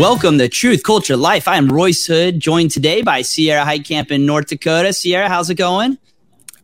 welcome 0.00 0.38
to 0.38 0.48
Truth 0.48 0.82
Culture 0.82 1.14
Life. 1.14 1.46
I 1.46 1.58
am 1.58 1.68
Royce 1.68 2.06
Hood, 2.06 2.40
joined 2.40 2.70
today 2.70 3.02
by 3.02 3.20
Sierra 3.20 3.66
Heitkamp 3.66 4.10
in 4.10 4.24
North 4.24 4.46
Dakota. 4.46 4.94
Sierra, 4.94 5.28
how's 5.28 5.50
it 5.50 5.56
going? 5.56 5.98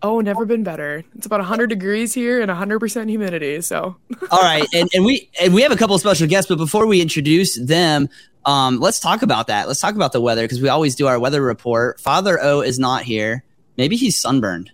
Oh, 0.01 0.23
never 0.23 0.47
been 0.47 0.65
better. 0.65 1.05
It's 1.15 1.27
about 1.27 1.41
100 1.41 1.67
degrees 1.67 2.15
here 2.15 2.41
and 2.41 2.51
100% 2.51 3.11
humidity. 3.11 3.61
So, 3.61 3.95
all 4.31 4.41
right, 4.41 4.67
and, 4.73 4.89
and 4.95 5.05
we 5.05 5.29
and 5.39 5.53
we 5.53 5.61
have 5.61 5.71
a 5.71 5.77
couple 5.77 5.95
of 5.95 6.01
special 6.01 6.27
guests, 6.27 6.49
but 6.49 6.57
before 6.57 6.87
we 6.87 7.03
introduce 7.03 7.57
them, 7.57 8.09
um, 8.47 8.81
let's 8.81 9.01
talk 9.01 9.21
about 9.21 9.49
that. 9.49 9.69
Let's 9.69 9.81
talk 9.81 9.97
about 9.97 10.13
the 10.13 10.21
weather 10.23 10.43
because 10.45 10.63
we 10.63 10.71
always 10.71 10.95
do 10.95 11.07
our 11.07 11.19
weather 11.19 11.43
report. 11.43 12.01
Father 12.01 12.43
O 12.43 12.63
is 12.63 12.79
not 12.79 13.03
here. 13.03 13.45
Maybe 13.77 13.97
he's 13.97 14.19
sunburned. 14.19 14.71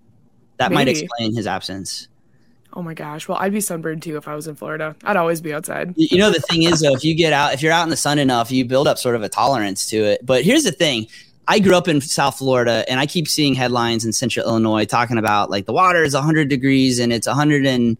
That 0.58 0.70
Maybe. 0.70 0.74
might 0.76 0.88
explain 0.88 1.34
his 1.34 1.48
absence. 1.48 2.06
Oh 2.74 2.82
my 2.82 2.94
gosh. 2.94 3.28
Well, 3.28 3.38
I'd 3.38 3.52
be 3.52 3.60
sunburned 3.60 4.02
too 4.02 4.16
if 4.16 4.26
I 4.26 4.34
was 4.34 4.46
in 4.46 4.54
Florida. 4.54 4.96
I'd 5.04 5.16
always 5.16 5.40
be 5.40 5.52
outside. 5.52 5.92
You 5.96 6.18
know, 6.18 6.30
the 6.30 6.40
thing 6.40 6.62
is, 6.62 6.80
though, 6.80 6.94
if 6.94 7.04
you 7.04 7.14
get 7.14 7.32
out, 7.32 7.52
if 7.52 7.62
you're 7.62 7.72
out 7.72 7.84
in 7.84 7.90
the 7.90 7.96
sun 7.96 8.18
enough, 8.18 8.50
you 8.50 8.64
build 8.64 8.88
up 8.88 8.98
sort 8.98 9.14
of 9.14 9.22
a 9.22 9.28
tolerance 9.28 9.86
to 9.86 9.98
it. 9.98 10.24
But 10.24 10.42
here's 10.42 10.64
the 10.64 10.72
thing 10.72 11.06
I 11.46 11.58
grew 11.58 11.76
up 11.76 11.88
in 11.88 12.00
South 12.00 12.38
Florida 12.38 12.84
and 12.88 12.98
I 12.98 13.06
keep 13.06 13.28
seeing 13.28 13.54
headlines 13.54 14.04
in 14.04 14.12
central 14.12 14.46
Illinois 14.46 14.84
talking 14.84 15.18
about 15.18 15.50
like 15.50 15.66
the 15.66 15.72
water 15.72 16.02
is 16.02 16.14
100 16.14 16.48
degrees 16.48 16.98
and 16.98 17.12
it's 17.12 17.26
100 17.26 17.66
and, 17.66 17.98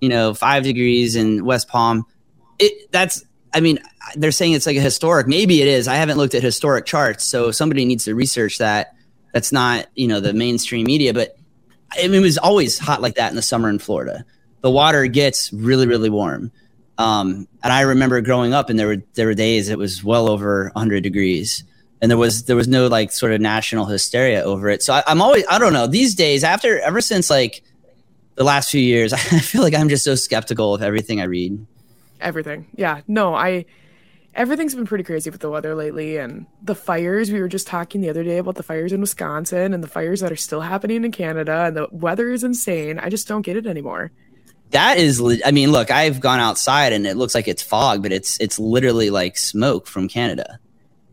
you 0.00 0.08
know, 0.08 0.34
five 0.34 0.64
degrees 0.64 1.16
in 1.16 1.44
West 1.44 1.68
Palm. 1.68 2.04
It, 2.58 2.90
that's, 2.92 3.24
I 3.54 3.60
mean, 3.60 3.78
they're 4.16 4.32
saying 4.32 4.52
it's 4.52 4.66
like 4.66 4.76
a 4.76 4.80
historic. 4.80 5.26
Maybe 5.26 5.62
it 5.62 5.68
is. 5.68 5.88
I 5.88 5.94
haven't 5.94 6.18
looked 6.18 6.34
at 6.34 6.42
historic 6.42 6.84
charts. 6.84 7.24
So 7.24 7.50
somebody 7.50 7.84
needs 7.84 8.04
to 8.04 8.14
research 8.14 8.58
that. 8.58 8.94
That's 9.32 9.52
not, 9.52 9.86
you 9.94 10.08
know, 10.08 10.20
the 10.20 10.34
mainstream 10.34 10.84
media, 10.84 11.14
but 11.14 11.36
I 11.98 12.08
mean, 12.08 12.20
it 12.20 12.20
was 12.20 12.38
always 12.38 12.78
hot 12.78 13.02
like 13.02 13.14
that 13.16 13.30
in 13.30 13.36
the 13.36 13.42
summer 13.42 13.68
in 13.68 13.78
Florida. 13.78 14.24
The 14.60 14.70
water 14.70 15.06
gets 15.06 15.52
really, 15.52 15.86
really 15.86 16.10
warm. 16.10 16.52
Um, 16.98 17.48
and 17.62 17.72
I 17.72 17.82
remember 17.82 18.20
growing 18.20 18.54
up 18.54 18.70
and 18.70 18.78
there 18.78 18.86
were, 18.86 19.02
there 19.14 19.26
were 19.26 19.34
days 19.34 19.68
it 19.68 19.78
was 19.78 20.04
well 20.04 20.28
over 20.28 20.70
100 20.74 21.02
degrees 21.02 21.64
and 22.02 22.10
there 22.10 22.18
was 22.18 22.44
there 22.44 22.56
was 22.56 22.68
no 22.68 22.88
like 22.88 23.12
sort 23.12 23.32
of 23.32 23.40
national 23.40 23.86
hysteria 23.86 24.42
over 24.42 24.68
it. 24.68 24.82
So 24.82 24.92
I, 24.92 25.04
am 25.06 25.22
always 25.22 25.44
I 25.48 25.58
don't 25.58 25.72
know 25.72 25.86
these 25.86 26.14
days 26.14 26.42
after 26.42 26.80
ever 26.80 27.00
since 27.00 27.30
like 27.30 27.62
the 28.34 28.44
last 28.44 28.70
few 28.70 28.80
years, 28.80 29.12
I 29.12 29.18
feel 29.18 29.62
like 29.62 29.74
I'm 29.74 29.88
just 29.88 30.04
so 30.04 30.16
skeptical 30.16 30.74
of 30.74 30.82
everything 30.82 31.20
I 31.20 31.24
read. 31.24 31.64
Everything, 32.20 32.66
yeah, 32.74 33.00
no, 33.06 33.34
I 33.34 33.64
everything's 34.34 34.74
been 34.74 34.86
pretty 34.86 35.04
crazy 35.04 35.30
with 35.30 35.40
the 35.40 35.50
weather 35.50 35.74
lately 35.74 36.16
and 36.16 36.46
the 36.62 36.74
fires. 36.74 37.30
We 37.30 37.40
were 37.40 37.48
just 37.48 37.66
talking 37.66 38.00
the 38.00 38.10
other 38.10 38.24
day 38.24 38.38
about 38.38 38.54
the 38.54 38.62
fires 38.62 38.92
in 38.92 39.00
Wisconsin 39.00 39.74
and 39.74 39.82
the 39.82 39.88
fires 39.88 40.20
that 40.20 40.32
are 40.32 40.36
still 40.36 40.60
happening 40.60 41.04
in 41.04 41.12
Canada, 41.12 41.64
and 41.66 41.76
the 41.76 41.88
weather 41.90 42.30
is 42.30 42.44
insane. 42.44 42.98
I 42.98 43.08
just 43.08 43.28
don't 43.28 43.42
get 43.42 43.56
it 43.56 43.66
anymore. 43.66 44.12
That 44.70 44.96
is, 44.96 45.22
I 45.44 45.50
mean, 45.50 45.70
look, 45.70 45.90
I've 45.90 46.18
gone 46.18 46.40
outside 46.40 46.94
and 46.94 47.06
it 47.06 47.16
looks 47.16 47.34
like 47.34 47.46
it's 47.46 47.62
fog, 47.62 48.02
but 48.02 48.10
it's 48.10 48.40
it's 48.40 48.58
literally 48.58 49.10
like 49.10 49.36
smoke 49.36 49.86
from 49.86 50.08
Canada. 50.08 50.58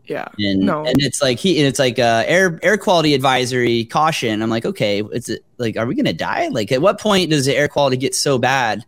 Yeah. 0.06 0.28
And 0.38 0.60
no. 0.60 0.84
and 0.84 0.96
it's 1.00 1.22
like 1.22 1.38
he 1.38 1.58
and 1.58 1.68
it's 1.68 1.78
like 1.78 1.98
uh 1.98 2.24
air 2.26 2.58
air 2.62 2.78
quality 2.78 3.14
advisory 3.14 3.84
caution. 3.84 4.42
I'm 4.42 4.50
like, 4.50 4.64
okay, 4.64 5.02
it's 5.12 5.30
like 5.58 5.76
are 5.76 5.86
we 5.86 5.94
gonna 5.94 6.14
die? 6.14 6.48
Like 6.48 6.72
at 6.72 6.80
what 6.80 6.98
point 6.98 7.30
does 7.30 7.44
the 7.44 7.54
air 7.54 7.68
quality 7.68 7.98
get 7.98 8.14
so 8.14 8.38
bad? 8.38 8.84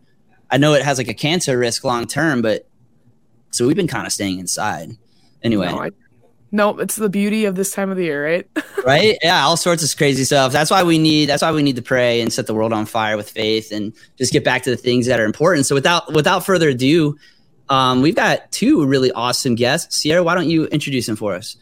I 0.49 0.57
know 0.57 0.73
it 0.73 0.83
has 0.83 0.97
like 0.97 1.07
a 1.07 1.13
cancer 1.13 1.57
risk 1.57 1.83
long 1.83 2.07
term, 2.07 2.41
but 2.41 2.67
so 3.53 3.67
we've 3.67 3.75
been 3.75 3.87
kind 3.87 4.05
of 4.05 4.13
staying 4.13 4.39
inside. 4.39 4.97
Anyway. 5.41 5.67
No, 5.67 5.79
I, 5.79 5.91
no, 6.51 6.77
it's 6.77 6.95
the 6.95 7.09
beauty 7.09 7.45
of 7.45 7.55
this 7.55 7.71
time 7.71 7.89
of 7.89 7.97
the 7.97 8.03
year, 8.03 8.23
right? 8.23 8.47
right? 8.85 9.17
Yeah, 9.23 9.43
all 9.43 9.57
sorts 9.57 9.83
of 9.83 9.97
crazy 9.97 10.23
stuff. 10.23 10.51
That's 10.51 10.69
why 10.69 10.83
we 10.83 10.99
need 10.99 11.29
that's 11.29 11.41
why 11.41 11.51
we 11.51 11.63
need 11.63 11.77
to 11.77 11.81
pray 11.81 12.21
and 12.21 12.31
set 12.31 12.45
the 12.45 12.53
world 12.53 12.71
on 12.71 12.85
fire 12.85 13.17
with 13.17 13.29
faith 13.29 13.71
and 13.71 13.91
just 14.17 14.31
get 14.31 14.43
back 14.43 14.61
to 14.63 14.69
the 14.69 14.77
things 14.77 15.07
that 15.07 15.19
are 15.19 15.25
important. 15.25 15.65
So 15.65 15.73
without 15.73 16.13
without 16.13 16.45
further 16.45 16.69
ado, 16.69 17.17
um, 17.69 18.03
we've 18.03 18.15
got 18.15 18.51
two 18.51 18.85
really 18.85 19.11
awesome 19.11 19.55
guests. 19.55 19.97
Sierra, 19.97 20.23
why 20.23 20.35
don't 20.35 20.47
you 20.47 20.65
introduce 20.65 21.07
them 21.07 21.15
for 21.15 21.33
us? 21.33 21.57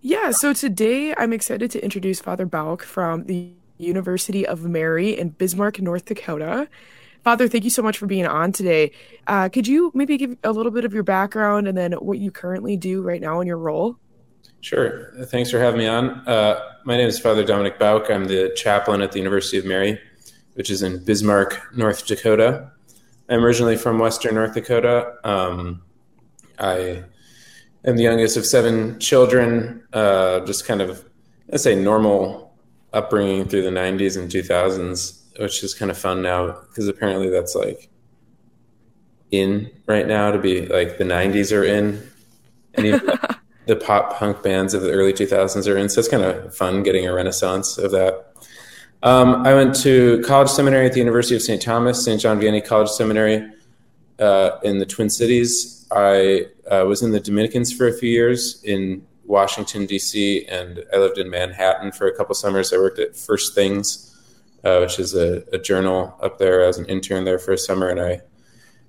Yeah, 0.00 0.32
so 0.32 0.52
today 0.52 1.14
I'm 1.16 1.32
excited 1.32 1.70
to 1.72 1.82
introduce 1.82 2.20
Father 2.20 2.46
Bouck 2.46 2.82
from 2.82 3.24
the 3.24 3.52
University 3.78 4.46
of 4.46 4.64
Mary 4.64 5.16
in 5.16 5.30
Bismarck, 5.30 5.80
North 5.80 6.04
Dakota. 6.06 6.68
Father, 7.26 7.48
thank 7.48 7.64
you 7.64 7.70
so 7.70 7.82
much 7.82 7.98
for 7.98 8.06
being 8.06 8.24
on 8.24 8.52
today. 8.52 8.92
Uh, 9.26 9.48
could 9.48 9.66
you 9.66 9.90
maybe 9.96 10.16
give 10.16 10.36
a 10.44 10.52
little 10.52 10.70
bit 10.70 10.84
of 10.84 10.94
your 10.94 11.02
background 11.02 11.66
and 11.66 11.76
then 11.76 11.90
what 11.94 12.20
you 12.20 12.30
currently 12.30 12.76
do 12.76 13.02
right 13.02 13.20
now 13.20 13.40
in 13.40 13.48
your 13.48 13.58
role? 13.58 13.96
Sure. 14.60 15.10
Thanks 15.24 15.50
for 15.50 15.58
having 15.58 15.78
me 15.78 15.88
on. 15.88 16.10
Uh, 16.28 16.60
my 16.84 16.96
name 16.96 17.08
is 17.08 17.18
Father 17.18 17.42
Dominic 17.42 17.80
Bouck. 17.80 18.12
I'm 18.12 18.26
the 18.26 18.52
chaplain 18.54 19.02
at 19.02 19.10
the 19.10 19.18
University 19.18 19.58
of 19.58 19.64
Mary, 19.64 19.98
which 20.54 20.70
is 20.70 20.82
in 20.82 21.04
Bismarck, 21.04 21.60
North 21.74 22.06
Dakota. 22.06 22.70
I'm 23.28 23.44
originally 23.44 23.76
from 23.76 23.98
Western 23.98 24.36
North 24.36 24.54
Dakota. 24.54 25.14
Um, 25.24 25.82
I 26.60 27.02
am 27.84 27.96
the 27.96 28.04
youngest 28.04 28.36
of 28.36 28.46
seven 28.46 29.00
children. 29.00 29.82
Uh, 29.92 30.46
just 30.46 30.64
kind 30.64 30.80
of, 30.80 31.04
let's 31.48 31.64
say, 31.64 31.74
normal 31.74 32.56
upbringing 32.92 33.46
through 33.46 33.62
the 33.62 33.70
90s 33.70 34.16
and 34.16 34.30
2000s, 34.30 35.25
which 35.38 35.62
is 35.62 35.74
kind 35.74 35.90
of 35.90 35.98
fun 35.98 36.22
now 36.22 36.60
because 36.68 36.88
apparently 36.88 37.28
that's 37.30 37.54
like 37.54 37.88
in 39.30 39.70
right 39.86 40.06
now 40.06 40.30
to 40.30 40.38
be 40.38 40.66
like 40.66 40.98
the 40.98 41.04
90s 41.04 41.56
are 41.56 41.64
in. 41.64 42.02
And 42.74 42.86
even 42.86 43.00
the 43.66 43.76
pop 43.76 44.18
punk 44.18 44.42
bands 44.42 44.74
of 44.74 44.82
the 44.82 44.92
early 44.92 45.12
2000s 45.12 45.72
are 45.72 45.76
in. 45.76 45.88
So 45.88 46.00
it's 46.00 46.08
kind 46.08 46.22
of 46.22 46.54
fun 46.54 46.82
getting 46.82 47.06
a 47.06 47.12
renaissance 47.12 47.78
of 47.78 47.90
that. 47.92 48.32
Um, 49.02 49.46
I 49.46 49.54
went 49.54 49.74
to 49.82 50.22
college 50.26 50.48
seminary 50.48 50.86
at 50.86 50.92
the 50.92 50.98
University 50.98 51.36
of 51.36 51.42
St. 51.42 51.60
Thomas, 51.60 52.04
St. 52.04 52.20
John 52.20 52.40
Vianney 52.40 52.64
College 52.64 52.88
Seminary 52.88 53.50
uh, 54.18 54.58
in 54.62 54.78
the 54.78 54.86
Twin 54.86 55.10
Cities. 55.10 55.86
I 55.90 56.46
uh, 56.70 56.84
was 56.86 57.02
in 57.02 57.12
the 57.12 57.20
Dominicans 57.20 57.72
for 57.72 57.86
a 57.86 57.92
few 57.92 58.10
years 58.10 58.62
in 58.64 59.06
Washington, 59.24 59.86
D.C., 59.86 60.46
and 60.46 60.84
I 60.92 60.96
lived 60.96 61.18
in 61.18 61.28
Manhattan 61.28 61.92
for 61.92 62.06
a 62.06 62.16
couple 62.16 62.34
summers. 62.34 62.72
I 62.72 62.78
worked 62.78 62.98
at 62.98 63.16
First 63.16 63.54
Things, 63.54 64.15
uh, 64.66 64.80
which 64.80 64.98
is 64.98 65.14
a, 65.14 65.44
a, 65.52 65.58
journal 65.58 66.16
up 66.20 66.38
there. 66.38 66.64
I 66.64 66.66
was 66.66 66.78
an 66.78 66.86
intern 66.86 67.24
there 67.24 67.38
for 67.38 67.52
a 67.52 67.58
summer, 67.58 67.88
and 67.88 68.00
I 68.00 68.20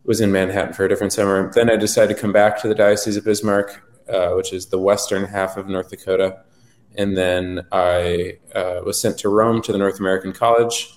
was 0.04 0.20
in 0.22 0.32
Manhattan 0.32 0.74
for 0.74 0.86
a 0.86 0.90
different 0.90 1.14
summer. 1.14 1.52
Then 1.54 1.70
I 1.70 1.76
decided 1.76 2.16
to 2.16 2.22
come 2.22 2.34
back 2.34 2.60
to 2.62 2.68
the 2.68 2.76
Diocese 2.76 3.18
of 3.18 3.26
Bismarck, 3.26 3.84
uh, 4.10 4.32
which 4.32 4.54
is 4.54 4.68
the 4.68 4.80
western 4.80 5.26
half 5.26 5.58
of 5.58 5.68
North 5.68 5.90
Dakota 5.90 6.44
and 6.98 7.16
then 7.16 7.66
I 7.72 8.38
uh, 8.56 8.82
was 8.84 9.00
sent 9.00 9.20
to 9.20 9.30
Rome 9.30 9.62
to 9.62 9.72
the 9.72 9.78
North 9.78 10.00
American 10.00 10.34
College, 10.34 10.92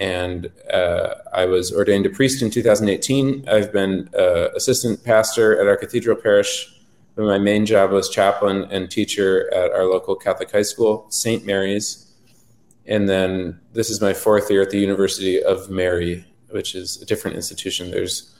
and 0.00 0.50
uh, 0.72 1.14
I 1.32 1.44
was 1.44 1.72
ordained 1.72 2.06
a 2.06 2.10
priest 2.10 2.42
in 2.42 2.50
2018. 2.50 3.48
I've 3.48 3.72
been 3.72 4.08
uh, 4.18 4.48
assistant 4.56 5.04
pastor 5.04 5.60
at 5.60 5.66
our 5.66 5.76
cathedral 5.76 6.16
parish, 6.16 6.72
my 7.18 7.38
main 7.38 7.64
job 7.64 7.92
was 7.92 8.10
chaplain 8.10 8.66
and 8.70 8.90
teacher 8.90 9.52
at 9.54 9.72
our 9.72 9.84
local 9.84 10.16
Catholic 10.16 10.52
high 10.52 10.60
school, 10.60 11.06
St. 11.08 11.46
Mary's. 11.46 12.05
And 12.88 13.08
then 13.08 13.60
this 13.72 13.90
is 13.90 14.00
my 14.00 14.14
fourth 14.14 14.50
year 14.50 14.62
at 14.62 14.70
the 14.70 14.78
University 14.78 15.42
of 15.42 15.70
Mary, 15.70 16.24
which 16.50 16.74
is 16.74 17.00
a 17.02 17.06
different 17.06 17.36
institution. 17.36 17.90
There's 17.90 18.32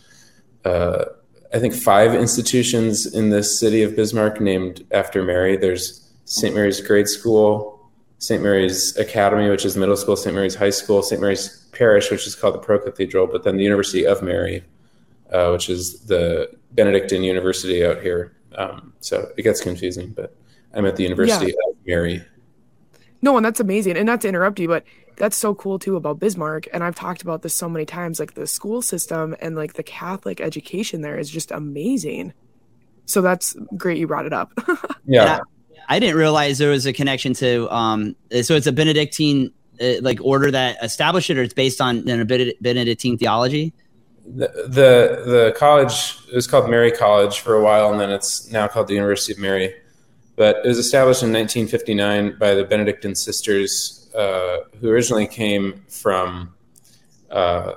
uh, 0.64 1.06
I 1.52 1.58
think 1.58 1.74
five 1.74 2.14
institutions 2.14 3.06
in 3.06 3.30
this 3.30 3.58
city 3.58 3.82
of 3.82 3.96
Bismarck 3.96 4.40
named 4.40 4.84
after 4.90 5.22
Mary. 5.22 5.56
There's 5.56 6.08
St. 6.24 6.54
Mary's 6.54 6.80
Grade 6.80 7.08
School, 7.08 7.90
St. 8.18 8.42
Mary's 8.42 8.96
Academy, 8.96 9.48
which 9.48 9.64
is 9.64 9.76
middle 9.76 9.96
school, 9.96 10.16
St. 10.16 10.34
Mary's 10.34 10.54
High 10.54 10.70
School, 10.70 11.02
St. 11.02 11.20
Mary's 11.20 11.68
Parish, 11.72 12.10
which 12.10 12.26
is 12.26 12.34
called 12.34 12.54
the 12.54 12.58
Pro 12.58 12.78
Cathedral, 12.78 13.26
but 13.26 13.44
then 13.44 13.56
the 13.56 13.62
University 13.62 14.06
of 14.06 14.22
Mary, 14.22 14.64
uh, 15.32 15.50
which 15.50 15.68
is 15.68 16.00
the 16.06 16.50
Benedictine 16.72 17.22
University 17.22 17.84
out 17.84 18.02
here. 18.02 18.36
Um, 18.56 18.92
so 19.00 19.30
it 19.36 19.42
gets 19.42 19.60
confusing, 19.60 20.10
but 20.10 20.34
I'm 20.74 20.86
at 20.86 20.96
the 20.96 21.02
University 21.02 21.46
yeah. 21.46 21.70
of 21.70 21.76
Mary. 21.86 22.24
No, 23.22 23.36
and 23.36 23.44
that's 23.44 23.60
amazing. 23.60 23.96
And 23.96 24.06
not 24.06 24.20
to 24.22 24.28
interrupt 24.28 24.58
you, 24.60 24.68
but 24.68 24.84
that's 25.16 25.36
so 25.36 25.54
cool 25.54 25.78
too 25.78 25.96
about 25.96 26.18
Bismarck. 26.18 26.68
And 26.72 26.84
I've 26.84 26.94
talked 26.94 27.22
about 27.22 27.42
this 27.42 27.54
so 27.54 27.68
many 27.68 27.86
times. 27.86 28.20
Like 28.20 28.34
the 28.34 28.46
school 28.46 28.82
system 28.82 29.34
and 29.40 29.56
like 29.56 29.74
the 29.74 29.82
Catholic 29.82 30.40
education 30.40 31.00
there 31.00 31.18
is 31.18 31.30
just 31.30 31.50
amazing. 31.50 32.32
So 33.06 33.22
that's 33.22 33.56
great 33.76 33.98
you 33.98 34.06
brought 34.06 34.26
it 34.26 34.32
up. 34.32 34.52
yeah. 35.06 35.40
I 35.88 35.98
didn't 36.00 36.16
realize 36.16 36.58
there 36.58 36.70
was 36.70 36.86
a 36.86 36.92
connection 36.92 37.32
to. 37.34 37.72
Um, 37.72 38.16
so 38.42 38.54
it's 38.54 38.66
a 38.66 38.72
Benedictine 38.72 39.52
uh, 39.80 40.00
like 40.00 40.18
order 40.20 40.50
that 40.50 40.82
established 40.82 41.30
it, 41.30 41.38
or 41.38 41.42
it's 41.42 41.54
based 41.54 41.80
on 41.80 42.08
a 42.08 42.24
Benedictine 42.24 43.18
theology. 43.18 43.72
The, 44.24 44.48
the 44.66 45.22
the 45.30 45.54
college 45.56 46.18
was 46.34 46.48
called 46.48 46.68
Mary 46.68 46.90
College 46.90 47.38
for 47.38 47.54
a 47.54 47.62
while, 47.62 47.92
and 47.92 48.00
then 48.00 48.10
it's 48.10 48.50
now 48.50 48.66
called 48.66 48.88
the 48.88 48.94
University 48.94 49.32
of 49.32 49.38
Mary. 49.38 49.74
But 50.36 50.64
it 50.64 50.68
was 50.68 50.78
established 50.78 51.22
in 51.22 51.32
1959 51.32 52.38
by 52.38 52.54
the 52.54 52.64
Benedictine 52.64 53.14
sisters, 53.14 54.10
uh, 54.14 54.58
who 54.80 54.90
originally 54.90 55.26
came 55.26 55.82
from 55.88 56.54
uh, 57.30 57.72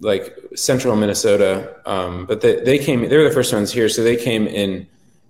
like 0.00 0.36
central 0.54 0.94
Minnesota. 0.94 1.76
Um, 1.86 2.26
but 2.26 2.42
they, 2.42 2.60
they 2.60 2.78
came; 2.78 3.08
they 3.08 3.16
were 3.16 3.24
the 3.24 3.34
first 3.34 3.52
ones 3.52 3.72
here, 3.72 3.88
so 3.88 4.02
they 4.02 4.16
came 4.16 4.46
in 4.46 4.86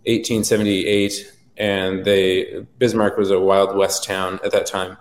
1878 0.07 1.35
and 1.59 2.05
they 2.05 2.65
Bismarck 2.79 3.19
was 3.19 3.31
a 3.31 3.39
Wild 3.39 3.77
West 3.77 4.05
town 4.05 4.41
at 4.45 4.53
that 4.53 4.67
time. 4.67 4.97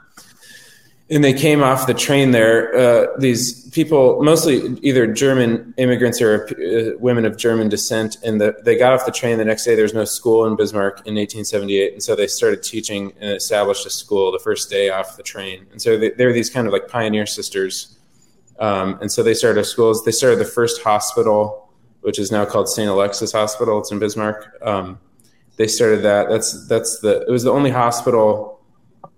And 1.10 1.24
they 1.24 1.34
came 1.34 1.64
off 1.64 1.88
the 1.88 1.94
train 1.94 2.32
there. 2.32 2.76
Uh, 2.76 3.08
these 3.18 3.70
people, 3.70 4.22
mostly 4.22 4.78
either 4.82 5.08
German 5.08 5.74
immigrants 5.78 6.22
or 6.22 6.50
uh, 6.50 6.98
women 7.00 7.24
of 7.24 7.38
German 7.38 7.70
descent, 7.70 8.18
and 8.26 8.42
the, 8.42 8.56
they 8.66 8.78
got 8.78 8.92
off 8.92 9.06
the 9.06 9.12
train 9.14 9.38
the 9.38 9.46
next 9.46 9.64
day. 9.64 9.74
There 9.74 9.84
was 9.84 9.94
no 9.94 10.04
school 10.04 10.46
in 10.46 10.58
Bismarck 10.58 10.98
in 11.08 11.16
1878, 11.16 11.94
and 11.94 12.04
so 12.04 12.14
they 12.14 12.28
started 12.28 12.62
teaching 12.62 13.14
and 13.22 13.32
established 13.32 13.86
a 13.86 13.90
school 13.90 14.34
the 14.34 14.40
first 14.40 14.70
day 14.70 14.90
off 14.90 15.16
the 15.16 15.24
train. 15.24 15.66
And 15.72 15.82
so 15.82 15.98
they, 15.98 16.26
were 16.26 16.34
these 16.34 16.50
kind 16.50 16.68
of 16.68 16.74
like 16.74 16.90
pioneer 16.90 17.26
sisters, 17.26 17.98
um, 18.60 18.98
and 19.00 19.10
so 19.10 19.24
they 19.24 19.34
started 19.34 19.64
schools. 19.64 20.04
They 20.04 20.12
started 20.12 20.40
the 20.40 20.46
first 20.46 20.82
hospital, 20.82 21.72
which 22.02 22.20
is 22.20 22.34
now 22.34 22.44
called 22.44 22.68
St. 22.68 22.90
Alexius 22.90 23.32
Hospital. 23.32 23.80
It's 23.80 23.92
in 23.92 24.00
Bismarck. 24.00 24.58
Um, 24.62 25.00
they 25.58 25.68
started 25.68 26.02
that. 26.04 26.30
That's 26.30 26.68
that's 26.68 27.00
the. 27.00 27.22
It 27.22 27.32
was 27.32 27.44
the 27.44 27.52
only 27.52 27.72
hospital 27.72 28.57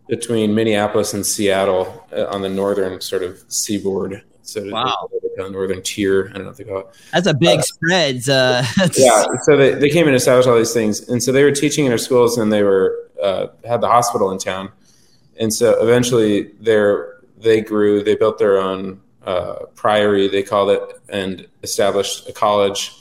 between 0.10 0.56
Minneapolis 0.56 1.14
and 1.14 1.26
Seattle 1.26 2.06
uh, 2.12 2.26
on 2.26 2.42
the 2.42 2.50
northern 2.50 3.00
sort 3.00 3.24
of 3.24 3.44
seaboard. 3.48 4.24
So 4.42 4.68
wow. 4.68 5.10
the 5.12 5.50
northern 5.52 5.84
tier. 5.84 6.30
I 6.34 6.38
don't 6.38 6.46
know 6.46 6.50
if 6.50 6.58
they 6.58 6.64
call 6.64 6.80
it. 6.80 6.88
That's 7.14 7.28
a 7.28 7.36
big 7.36 7.60
uh, 7.60 7.62
spread. 7.62 8.28
Uh, 8.28 8.64
yeah. 8.98 9.26
So 9.44 9.56
they, 9.56 9.76
they 9.76 9.90
came 9.90 10.08
and 10.08 10.16
established 10.16 10.50
all 10.50 10.58
these 10.58 10.74
things. 10.74 11.08
And 11.08 11.22
so 11.22 11.32
they 11.32 11.44
were 11.44 11.52
teaching 11.52 11.86
in 11.86 11.90
their 11.90 12.00
schools 12.00 12.38
and 12.38 12.52
they 12.52 12.64
were, 12.64 13.10
uh, 13.22 13.48
had 13.64 13.82
the 13.82 13.88
hospital 13.88 14.32
in 14.32 14.40
town. 14.40 14.72
And 15.40 15.54
so 15.54 15.82
eventually 15.82 16.52
they 16.60 17.62
grew, 17.62 18.04
they 18.04 18.16
built 18.16 18.40
their 18.40 18.58
own 18.58 19.02
uh, 19.24 19.66
priory, 19.76 20.28
they 20.28 20.42
called 20.42 20.72
it, 20.72 20.82
and 21.10 21.48
established 21.62 22.28
a 22.28 22.34
college, 22.34 22.92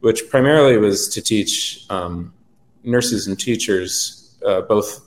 which 0.00 0.28
primarily 0.28 0.76
was 0.76 1.08
to 1.10 1.22
teach 1.22 1.86
um, 1.88 2.34
nurses 2.82 3.28
and 3.28 3.38
teachers, 3.38 4.36
uh, 4.44 4.62
both 4.62 5.05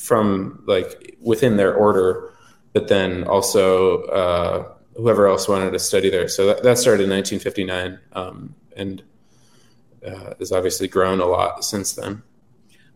from 0.00 0.62
like 0.66 1.16
within 1.20 1.56
their 1.56 1.74
order, 1.74 2.32
but 2.72 2.88
then 2.88 3.24
also 3.24 4.04
uh, 4.04 4.72
whoever 4.96 5.28
else 5.28 5.46
wanted 5.46 5.72
to 5.72 5.78
study 5.78 6.08
there. 6.08 6.26
So 6.26 6.46
that, 6.46 6.62
that 6.62 6.78
started 6.78 7.04
in 7.04 7.10
1959 7.10 8.00
um, 8.14 8.54
and 8.76 9.02
uh, 10.06 10.34
has 10.38 10.52
obviously 10.52 10.88
grown 10.88 11.20
a 11.20 11.26
lot 11.26 11.64
since 11.64 11.92
then. 11.92 12.22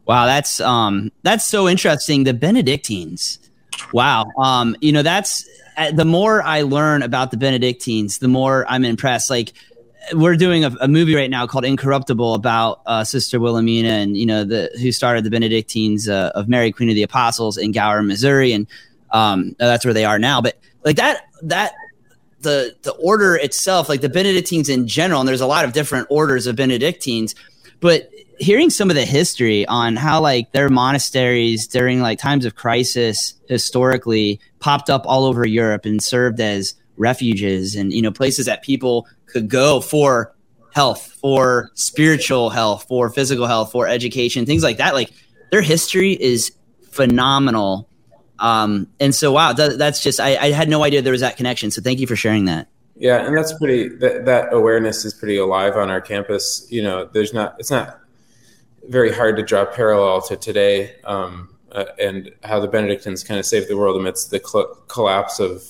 Wow, 0.06 0.26
that's 0.26 0.60
um, 0.60 1.12
that's 1.22 1.44
so 1.44 1.68
interesting. 1.68 2.24
The 2.24 2.34
Benedictines. 2.34 3.38
Wow, 3.92 4.26
um, 4.38 4.76
you 4.80 4.92
know 4.92 5.02
that's 5.02 5.48
uh, 5.76 5.92
the 5.92 6.04
more 6.04 6.42
I 6.42 6.62
learn 6.62 7.02
about 7.02 7.30
the 7.30 7.36
Benedictines, 7.36 8.18
the 8.18 8.28
more 8.28 8.66
I'm 8.68 8.84
impressed. 8.84 9.30
Like 9.30 9.52
we're 10.12 10.36
doing 10.36 10.64
a, 10.64 10.70
a, 10.80 10.88
movie 10.88 11.14
right 11.14 11.30
now 11.30 11.46
called 11.46 11.64
Incorruptible 11.64 12.34
about 12.34 12.80
uh, 12.86 13.04
Sister 13.04 13.40
Wilhelmina 13.40 13.88
and 13.88 14.16
you 14.16 14.26
know 14.26 14.44
the 14.44 14.70
who 14.80 14.92
started 14.92 15.24
the 15.24 15.30
Benedictines 15.30 16.08
uh, 16.08 16.32
of 16.34 16.48
Mary 16.48 16.72
Queen 16.72 16.88
of 16.88 16.94
the 16.94 17.02
Apostles 17.02 17.56
in 17.56 17.72
Gower, 17.72 18.02
Missouri, 18.02 18.52
and 18.52 18.66
um, 19.10 19.54
that's 19.58 19.84
where 19.84 19.94
they 19.94 20.04
are 20.04 20.18
now. 20.18 20.40
But 20.40 20.58
like 20.84 20.96
that 20.96 21.26
that 21.42 21.74
the 22.40 22.76
the 22.82 22.92
order 22.92 23.36
itself, 23.36 23.88
like 23.88 24.00
the 24.00 24.08
Benedictines 24.08 24.68
in 24.68 24.86
general, 24.86 25.20
and 25.20 25.28
there's 25.28 25.40
a 25.40 25.46
lot 25.46 25.64
of 25.64 25.72
different 25.72 26.06
orders 26.10 26.46
of 26.46 26.56
Benedictines, 26.56 27.34
but 27.80 28.10
hearing 28.38 28.70
some 28.70 28.90
of 28.90 28.96
the 28.96 29.04
history 29.04 29.66
on 29.66 29.96
how 29.96 30.20
like 30.20 30.52
their 30.52 30.68
monasteries 30.68 31.66
during 31.66 32.00
like 32.00 32.18
times 32.18 32.44
of 32.44 32.54
crisis 32.54 33.34
historically 33.48 34.40
popped 34.58 34.90
up 34.90 35.02
all 35.06 35.24
over 35.24 35.46
Europe 35.46 35.84
and 35.84 36.02
served 36.02 36.40
as 36.40 36.74
refuges 36.96 37.74
and 37.74 37.92
you 37.92 38.02
know 38.02 38.12
places 38.12 38.46
that 38.46 38.62
people 38.62 39.06
could 39.26 39.48
go 39.48 39.80
for 39.80 40.34
health, 40.74 41.12
for 41.20 41.70
spiritual 41.74 42.50
health, 42.50 42.84
for 42.88 43.08
physical 43.08 43.46
health, 43.46 43.70
for 43.70 43.86
education, 43.86 44.44
things 44.44 44.62
like 44.62 44.78
that. 44.78 44.92
Like 44.92 45.10
their 45.50 45.62
history 45.62 46.12
is 46.12 46.52
phenomenal. 46.90 47.88
Um, 48.40 48.88
and 48.98 49.14
so, 49.14 49.30
wow, 49.30 49.52
that, 49.52 49.78
that's 49.78 50.02
just, 50.02 50.18
I, 50.18 50.36
I, 50.36 50.50
had 50.50 50.68
no 50.68 50.82
idea 50.82 51.00
there 51.00 51.12
was 51.12 51.20
that 51.20 51.36
connection. 51.36 51.70
So 51.70 51.80
thank 51.80 52.00
you 52.00 52.08
for 52.08 52.16
sharing 52.16 52.46
that. 52.46 52.66
Yeah. 52.96 53.24
And 53.24 53.36
that's 53.36 53.56
pretty, 53.56 53.88
that, 53.98 54.24
that 54.24 54.52
awareness 54.52 55.04
is 55.04 55.14
pretty 55.14 55.36
alive 55.36 55.76
on 55.76 55.90
our 55.90 56.00
campus. 56.00 56.66
You 56.70 56.82
know, 56.82 57.04
there's 57.04 57.32
not, 57.32 57.54
it's 57.60 57.70
not 57.70 58.00
very 58.88 59.12
hard 59.12 59.36
to 59.36 59.44
draw 59.44 59.64
parallel 59.64 60.22
to 60.22 60.36
today. 60.36 60.96
Um, 61.04 61.50
uh, 61.70 61.86
and 61.98 62.32
how 62.42 62.60
the 62.60 62.68
Benedictines 62.68 63.24
kind 63.24 63.38
of 63.38 63.46
saved 63.46 63.68
the 63.68 63.76
world 63.76 63.96
amidst 63.96 64.30
the 64.30 64.40
cl- 64.44 64.74
collapse 64.88 65.40
of 65.40 65.62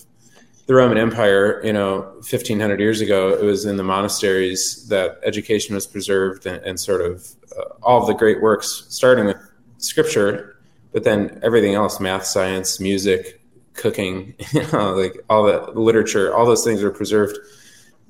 the 0.67 0.75
Roman 0.75 0.99
Empire, 0.99 1.61
you 1.65 1.73
know, 1.73 2.01
1500 2.15 2.81
years 2.81 3.01
ago, 3.01 3.31
it 3.31 3.43
was 3.43 3.65
in 3.65 3.77
the 3.77 3.85
monasteries 3.85 4.87
that 4.89 5.19
education 5.23 5.75
was 5.75 5.87
preserved 5.87 6.47
and, 6.47 6.63
and 6.65 6.81
sort 6.81 7.03
of 7.03 7.29
uh, 7.59 7.63
all 7.83 8.01
of 8.01 8.07
the 8.07 8.15
great 8.15 8.41
works, 8.41 8.87
starting 8.89 9.27
with 9.27 9.37
scripture, 9.79 10.57
but 10.93 11.05
then 11.05 11.39
everything 11.43 11.75
else, 11.75 12.01
math, 12.01 12.25
science, 12.25 12.81
music, 12.81 13.43
cooking, 13.75 14.35
you 14.53 14.67
know, 14.73 14.95
like 14.95 15.17
all 15.29 15.45
the 15.45 15.71
literature, 15.79 16.35
all 16.35 16.47
those 16.47 16.65
things 16.65 16.83
were 16.83 16.91
preserved 16.91 17.37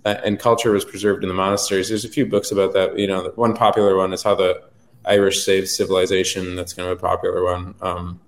uh, 0.05 0.17
and 0.25 0.39
culture 0.39 0.71
was 0.71 0.85
preserved 0.85 1.23
in 1.23 1.29
the 1.29 1.35
monasteries. 1.35 1.89
There's 1.89 2.05
a 2.05 2.09
few 2.09 2.27
books 2.27 2.51
about 2.51 2.73
that. 2.75 2.99
You 2.99 3.07
know, 3.07 3.33
one 3.37 3.55
popular 3.55 3.97
one 3.97 4.13
is 4.13 4.23
how 4.23 4.35
the 4.35 4.63
Irish 5.05 5.45
saved 5.45 5.69
civilization. 5.69 6.57
That's 6.57 6.73
kind 6.75 6.89
of 6.89 6.99
a 6.99 7.01
popular 7.01 7.45
one. 7.45 7.75
Um, 7.81 8.21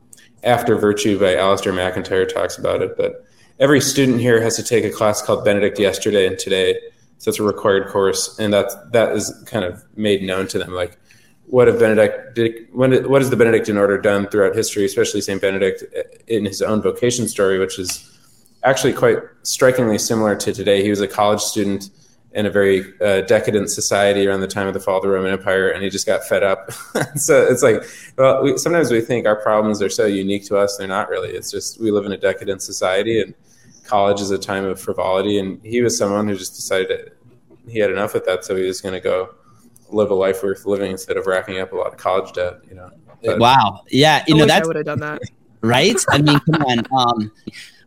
After 0.43 0.76
Virtue 0.76 1.19
by 1.19 1.34
Alasdair 1.34 1.75
MacIntyre 1.75 2.26
talks 2.26 2.58
about 2.58 2.82
it, 2.82 2.96
but 2.96 3.26
every 3.58 3.81
student 3.81 4.20
here 4.20 4.41
has 4.43 4.56
to 4.56 4.62
take 4.62 4.85
a 4.85 4.91
class 4.91 5.23
called 5.23 5.44
Benedict 5.44 5.79
yesterday 5.79 6.26
and 6.26 6.38
today. 6.38 6.79
So 7.19 7.31
it's 7.31 7.38
a 7.38 7.43
required 7.43 7.88
course, 7.88 8.38
and 8.38 8.53
that 8.53 8.93
that 8.93 9.12
is 9.12 9.32
kind 9.47 9.64
of 9.64 9.82
made 9.97 10.23
known 10.23 10.49
to 10.49 10.58
them. 10.58 10.73
Like, 10.73 10.99
what 11.47 11.67
have 11.67 11.79
Benedict 11.79 12.38
when, 12.75 13.08
what 13.08 13.23
has 13.23 13.31
the 13.31 13.37
Benedictine 13.37 13.79
order 13.79 13.99
done 13.99 14.29
throughout 14.29 14.55
history, 14.55 14.85
especially 14.85 15.23
Saint 15.23 15.41
Benedict 15.41 15.82
in 16.26 16.44
his 16.44 16.61
own 16.61 16.82
vocation 16.82 17.26
story, 17.26 17.58
which 17.58 17.79
is 17.79 18.12
actually 18.64 18.93
quite 18.93 19.19
strikingly 19.43 19.97
similar 19.97 20.35
to 20.37 20.53
today. 20.53 20.82
He 20.82 20.91
was 20.91 21.00
a 21.00 21.08
college 21.08 21.41
student 21.41 21.88
in 22.32 22.44
a 22.44 22.50
very 22.50 22.85
uh, 23.00 23.23
decadent 23.23 23.70
society 23.70 24.26
around 24.26 24.41
the 24.41 24.47
time 24.47 24.67
of 24.67 24.75
the 24.75 24.81
fall 24.81 24.99
of 24.99 25.03
the 25.03 25.08
Roman 25.08 25.32
Empire, 25.32 25.70
and 25.70 25.82
he 25.82 25.88
just 25.88 26.06
got 26.06 26.23
fed 26.25 26.43
up. 26.43 26.70
so 27.17 27.47
it's 27.47 27.62
like, 27.62 27.82
well, 28.19 28.43
we, 28.43 28.58
sometimes 28.58 28.91
we 28.91 29.00
think 29.00 29.26
our 29.26 29.37
problems 29.37 29.81
are 29.81 29.88
so 29.88 30.05
unique 30.05 30.44
to 30.47 30.58
us. 30.58 30.76
They're 30.76 30.87
not 30.87 31.08
really. 31.08 31.31
It's 31.31 31.50
just 31.50 31.81
we 31.81 31.91
live 31.91 32.05
in 32.05 32.12
a 32.12 32.19
decadent 32.19 32.61
society, 32.61 33.23
and 33.23 33.32
college 33.86 34.20
is 34.20 34.30
a 34.30 34.38
time 34.38 34.64
of 34.64 34.80
frivolity, 34.80 35.38
and 35.38 35.60
he 35.62 35.82
was 35.82 35.96
someone 35.96 36.28
who 36.28 36.36
just 36.36 36.54
decided 36.54 37.12
he 37.68 37.78
had 37.78 37.90
enough 37.90 38.14
of 38.14 38.24
that, 38.26 38.44
so 38.44 38.56
he 38.56 38.64
was 38.64 38.80
going 38.80 38.94
to 38.94 39.00
go 39.00 39.34
live 39.90 40.10
a 40.10 40.14
life 40.14 40.42
worth 40.42 40.66
living 40.66 40.90
instead 40.90 41.16
of 41.16 41.26
racking 41.26 41.58
up 41.60 41.72
a 41.72 41.76
lot 41.76 41.88
of 41.88 41.96
college 41.96 42.32
debt. 42.32 42.60
You 42.68 42.76
know. 42.76 42.90
But, 43.22 43.38
wow. 43.38 43.84
Yeah. 43.90 44.24
You 44.26 44.36
I 44.36 44.38
know, 44.38 44.46
that's 44.46 44.64
I 44.64 44.66
would 44.66 44.76
have 44.76 44.84
done 44.84 45.00
that. 45.00 45.20
Right. 45.60 45.96
I 46.10 46.18
mean, 46.18 46.38
come 46.40 46.62
on. 46.62 46.86
Um, 46.96 47.32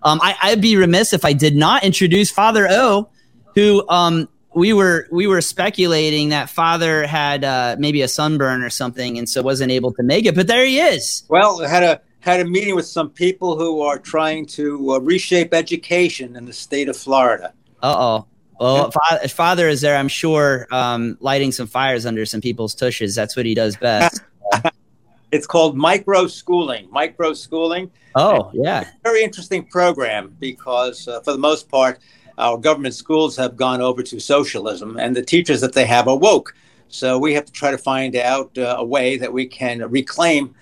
um, 0.02 0.20
I, 0.22 0.36
I'd 0.42 0.62
be 0.62 0.78
remiss 0.78 1.14
if 1.14 1.26
I 1.26 1.34
did 1.34 1.56
not 1.56 1.84
introduce 1.84 2.32
Father 2.32 2.68
O, 2.70 3.10
who 3.54 3.88
um, 3.90 4.30
we 4.56 4.72
were 4.72 5.08
we 5.12 5.28
were 5.28 5.42
speculating 5.42 6.30
that 6.30 6.50
father 6.50 7.06
had 7.06 7.44
uh, 7.44 7.76
maybe 7.78 8.02
a 8.02 8.08
sunburn 8.08 8.64
or 8.64 8.70
something, 8.70 9.18
and 9.18 9.28
so 9.28 9.42
wasn't 9.42 9.72
able 9.72 9.94
to 9.94 10.04
make 10.04 10.26
it. 10.26 10.36
But 10.36 10.48
there 10.48 10.66
he 10.66 10.80
is. 10.80 11.24
Well, 11.28 11.60
had 11.60 11.84
a 11.84 12.02
had 12.30 12.40
a 12.40 12.46
meeting 12.46 12.76
with 12.76 12.86
some 12.86 13.10
people 13.10 13.58
who 13.58 13.82
are 13.82 13.98
trying 13.98 14.46
to 14.46 14.94
uh, 14.94 15.00
reshape 15.00 15.54
education 15.54 16.36
in 16.36 16.46
the 16.46 16.54
state 16.54 16.88
of 16.90 16.96
Florida. 16.96 17.54
Uh 17.82 17.96
oh. 17.98 18.26
Well, 18.60 18.92
father, 18.92 19.28
father, 19.30 19.68
is 19.70 19.80
there, 19.80 19.96
I'm 19.96 20.10
sure, 20.10 20.68
um, 20.70 21.18
lighting 21.22 21.54
some 21.54 21.66
fires 21.66 22.06
under 22.06 22.26
some 22.26 22.42
people's 22.42 22.76
tushes. 22.76 23.16
That's 23.16 23.38
what 23.38 23.46
he 23.46 23.56
does 23.56 23.78
best. 23.78 24.22
it's 25.32 25.48
called 25.48 25.78
micro 25.78 26.28
schooling. 26.28 26.90
Micro 26.92 27.34
schooling. 27.34 27.90
Oh, 28.16 28.52
yeah. 28.54 28.90
Very 29.02 29.24
interesting 29.24 29.66
program 29.66 30.36
because, 30.40 31.08
uh, 31.08 31.22
for 31.22 31.32
the 31.32 31.38
most 31.38 31.70
part, 31.70 32.00
our 32.38 32.58
government 32.58 32.96
schools 32.96 33.38
have 33.38 33.56
gone 33.56 33.82
over 33.82 34.04
to 34.04 34.20
socialism, 34.20 34.98
and 34.98 35.16
the 35.16 35.24
teachers 35.24 35.62
that 35.62 35.72
they 35.72 35.86
have 35.86 36.10
are 36.10 36.18
woke. 36.18 36.54
So 36.90 37.18
we 37.18 37.34
have 37.36 37.46
to 37.46 37.52
try 37.54 37.72
to 37.72 37.78
find 37.78 38.16
out 38.18 38.58
uh, 38.58 38.76
a 38.78 38.84
way 38.84 39.16
that 39.16 39.32
we 39.32 39.46
can 39.46 39.80
reclaim 39.90 40.54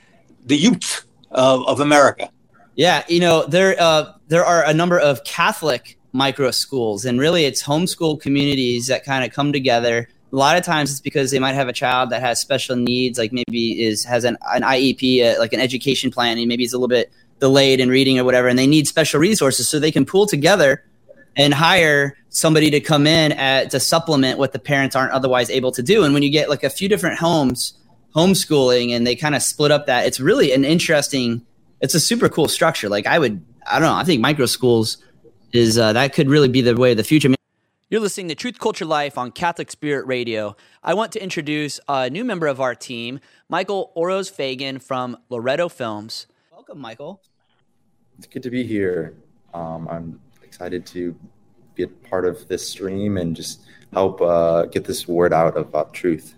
the 0.46 0.58
youth 0.58 1.07
of, 1.38 1.66
of 1.68 1.80
America. 1.80 2.30
Yeah, 2.76 3.04
you 3.08 3.20
know 3.20 3.46
there 3.46 3.76
uh, 3.80 4.14
there 4.28 4.46
are 4.46 4.64
a 4.64 4.74
number 4.74 5.00
of 5.00 5.24
Catholic 5.24 5.98
micro 6.12 6.52
schools, 6.52 7.06
and 7.06 7.20
really 7.20 7.46
it's 7.46 7.64
homeschool 7.64 8.20
communities 8.20 8.88
that 8.88 9.06
kind 9.06 9.24
of 9.24 9.32
come 9.32 9.54
together. 9.54 10.10
A 10.34 10.36
lot 10.36 10.58
of 10.58 10.64
times 10.64 10.92
it's 10.92 11.00
because 11.00 11.32
they 11.32 11.40
might 11.40 11.54
have 11.54 11.70
a 11.70 11.74
child 11.74 12.10
that 12.10 12.22
has 12.22 12.40
special 12.40 12.76
needs, 12.76 13.18
like 13.18 13.32
maybe 13.32 13.84
is 13.84 14.04
has 14.04 14.26
an, 14.26 14.38
an 14.54 14.62
IEP, 14.62 15.24
uh, 15.24 15.40
like 15.40 15.54
an 15.54 15.60
education 15.60 16.12
plan, 16.12 16.38
and 16.38 16.48
maybe 16.48 16.64
it's 16.64 16.74
a 16.74 16.78
little 16.78 16.88
bit 16.88 17.12
delayed 17.40 17.80
in 17.80 17.90
reading 17.90 18.20
or 18.20 18.24
whatever, 18.24 18.48
and 18.48 18.60
they 18.60 18.68
need 18.68 18.88
special 18.88 19.20
resources, 19.20 19.70
so 19.70 19.80
they 19.80 19.92
can 19.92 20.06
pull 20.06 20.28
together 20.28 20.84
and 21.36 21.54
hire 21.54 22.18
somebody 22.30 22.70
to 22.72 22.80
come 22.80 23.08
in 23.08 23.32
at, 23.34 23.70
to 23.72 23.80
supplement 23.80 24.40
what 24.40 24.54
the 24.54 24.60
parents 24.60 24.96
aren't 24.96 25.12
otherwise 25.12 25.50
able 25.50 25.72
to 25.72 25.84
do. 25.84 26.04
And 26.04 26.14
when 26.14 26.24
you 26.24 26.32
get 26.32 26.50
like 26.50 26.64
a 26.64 26.70
few 26.70 26.90
different 26.90 27.18
homes 27.18 27.77
homeschooling 28.18 28.90
and 28.90 29.06
they 29.06 29.16
kind 29.16 29.36
of 29.36 29.44
split 29.44 29.70
up 29.70 29.86
that 29.86 30.08
it's 30.08 30.20
really 30.20 30.52
an 30.52 30.66
interesting 30.66 31.46
it's 31.80 31.94
a 31.94 32.00
super 32.00 32.28
cool 32.28 32.48
structure. 32.48 32.90
Like 32.90 33.06
i 33.06 33.20
would 33.20 33.46
i 33.68 33.78
don't 33.78 33.88
know 33.88 33.94
i 33.94 34.04
think 34.04 34.22
micro 34.22 34.48
schools 34.48 34.98
is 35.54 35.78
uh, 35.78 35.94
that 35.94 36.14
could 36.14 36.28
really 36.28 36.50
be 36.50 36.62
the 36.62 36.76
way 36.76 36.92
of 36.92 36.98
the 36.98 37.04
future. 37.04 37.30
You're 37.90 38.02
listening 38.02 38.28
to 38.30 38.36
truth 38.36 38.60
culture 38.60 38.86
life 38.86 39.18
on 39.18 39.32
catholic 39.32 39.70
spirit 39.70 40.08
radio. 40.08 40.56
I 40.84 40.96
want 40.96 41.12
to 41.12 41.22
introduce 41.22 41.80
a 41.88 42.10
new 42.10 42.26
member 42.26 42.48
of 42.48 42.60
our 42.60 42.74
team 42.74 43.20
michael 43.50 43.92
orosz 43.96 44.32
fagan 44.32 44.80
from 44.80 45.18
loretto 45.30 45.70
films. 45.70 46.26
Welcome 46.52 46.80
michael. 46.80 47.22
It's 48.18 48.26
good 48.26 48.42
to 48.42 48.50
be 48.50 48.64
here. 48.64 49.16
Um, 49.54 49.88
I'm 49.88 50.20
excited 50.42 50.88
to 50.88 51.16
be 51.76 51.84
a 51.84 51.88
part 51.88 52.26
of 52.26 52.48
this 52.48 52.68
stream 52.68 53.18
and 53.18 53.36
just 53.36 53.62
help 53.94 54.22
uh, 54.22 54.66
get 54.66 54.86
this 54.86 55.08
word 55.08 55.34
out 55.34 55.56
about 55.56 55.94
truth. 55.94 56.34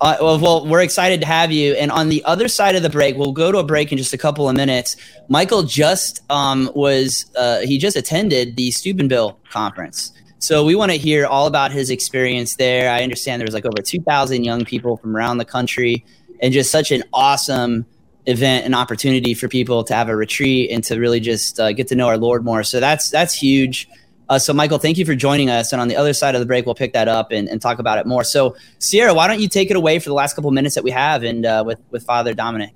Uh, 0.00 0.16
well, 0.20 0.64
we're 0.64 0.80
excited 0.80 1.20
to 1.20 1.26
have 1.26 1.50
you. 1.50 1.74
And 1.74 1.90
on 1.90 2.08
the 2.08 2.24
other 2.24 2.46
side 2.46 2.76
of 2.76 2.82
the 2.82 2.90
break, 2.90 3.16
we'll 3.16 3.32
go 3.32 3.50
to 3.50 3.58
a 3.58 3.64
break 3.64 3.90
in 3.90 3.98
just 3.98 4.12
a 4.12 4.18
couple 4.18 4.48
of 4.48 4.54
minutes. 4.54 4.96
Michael 5.28 5.64
just 5.64 6.22
um, 6.30 6.70
was 6.74 7.26
uh, 7.36 7.60
he 7.60 7.78
just 7.78 7.96
attended 7.96 8.54
the 8.54 8.70
Steubenville 8.70 9.40
conference, 9.50 10.12
so 10.38 10.64
we 10.64 10.76
want 10.76 10.92
to 10.92 10.98
hear 10.98 11.26
all 11.26 11.46
about 11.46 11.72
his 11.72 11.90
experience 11.90 12.56
there. 12.56 12.90
I 12.90 13.02
understand 13.02 13.40
there 13.40 13.46
was 13.46 13.54
like 13.54 13.66
over 13.66 13.82
two 13.82 14.00
thousand 14.00 14.44
young 14.44 14.64
people 14.64 14.96
from 14.98 15.16
around 15.16 15.38
the 15.38 15.44
country, 15.44 16.04
and 16.40 16.52
just 16.52 16.70
such 16.70 16.92
an 16.92 17.02
awesome 17.12 17.84
event 18.26 18.66
and 18.66 18.74
opportunity 18.74 19.34
for 19.34 19.48
people 19.48 19.82
to 19.82 19.94
have 19.94 20.08
a 20.08 20.14
retreat 20.14 20.70
and 20.70 20.84
to 20.84 21.00
really 21.00 21.18
just 21.18 21.58
uh, 21.58 21.72
get 21.72 21.88
to 21.88 21.94
know 21.94 22.06
our 22.06 22.18
Lord 22.18 22.44
more. 22.44 22.62
So 22.62 22.78
that's 22.78 23.10
that's 23.10 23.34
huge. 23.34 23.88
Uh, 24.28 24.38
so, 24.38 24.52
Michael, 24.52 24.78
thank 24.78 24.98
you 24.98 25.06
for 25.06 25.14
joining 25.14 25.48
us. 25.48 25.72
And 25.72 25.80
on 25.80 25.88
the 25.88 25.96
other 25.96 26.12
side 26.12 26.34
of 26.34 26.40
the 26.40 26.46
break, 26.46 26.66
we'll 26.66 26.74
pick 26.74 26.92
that 26.92 27.08
up 27.08 27.32
and, 27.32 27.48
and 27.48 27.62
talk 27.62 27.78
about 27.78 27.98
it 27.98 28.06
more. 28.06 28.24
So, 28.24 28.56
Sierra, 28.78 29.14
why 29.14 29.26
don't 29.26 29.40
you 29.40 29.48
take 29.48 29.70
it 29.70 29.76
away 29.76 29.98
for 29.98 30.10
the 30.10 30.14
last 30.14 30.34
couple 30.34 30.50
minutes 30.50 30.74
that 30.74 30.84
we 30.84 30.90
have 30.90 31.22
and 31.22 31.46
uh, 31.46 31.64
with 31.66 31.80
with 31.90 32.04
Father 32.04 32.34
Dominic? 32.34 32.70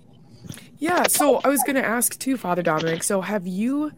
Yeah. 0.79 1.07
So 1.07 1.41
I 1.45 1.49
was 1.49 1.63
going 1.63 1.77
to 1.77 1.85
ask 1.85 2.19
too, 2.19 2.37
Father 2.37 2.63
Dominic. 2.63 3.03
So 3.03 3.21
have 3.21 3.47
you 3.47 3.93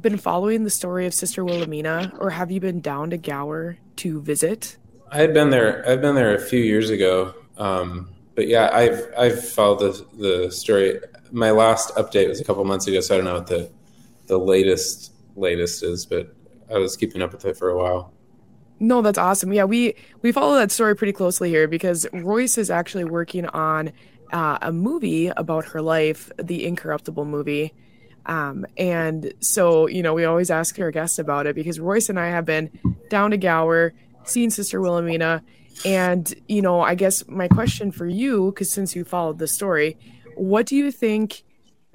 been 0.00 0.18
following 0.18 0.64
the 0.64 0.70
story 0.70 1.06
of 1.06 1.14
Sister 1.14 1.44
Wilhelmina, 1.44 2.12
or 2.18 2.30
have 2.30 2.50
you 2.50 2.60
been 2.60 2.80
down 2.80 3.10
to 3.10 3.16
Gower 3.16 3.78
to 3.96 4.20
visit? 4.20 4.76
I 5.10 5.18
had 5.18 5.32
been 5.32 5.50
there. 5.50 5.88
I've 5.88 6.02
been 6.02 6.14
there 6.14 6.34
a 6.34 6.40
few 6.40 6.60
years 6.60 6.90
ago. 6.90 7.34
Um, 7.56 8.10
but 8.34 8.48
yeah, 8.48 8.70
I've 8.72 9.06
I've 9.18 9.48
followed 9.48 9.78
the 9.78 10.06
the 10.18 10.50
story. 10.50 11.00
My 11.32 11.50
last 11.50 11.94
update 11.96 12.28
was 12.28 12.40
a 12.40 12.44
couple 12.44 12.64
months 12.64 12.86
ago, 12.86 13.00
so 13.00 13.14
I 13.14 13.18
don't 13.18 13.24
know 13.24 13.34
what 13.34 13.46
the 13.46 13.70
the 14.26 14.38
latest 14.38 15.12
latest 15.36 15.82
is, 15.82 16.04
but 16.04 16.34
I 16.72 16.78
was 16.78 16.96
keeping 16.96 17.22
up 17.22 17.32
with 17.32 17.44
it 17.44 17.56
for 17.56 17.68
a 17.68 17.76
while. 17.76 18.12
No, 18.78 19.00
that's 19.00 19.18
awesome. 19.18 19.52
Yeah, 19.52 19.64
we 19.64 19.94
we 20.22 20.32
follow 20.32 20.56
that 20.56 20.70
story 20.70 20.94
pretty 20.94 21.12
closely 21.12 21.48
here 21.48 21.66
because 21.66 22.06
Royce 22.12 22.58
is 22.58 22.70
actually 22.70 23.04
working 23.04 23.46
on 23.46 23.92
uh, 24.32 24.58
a 24.60 24.72
movie 24.72 25.28
about 25.28 25.64
her 25.66 25.80
life, 25.80 26.30
the 26.38 26.66
Incorruptible 26.66 27.24
movie. 27.24 27.72
Um, 28.26 28.66
and 28.76 29.32
so, 29.40 29.86
you 29.86 30.02
know, 30.02 30.12
we 30.12 30.24
always 30.24 30.50
ask 30.50 30.78
our 30.80 30.90
guests 30.90 31.18
about 31.18 31.46
it 31.46 31.54
because 31.54 31.78
Royce 31.78 32.08
and 32.08 32.18
I 32.18 32.26
have 32.26 32.44
been 32.44 32.70
down 33.08 33.30
to 33.30 33.36
Gower, 33.36 33.94
seen 34.24 34.50
Sister 34.50 34.80
Wilhelmina, 34.80 35.42
and 35.84 36.34
you 36.48 36.60
know, 36.60 36.80
I 36.80 36.96
guess 36.96 37.26
my 37.28 37.48
question 37.48 37.92
for 37.92 38.06
you, 38.06 38.50
because 38.50 38.72
since 38.72 38.96
you 38.96 39.04
followed 39.04 39.38
the 39.38 39.46
story, 39.46 39.96
what 40.34 40.66
do 40.66 40.76
you 40.76 40.90
think 40.90 41.44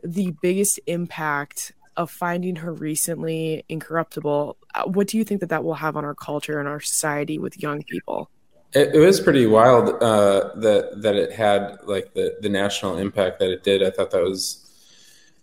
the 0.03 0.33
biggest 0.41 0.79
impact 0.87 1.73
of 1.97 2.09
finding 2.09 2.55
her 2.57 2.73
recently 2.73 3.63
incorruptible 3.69 4.57
uh, 4.73 4.83
what 4.83 5.07
do 5.07 5.17
you 5.17 5.23
think 5.23 5.39
that 5.41 5.49
that 5.49 5.63
will 5.63 5.73
have 5.73 5.97
on 5.97 6.05
our 6.05 6.15
culture 6.15 6.59
and 6.59 6.67
our 6.67 6.79
society 6.79 7.37
with 7.37 7.61
young 7.61 7.83
people? 7.83 8.29
It, 8.73 8.95
it 8.95 8.99
was 8.99 9.19
pretty 9.19 9.45
wild 9.45 10.01
uh, 10.01 10.51
that 10.55 11.01
that 11.01 11.15
it 11.15 11.33
had 11.33 11.77
like 11.85 12.13
the 12.13 12.37
the 12.41 12.49
national 12.49 12.97
impact 12.97 13.39
that 13.39 13.51
it 13.51 13.63
did. 13.63 13.83
I 13.83 13.91
thought 13.91 14.11
that 14.11 14.23
was 14.23 14.57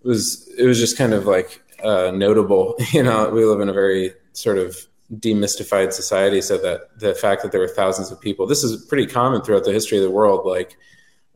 was 0.03 0.49
it 0.57 0.65
was 0.65 0.79
just 0.79 0.97
kind 0.97 1.13
of 1.13 1.27
like 1.27 1.63
uh, 1.83 2.11
notable 2.15 2.75
you 2.93 3.03
know? 3.03 3.29
We 3.31 3.45
live 3.45 3.61
in 3.61 3.69
a 3.69 3.73
very 3.73 4.15
sort 4.33 4.59
of 4.59 4.77
demystified 5.15 5.93
society 5.93 6.41
so 6.41 6.59
that 6.59 6.99
the 6.99 7.15
fact 7.15 7.43
that 7.43 7.51
there 7.51 7.61
were 7.61 7.69
thousands 7.69 8.11
of 8.11 8.21
people 8.21 8.47
this 8.47 8.63
is 8.63 8.85
pretty 8.85 9.07
common 9.07 9.41
throughout 9.41 9.65
the 9.65 9.73
history 9.73 9.97
of 9.97 10.05
the 10.05 10.11
world 10.11 10.45
like 10.45 10.77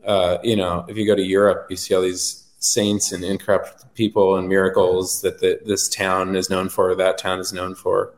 uh, 0.05 0.37
you 0.43 0.55
know 0.55 0.85
if 0.89 0.97
you 0.99 1.07
go 1.07 1.15
to 1.15 1.23
europe 1.23 1.67
you 1.71 1.77
see 1.77 1.95
all 1.95 2.03
these 2.03 2.42
saints 2.65 3.13
and 3.13 3.25
incorrupt 3.25 3.95
people 3.95 4.37
and 4.37 4.49
miracles 4.49 5.23
that 5.23 5.41
the, 5.41 5.61
this 5.65 5.89
town 5.89 6.37
is 6.37 6.49
known 6.49 6.69
for, 6.69 6.95
that 6.95 7.19
town 7.19 7.41
is 7.41 7.53
known 7.53 7.75
for. 7.75 8.15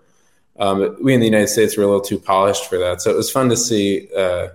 Um, 0.58 0.96
we 1.02 1.14
in 1.14 1.20
the 1.20 1.26
United 1.26 1.48
States 1.48 1.76
were 1.76 1.82
a 1.82 1.86
little 1.86 2.00
too 2.00 2.18
polished 2.18 2.66
for 2.66 2.78
that, 2.78 3.00
so 3.00 3.10
it 3.10 3.16
was 3.16 3.30
fun 3.30 3.48
to 3.48 3.56
see 3.56 4.08
uh, 4.16 4.48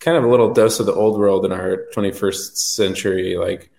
kind 0.00 0.16
of 0.16 0.24
a 0.24 0.28
little 0.28 0.52
dose 0.52 0.80
of 0.80 0.86
the 0.86 0.94
old 0.94 1.18
world 1.18 1.44
in 1.44 1.52
our 1.52 1.84
21st 1.94 2.56
century, 2.56 3.36
like 3.36 3.70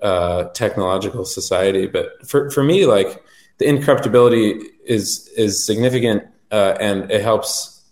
uh, 0.00 0.44
technological 0.50 1.24
society. 1.24 1.86
But 1.86 2.26
for 2.26 2.50
for 2.50 2.62
me, 2.62 2.86
like 2.86 3.22
the 3.58 3.68
incorruptibility 3.68 4.60
is 4.84 5.28
is 5.36 5.64
significant, 5.64 6.24
uh, 6.52 6.76
and 6.80 7.10
it 7.10 7.22
helps 7.22 7.82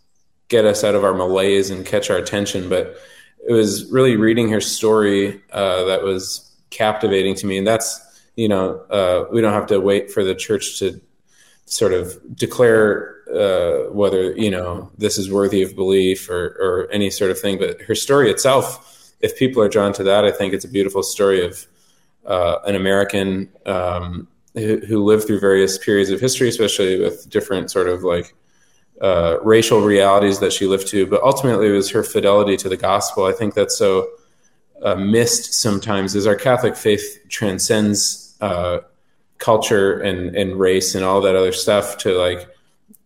get 0.48 0.64
us 0.64 0.84
out 0.84 0.94
of 0.94 1.02
our 1.02 1.14
malaise 1.14 1.70
and 1.70 1.84
catch 1.84 2.10
our 2.10 2.16
attention. 2.16 2.68
But 2.68 2.96
it 3.48 3.52
was 3.52 3.90
really 3.90 4.16
reading 4.16 4.48
her 4.50 4.60
story 4.60 5.42
uh, 5.52 5.84
that 5.84 6.02
was 6.02 6.45
captivating 6.70 7.34
to 7.36 7.46
me. 7.46 7.58
And 7.58 7.66
that's, 7.66 8.00
you 8.36 8.48
know, 8.48 8.80
uh, 8.90 9.26
we 9.30 9.40
don't 9.40 9.52
have 9.52 9.66
to 9.68 9.80
wait 9.80 10.10
for 10.10 10.24
the 10.24 10.34
church 10.34 10.78
to 10.80 11.00
sort 11.66 11.92
of 11.92 12.18
declare 12.36 13.16
uh, 13.34 13.90
whether, 13.92 14.32
you 14.32 14.50
know, 14.50 14.90
this 14.98 15.18
is 15.18 15.30
worthy 15.30 15.62
of 15.62 15.74
belief 15.74 16.30
or, 16.30 16.56
or 16.60 16.88
any 16.92 17.10
sort 17.10 17.30
of 17.30 17.38
thing. 17.38 17.58
But 17.58 17.82
her 17.82 17.94
story 17.94 18.30
itself, 18.30 19.12
if 19.20 19.36
people 19.36 19.62
are 19.62 19.68
drawn 19.68 19.92
to 19.94 20.04
that, 20.04 20.24
I 20.24 20.30
think 20.30 20.54
it's 20.54 20.64
a 20.64 20.68
beautiful 20.68 21.02
story 21.02 21.44
of 21.44 21.66
uh, 22.24 22.58
an 22.66 22.76
American 22.76 23.48
um, 23.66 24.28
who, 24.54 24.78
who, 24.78 25.04
lived 25.04 25.26
through 25.26 25.40
various 25.40 25.78
periods 25.78 26.10
of 26.10 26.20
history, 26.20 26.48
especially 26.48 26.98
with 26.98 27.28
different 27.30 27.70
sort 27.70 27.88
of 27.88 28.02
like 28.02 28.34
uh, 29.00 29.38
racial 29.42 29.80
realities 29.80 30.40
that 30.40 30.52
she 30.52 30.66
lived 30.66 30.88
to. 30.88 31.06
But 31.06 31.22
ultimately, 31.22 31.68
it 31.68 31.72
was 31.72 31.90
her 31.90 32.02
fidelity 32.02 32.56
to 32.58 32.68
the 32.68 32.76
gospel. 32.76 33.24
I 33.24 33.32
think 33.32 33.54
that's 33.54 33.76
so 33.76 34.08
uh, 34.82 34.94
missed 34.94 35.54
sometimes 35.54 36.14
is 36.14 36.26
our 36.26 36.36
Catholic 36.36 36.76
faith 36.76 37.18
transcends 37.28 38.36
uh, 38.40 38.78
culture 39.38 39.98
and, 40.00 40.34
and 40.36 40.58
race 40.58 40.94
and 40.94 41.04
all 41.04 41.20
that 41.20 41.36
other 41.36 41.52
stuff 41.52 41.98
to 41.98 42.12
like 42.18 42.48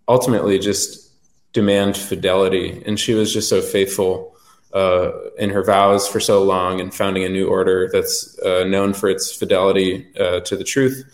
ultimately 0.08 0.58
just 0.58 1.10
demand 1.52 1.96
fidelity. 1.96 2.82
And 2.86 2.98
she 2.98 3.14
was 3.14 3.32
just 3.32 3.48
so 3.48 3.60
faithful 3.60 4.36
uh, 4.72 5.10
in 5.38 5.50
her 5.50 5.64
vows 5.64 6.06
for 6.06 6.20
so 6.20 6.42
long 6.42 6.80
and 6.80 6.94
founding 6.94 7.24
a 7.24 7.28
new 7.28 7.48
order 7.48 7.88
that's 7.92 8.38
uh, 8.40 8.64
known 8.64 8.94
for 8.94 9.08
its 9.08 9.34
fidelity 9.34 10.06
uh, 10.18 10.40
to 10.40 10.56
the 10.56 10.64
truth 10.64 11.04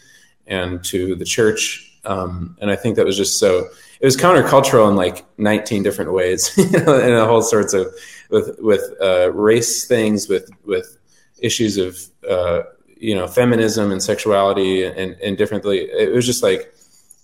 and 0.46 0.84
to 0.84 1.14
the 1.14 1.24
church. 1.24 1.98
Um, 2.04 2.56
and 2.60 2.70
I 2.70 2.76
think 2.76 2.96
that 2.96 3.06
was 3.06 3.16
just 3.16 3.38
so 3.38 3.68
it 4.00 4.04
was 4.04 4.16
countercultural 4.16 4.88
in 4.90 4.96
like 4.96 5.24
19 5.38 5.82
different 5.82 6.12
ways, 6.12 6.52
you 6.56 6.70
know, 6.70 6.98
and 6.98 7.14
a 7.14 7.26
whole 7.26 7.42
sorts 7.42 7.72
of 7.74 7.94
with 8.30 8.56
with 8.58 8.82
uh, 9.00 9.32
race 9.32 9.86
things, 9.86 10.28
with 10.28 10.50
with 10.64 10.98
issues 11.38 11.76
of 11.76 11.98
uh, 12.28 12.62
you 12.96 13.14
know 13.14 13.26
feminism 13.26 13.90
and 13.90 14.02
sexuality 14.02 14.84
and 14.84 15.12
and 15.22 15.38
differently. 15.38 15.88
It 15.90 16.12
was 16.12 16.26
just 16.26 16.42
like 16.42 16.74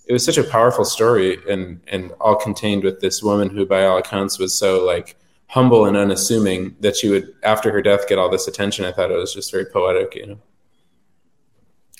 it 0.05 0.13
was 0.13 0.25
such 0.25 0.37
a 0.37 0.43
powerful 0.43 0.85
story 0.85 1.37
and 1.49 1.81
and 1.87 2.11
all 2.19 2.35
contained 2.35 2.83
with 2.83 2.99
this 3.01 3.21
woman 3.21 3.49
who, 3.49 3.65
by 3.65 3.85
all 3.85 3.97
accounts, 3.97 4.39
was 4.39 4.57
so 4.57 4.83
like 4.83 5.15
humble 5.47 5.85
and 5.85 5.95
unassuming 5.95 6.75
that 6.79 6.95
she 6.95 7.09
would 7.09 7.33
after 7.43 7.71
her 7.71 7.81
death 7.81 8.07
get 8.07 8.17
all 8.17 8.29
this 8.29 8.47
attention. 8.47 8.85
I 8.85 8.91
thought 8.91 9.11
it 9.11 9.17
was 9.17 9.33
just 9.33 9.51
very 9.51 9.65
poetic, 9.65 10.15
you 10.15 10.27
know. 10.27 10.39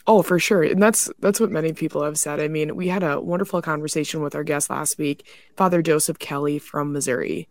Oh, 0.06 0.22
for 0.22 0.38
sure. 0.38 0.64
And 0.64 0.82
that's 0.82 1.10
that's 1.20 1.40
what 1.40 1.52
many 1.52 1.72
people 1.72 2.04
have 2.04 2.20
said. 2.20 2.40
I 2.40 2.50
mean, 2.50 2.76
we 2.76 2.90
had 2.90 3.04
a 3.04 3.22
wonderful 3.22 3.62
conversation 3.62 4.22
with 4.22 4.36
our 4.36 4.44
guest 4.44 4.70
last 4.70 4.98
week, 4.98 5.26
Father 5.56 5.82
Joseph 5.82 6.20
Kelly 6.20 6.60
from 6.60 6.92
Missouri. 6.92 7.48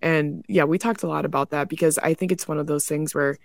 And 0.00 0.44
yeah, 0.48 0.64
we 0.64 0.78
talked 0.78 1.02
a 1.02 1.08
lot 1.08 1.26
about 1.26 1.50
that 1.50 1.68
because 1.68 1.98
I 1.98 2.14
think 2.14 2.32
it's 2.32 2.48
one 2.48 2.58
of 2.58 2.66
those 2.66 2.86
things 2.86 3.14
where 3.14 3.36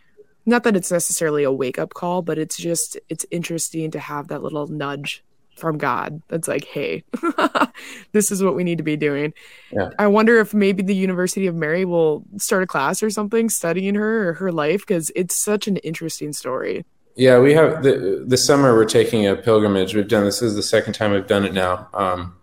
not 0.46 0.64
that 0.64 0.76
it's 0.76 0.92
necessarily 0.92 1.44
a 1.44 1.52
wake-up 1.52 1.94
call, 1.94 2.22
but 2.22 2.38
it's 2.38 2.56
just 2.56 2.98
it's 3.10 3.26
interesting 3.30 3.92
to 3.92 4.00
have 4.00 4.30
that 4.30 4.44
little 4.44 4.68
nudge 4.68 5.24
from 5.58 5.78
God 5.78 6.22
that's 6.28 6.48
like, 6.48 6.66
hey, 6.66 7.04
this 8.12 8.32
is 8.32 8.44
what 8.44 8.56
we 8.56 8.64
need 8.64 8.78
to 8.78 8.84
be 8.84 8.98
doing. 8.98 9.34
Yeah. 9.72 9.90
I 9.98 10.08
wonder 10.08 10.40
if 10.40 10.54
maybe 10.54 10.84
the 10.84 10.96
University 10.96 11.48
of 11.48 11.56
Mary 11.56 11.86
will 11.86 12.24
start 12.38 12.64
a 12.64 12.68
class 12.68 13.02
or 13.02 13.10
something 13.10 13.50
studying 13.50 13.96
her 13.96 14.30
or 14.30 14.34
her 14.34 14.52
life 14.52 14.82
because 14.82 15.12
it's 15.16 15.36
such 15.36 15.68
an 15.68 15.78
interesting 15.78 16.34
story. 16.34 16.86
Yeah, 17.16 17.40
we 17.40 17.54
have 17.54 17.82
the, 17.82 18.24
this 18.28 18.46
summer 18.46 18.76
we're 18.76 18.86
taking 18.86 19.26
a 19.26 19.36
pilgrimage. 19.36 19.96
We've 19.96 20.08
done 20.08 20.26
this, 20.26 20.42
is 20.42 20.56
the 20.56 20.64
second 20.64 20.94
time 20.94 21.12
we've 21.12 21.28
done 21.28 21.46
it 21.46 21.54
now. 21.54 21.88
Um, 21.94 22.36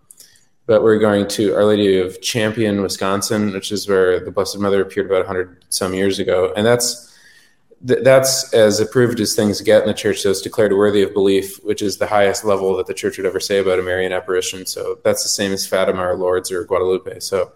but 0.65 0.81
we're 0.81 0.97
going 0.97 1.27
to 1.29 1.53
Our 1.55 1.65
Lady 1.65 1.99
of 1.99 2.21
Champion, 2.21 2.81
Wisconsin, 2.81 3.51
which 3.53 3.71
is 3.71 3.87
where 3.87 4.19
the 4.19 4.31
Blessed 4.31 4.57
Mother 4.59 4.81
appeared 4.81 5.05
about 5.05 5.27
100 5.27 5.65
some 5.69 5.93
years 5.93 6.19
ago. 6.19 6.53
And 6.55 6.65
that's 6.65 7.11
that's 7.81 8.53
as 8.53 8.79
approved 8.79 9.19
as 9.19 9.35
things 9.35 9.59
get 9.59 9.81
in 9.81 9.89
the 9.89 9.93
church. 9.93 10.21
So 10.21 10.31
it's 10.31 10.41
declared 10.41 10.71
worthy 10.71 11.03
of 11.03 11.13
belief, 11.13 11.61
which 11.65 11.81
is 11.81 11.97
the 11.97 12.07
highest 12.07 12.45
level 12.45 12.77
that 12.77 12.87
the 12.87 12.93
church 12.93 13.17
would 13.17 13.25
ever 13.25 13.41
say 13.41 13.59
about 13.59 13.77
a 13.77 13.81
Marian 13.81 14.13
apparition. 14.13 14.65
So 14.65 14.99
that's 15.03 15.21
the 15.21 15.29
same 15.29 15.51
as 15.51 15.67
Fatima 15.67 16.01
or 16.01 16.15
Lourdes 16.15 16.49
or 16.49 16.63
Guadalupe. 16.63 17.19
So 17.19 17.51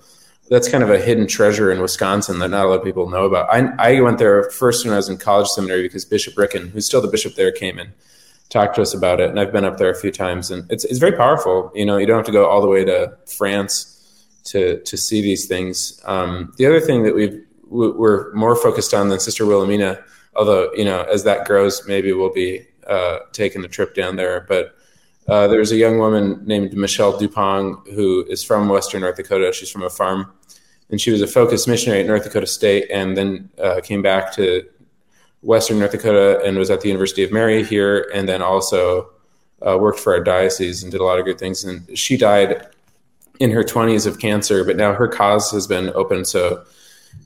that's 0.49 0.69
kind 0.69 0.83
of 0.83 0.89
a 0.89 0.99
hidden 0.99 1.27
treasure 1.27 1.71
in 1.71 1.81
Wisconsin 1.81 2.39
that 2.39 2.49
not 2.49 2.65
a 2.65 2.69
lot 2.69 2.79
of 2.79 2.83
people 2.83 3.09
know 3.09 3.25
about. 3.25 3.49
I, 3.51 3.97
I 3.97 4.01
went 4.01 4.17
there 4.17 4.49
first 4.49 4.85
when 4.85 4.93
I 4.93 4.97
was 4.97 5.09
in 5.09 5.17
college 5.17 5.47
seminary 5.47 5.83
because 5.83 6.05
Bishop 6.05 6.37
Ricken, 6.37 6.69
who's 6.69 6.85
still 6.85 7.01
the 7.01 7.07
bishop 7.07 7.35
there, 7.35 7.51
came 7.51 7.77
and 7.77 7.91
talked 8.49 8.75
to 8.75 8.81
us 8.81 8.93
about 8.93 9.19
it. 9.19 9.29
And 9.29 9.39
I've 9.39 9.51
been 9.51 9.65
up 9.65 9.77
there 9.77 9.89
a 9.89 9.95
few 9.95 10.11
times, 10.11 10.51
and 10.51 10.69
it's 10.71 10.85
it's 10.85 10.99
very 10.99 11.15
powerful. 11.15 11.71
You 11.75 11.85
know, 11.85 11.97
you 11.97 12.05
don't 12.05 12.17
have 12.17 12.25
to 12.25 12.31
go 12.31 12.47
all 12.47 12.61
the 12.61 12.67
way 12.67 12.85
to 12.85 13.17
France 13.25 13.93
to 14.45 14.81
to 14.83 14.97
see 14.97 15.21
these 15.21 15.47
things. 15.47 16.01
Um, 16.05 16.53
the 16.57 16.65
other 16.65 16.79
thing 16.79 17.03
that 17.03 17.15
we 17.15 17.41
we're 17.69 18.33
more 18.33 18.55
focused 18.55 18.93
on 18.93 19.09
than 19.09 19.19
Sister 19.19 19.45
Wilhelmina, 19.45 20.01
although 20.35 20.71
you 20.73 20.85
know 20.85 21.03
as 21.03 21.23
that 21.25 21.45
grows, 21.45 21.85
maybe 21.87 22.13
we'll 22.13 22.33
be 22.33 22.65
uh, 22.87 23.19
taking 23.33 23.65
a 23.65 23.67
trip 23.67 23.93
down 23.93 24.15
there. 24.15 24.45
But 24.47 24.76
uh, 25.27 25.47
there 25.47 25.59
was 25.59 25.71
a 25.71 25.75
young 25.75 25.97
woman 25.97 26.41
named 26.45 26.73
Michelle 26.73 27.19
Duppong 27.19 27.87
who 27.93 28.25
is 28.29 28.43
from 28.43 28.69
Western 28.69 29.01
North 29.01 29.15
Dakota. 29.15 29.51
She's 29.53 29.69
from 29.69 29.83
a 29.83 29.89
farm, 29.89 30.31
and 30.89 31.01
she 31.01 31.11
was 31.11 31.21
a 31.21 31.27
focused 31.27 31.67
missionary 31.67 32.01
at 32.01 32.07
North 32.07 32.23
Dakota 32.23 32.47
State, 32.47 32.89
and 32.91 33.17
then 33.17 33.49
uh, 33.61 33.81
came 33.83 34.01
back 34.01 34.33
to 34.35 34.63
Western 35.41 35.79
North 35.79 35.91
Dakota 35.91 36.41
and 36.43 36.57
was 36.57 36.69
at 36.69 36.81
the 36.81 36.87
University 36.87 37.23
of 37.23 37.31
Mary 37.31 37.63
here, 37.63 38.09
and 38.13 38.27
then 38.27 38.41
also 38.41 39.09
uh, 39.65 39.77
worked 39.77 39.99
for 39.99 40.13
our 40.13 40.23
diocese 40.23 40.83
and 40.83 40.91
did 40.91 41.01
a 41.01 41.03
lot 41.03 41.19
of 41.19 41.25
good 41.25 41.39
things. 41.39 41.63
And 41.63 41.97
she 41.97 42.17
died 42.17 42.67
in 43.39 43.51
her 43.51 43.63
20s 43.63 44.07
of 44.07 44.19
cancer, 44.19 44.63
but 44.63 44.77
now 44.77 44.93
her 44.93 45.07
cause 45.07 45.51
has 45.51 45.67
been 45.67 45.91
open. 45.93 46.25
So 46.25 46.63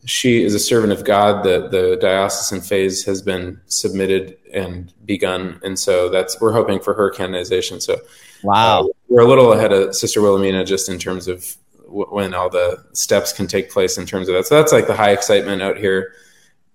she 0.06 0.44
is 0.44 0.54
a 0.54 0.60
servant 0.60 0.94
of 0.94 1.04
God. 1.04 1.44
The 1.44 1.68
the 1.68 1.98
diocesan 2.02 2.62
phase 2.62 3.06
has 3.06 3.22
been 3.22 3.60
submitted 3.68 4.38
and 4.54 4.94
begun, 5.06 5.60
and 5.64 5.78
so 5.78 6.10
that's 6.10 6.40
we're 6.42 6.54
hoping 6.54 6.80
for 6.80 6.94
her 6.94 7.10
canonization. 7.10 7.82
So, 7.82 7.98
wow, 8.44 8.82
uh, 8.82 8.88
we're 9.08 9.22
a 9.22 9.28
little 9.28 9.54
ahead 9.54 9.72
of 9.72 9.96
Sister 9.96 10.22
Wilhelmina 10.22 10.66
just 10.66 10.90
in 10.90 11.00
terms 11.00 11.28
of 11.28 11.56
w- 11.86 12.08
when 12.10 12.34
all 12.34 12.50
the 12.50 12.84
steps 12.94 13.34
can 13.34 13.48
take 13.48 13.70
place 13.72 13.98
in 13.98 14.06
terms 14.06 14.28
of 14.30 14.36
that. 14.36 14.48
So 14.48 14.56
that's 14.56 14.72
like 14.72 14.88
the 14.88 14.96
high 14.96 15.12
excitement 15.12 15.62
out 15.62 15.78
here. 15.78 16.14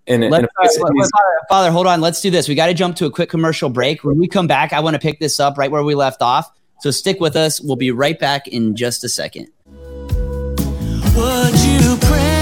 And, 0.09 0.23
and 0.23 0.33
uh, 0.33 0.47
Father, 0.78 1.09
Father, 1.49 1.71
hold 1.73 1.87
on. 1.87 2.00
Let's 2.00 2.21
do 2.21 2.30
this. 2.30 2.49
We 2.49 2.54
got 2.54 2.66
to 2.66 2.75
jump 2.75 2.95
to 2.97 3.06
a 3.06 3.11
quick 3.11 3.28
commercial 3.28 3.68
break. 3.68 4.04
When 4.04 4.18
we 4.18 4.28
come 4.28 4.47
back, 4.47 4.73
I 4.73 4.80
want 4.80 4.95
to 4.95 5.00
pick 5.00 5.18
this 5.18 5.40
up 5.40 5.59
right 5.59 5.71
where 5.71 5.83
we 5.83 5.97
left 5.97 6.23
off. 6.23 6.49
So 6.80 6.90
stick 6.90 7.18
with 7.21 7.35
us. 7.35 7.61
We'll 7.61 7.76
be 7.76 7.90
right 7.90 8.18
back 8.18 8.47
in 8.47 8.76
just 8.76 9.02
a 9.02 9.09
second. 9.09 9.49
Would 11.16 11.59
you 11.61 11.97
pray? 12.02 12.36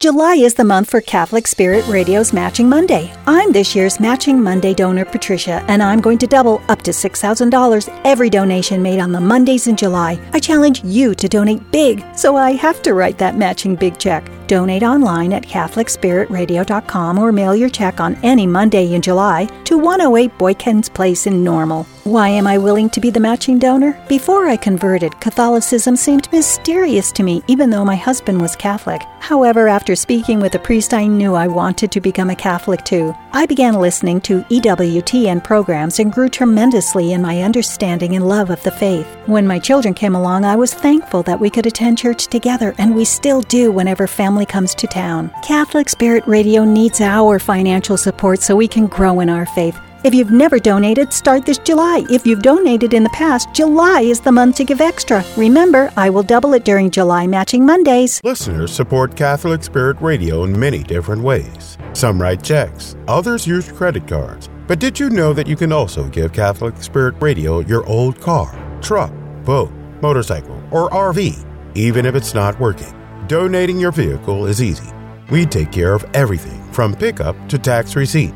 July 0.00 0.36
is 0.36 0.54
the 0.54 0.64
month 0.64 0.88
for 0.88 1.02
Catholic 1.02 1.46
Spirit 1.46 1.86
Radio's 1.86 2.32
Matching 2.32 2.66
Monday. 2.70 3.12
I'm 3.26 3.52
this 3.52 3.76
year's 3.76 4.00
Matching 4.00 4.42
Monday 4.42 4.72
donor, 4.72 5.04
Patricia, 5.04 5.62
and 5.68 5.82
I'm 5.82 6.00
going 6.00 6.16
to 6.20 6.26
double 6.26 6.62
up 6.70 6.80
to 6.84 6.90
$6,000 6.90 8.00
every 8.06 8.30
donation 8.30 8.80
made 8.80 8.98
on 8.98 9.12
the 9.12 9.20
Mondays 9.20 9.66
in 9.66 9.76
July. 9.76 10.18
I 10.32 10.40
challenge 10.40 10.82
you 10.82 11.14
to 11.16 11.28
donate 11.28 11.70
big, 11.70 12.02
so 12.16 12.34
I 12.34 12.52
have 12.52 12.80
to 12.80 12.94
write 12.94 13.18
that 13.18 13.36
matching 13.36 13.76
big 13.76 13.98
check. 13.98 14.26
Donate 14.46 14.82
online 14.82 15.34
at 15.34 15.42
CatholicSpiritRadio.com 15.42 17.18
or 17.18 17.30
mail 17.30 17.54
your 17.54 17.68
check 17.68 18.00
on 18.00 18.14
any 18.22 18.46
Monday 18.46 18.94
in 18.94 19.02
July 19.02 19.44
to 19.64 19.76
108 19.76 20.30
Boykins 20.38 20.94
Place 20.94 21.26
in 21.26 21.44
Normal. 21.44 21.86
Why 22.04 22.30
am 22.30 22.46
I 22.46 22.56
willing 22.56 22.88
to 22.90 23.00
be 23.00 23.10
the 23.10 23.20
matching 23.20 23.58
donor? 23.58 23.94
Before 24.08 24.48
I 24.48 24.56
converted, 24.56 25.20
Catholicism 25.20 25.96
seemed 25.96 26.32
mysterious 26.32 27.12
to 27.12 27.22
me, 27.22 27.42
even 27.46 27.68
though 27.68 27.84
my 27.84 27.94
husband 27.94 28.40
was 28.40 28.56
Catholic. 28.56 29.02
However, 29.18 29.68
after 29.68 29.94
speaking 29.94 30.40
with 30.40 30.54
a 30.54 30.58
priest, 30.58 30.94
I 30.94 31.06
knew 31.06 31.34
I 31.34 31.46
wanted 31.46 31.92
to 31.92 32.00
become 32.00 32.30
a 32.30 32.34
Catholic 32.34 32.84
too. 32.84 33.14
I 33.32 33.44
began 33.44 33.74
listening 33.74 34.22
to 34.22 34.40
EWTN 34.44 35.44
programs 35.44 35.98
and 35.98 36.10
grew 36.10 36.30
tremendously 36.30 37.12
in 37.12 37.20
my 37.20 37.42
understanding 37.42 38.16
and 38.16 38.26
love 38.26 38.48
of 38.48 38.62
the 38.62 38.70
faith. 38.70 39.06
When 39.26 39.46
my 39.46 39.58
children 39.58 39.92
came 39.92 40.14
along, 40.14 40.46
I 40.46 40.56
was 40.56 40.72
thankful 40.72 41.22
that 41.24 41.38
we 41.38 41.50
could 41.50 41.66
attend 41.66 41.98
church 41.98 42.28
together, 42.28 42.74
and 42.78 42.96
we 42.96 43.04
still 43.04 43.42
do 43.42 43.70
whenever 43.70 44.06
family 44.06 44.46
comes 44.46 44.74
to 44.76 44.86
town. 44.86 45.30
Catholic 45.42 45.90
Spirit 45.90 46.26
Radio 46.26 46.64
needs 46.64 47.02
our 47.02 47.38
financial 47.38 47.98
support 47.98 48.40
so 48.40 48.56
we 48.56 48.68
can 48.68 48.86
grow 48.86 49.20
in 49.20 49.28
our 49.28 49.44
faith. 49.44 49.78
If 50.02 50.14
you've 50.14 50.30
never 50.30 50.58
donated, 50.58 51.12
start 51.12 51.44
this 51.44 51.58
July. 51.58 52.06
If 52.08 52.26
you've 52.26 52.40
donated 52.40 52.94
in 52.94 53.02
the 53.02 53.10
past, 53.10 53.52
July 53.52 54.00
is 54.00 54.18
the 54.18 54.32
month 54.32 54.56
to 54.56 54.64
give 54.64 54.80
extra. 54.80 55.22
Remember, 55.36 55.92
I 55.94 56.08
will 56.08 56.22
double 56.22 56.54
it 56.54 56.64
during 56.64 56.90
July 56.90 57.26
matching 57.26 57.66
Mondays. 57.66 58.18
Listeners 58.24 58.72
support 58.72 59.14
Catholic 59.14 59.62
Spirit 59.62 60.00
Radio 60.00 60.44
in 60.44 60.58
many 60.58 60.82
different 60.82 61.20
ways. 61.22 61.76
Some 61.92 62.18
write 62.18 62.42
checks, 62.42 62.96
others 63.08 63.46
use 63.46 63.70
credit 63.70 64.08
cards. 64.08 64.48
But 64.66 64.78
did 64.78 64.98
you 64.98 65.10
know 65.10 65.34
that 65.34 65.46
you 65.46 65.54
can 65.56 65.70
also 65.70 66.08
give 66.08 66.32
Catholic 66.32 66.82
Spirit 66.82 67.16
Radio 67.20 67.60
your 67.60 67.84
old 67.84 68.18
car, 68.22 68.58
truck, 68.80 69.12
boat, 69.44 69.70
motorcycle, 70.00 70.62
or 70.70 70.88
RV, 70.88 71.44
even 71.74 72.06
if 72.06 72.14
it's 72.14 72.32
not 72.32 72.58
working? 72.58 72.94
Donating 73.26 73.78
your 73.78 73.92
vehicle 73.92 74.46
is 74.46 74.62
easy. 74.62 74.90
We 75.30 75.44
take 75.44 75.70
care 75.70 75.92
of 75.92 76.06
everything 76.14 76.72
from 76.72 76.94
pickup 76.94 77.36
to 77.50 77.58
tax 77.58 77.96
receipt. 77.96 78.32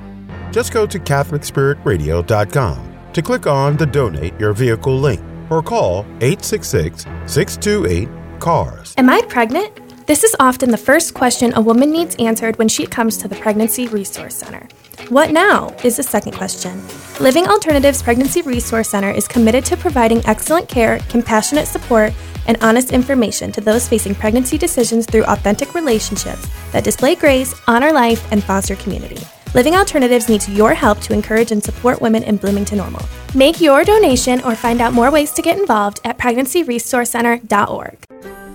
Just 0.55 0.73
go 0.73 0.87
to 0.87 1.01
CatholicSpiritRadio.com 1.01 2.99
to 3.13 3.23
click 3.23 3.49
on 3.49 3.77
the 3.77 3.87
Donate 3.87 4.39
Your 4.39 4.53
Vehicle 4.53 4.97
link 4.97 5.21
or 5.51 5.61
call 5.65 6.07
866 6.21 7.03
628 7.27 8.09
CARS. 8.39 8.95
Am 8.97 9.11
I 9.11 9.23
pregnant? 9.23 10.07
This 10.07 10.23
is 10.23 10.37
often 10.39 10.71
the 10.71 10.77
first 10.77 11.13
question 11.13 11.53
a 11.57 11.61
woman 11.61 11.91
needs 11.91 12.15
answered 12.21 12.57
when 12.57 12.69
she 12.69 12.87
comes 12.87 13.17
to 13.17 13.27
the 13.27 13.35
Pregnancy 13.35 13.89
Resource 13.89 14.37
Center. 14.37 14.69
What 15.09 15.33
now 15.33 15.75
is 15.83 15.97
the 15.97 16.05
second 16.05 16.37
question. 16.37 16.81
Living 17.19 17.49
Alternatives 17.49 18.01
Pregnancy 18.01 18.43
Resource 18.43 18.91
Center 18.91 19.11
is 19.11 19.27
committed 19.27 19.65
to 19.65 19.77
providing 19.77 20.25
excellent 20.25 20.69
care, 20.69 21.01
compassionate 21.09 21.67
support, 21.67 22.13
and 22.47 22.63
honest 22.63 22.93
information 22.93 23.51
to 23.51 23.61
those 23.61 23.89
facing 23.89 24.15
pregnancy 24.15 24.57
decisions 24.57 25.05
through 25.05 25.25
authentic 25.25 25.75
relationships 25.75 26.49
that 26.71 26.85
display 26.85 27.17
grace, 27.17 27.61
honor 27.67 27.93
life, 27.93 28.31
and 28.31 28.45
foster 28.45 28.77
community. 28.77 29.19
Living 29.55 29.77
Alternatives 29.77 30.29
needs 30.29 30.49
your 30.49 30.75
help 30.75 30.99
to 31.03 31.13
encourage 31.13 31.53
and 31.53 31.63
support 31.63 32.01
women 32.01 32.25
in 32.25 32.39
Bloomington 32.39 32.79
Normal. 32.79 33.07
Make 33.37 33.61
your 33.61 33.85
donation 33.85 34.41
or 34.41 34.57
find 34.57 34.81
out 34.81 34.93
more 34.93 35.13
ways 35.13 35.31
to 35.31 35.43
get 35.43 35.57
involved 35.57 36.01
at 36.05 36.19
pregnancyresourcecenter.org. 36.19 37.97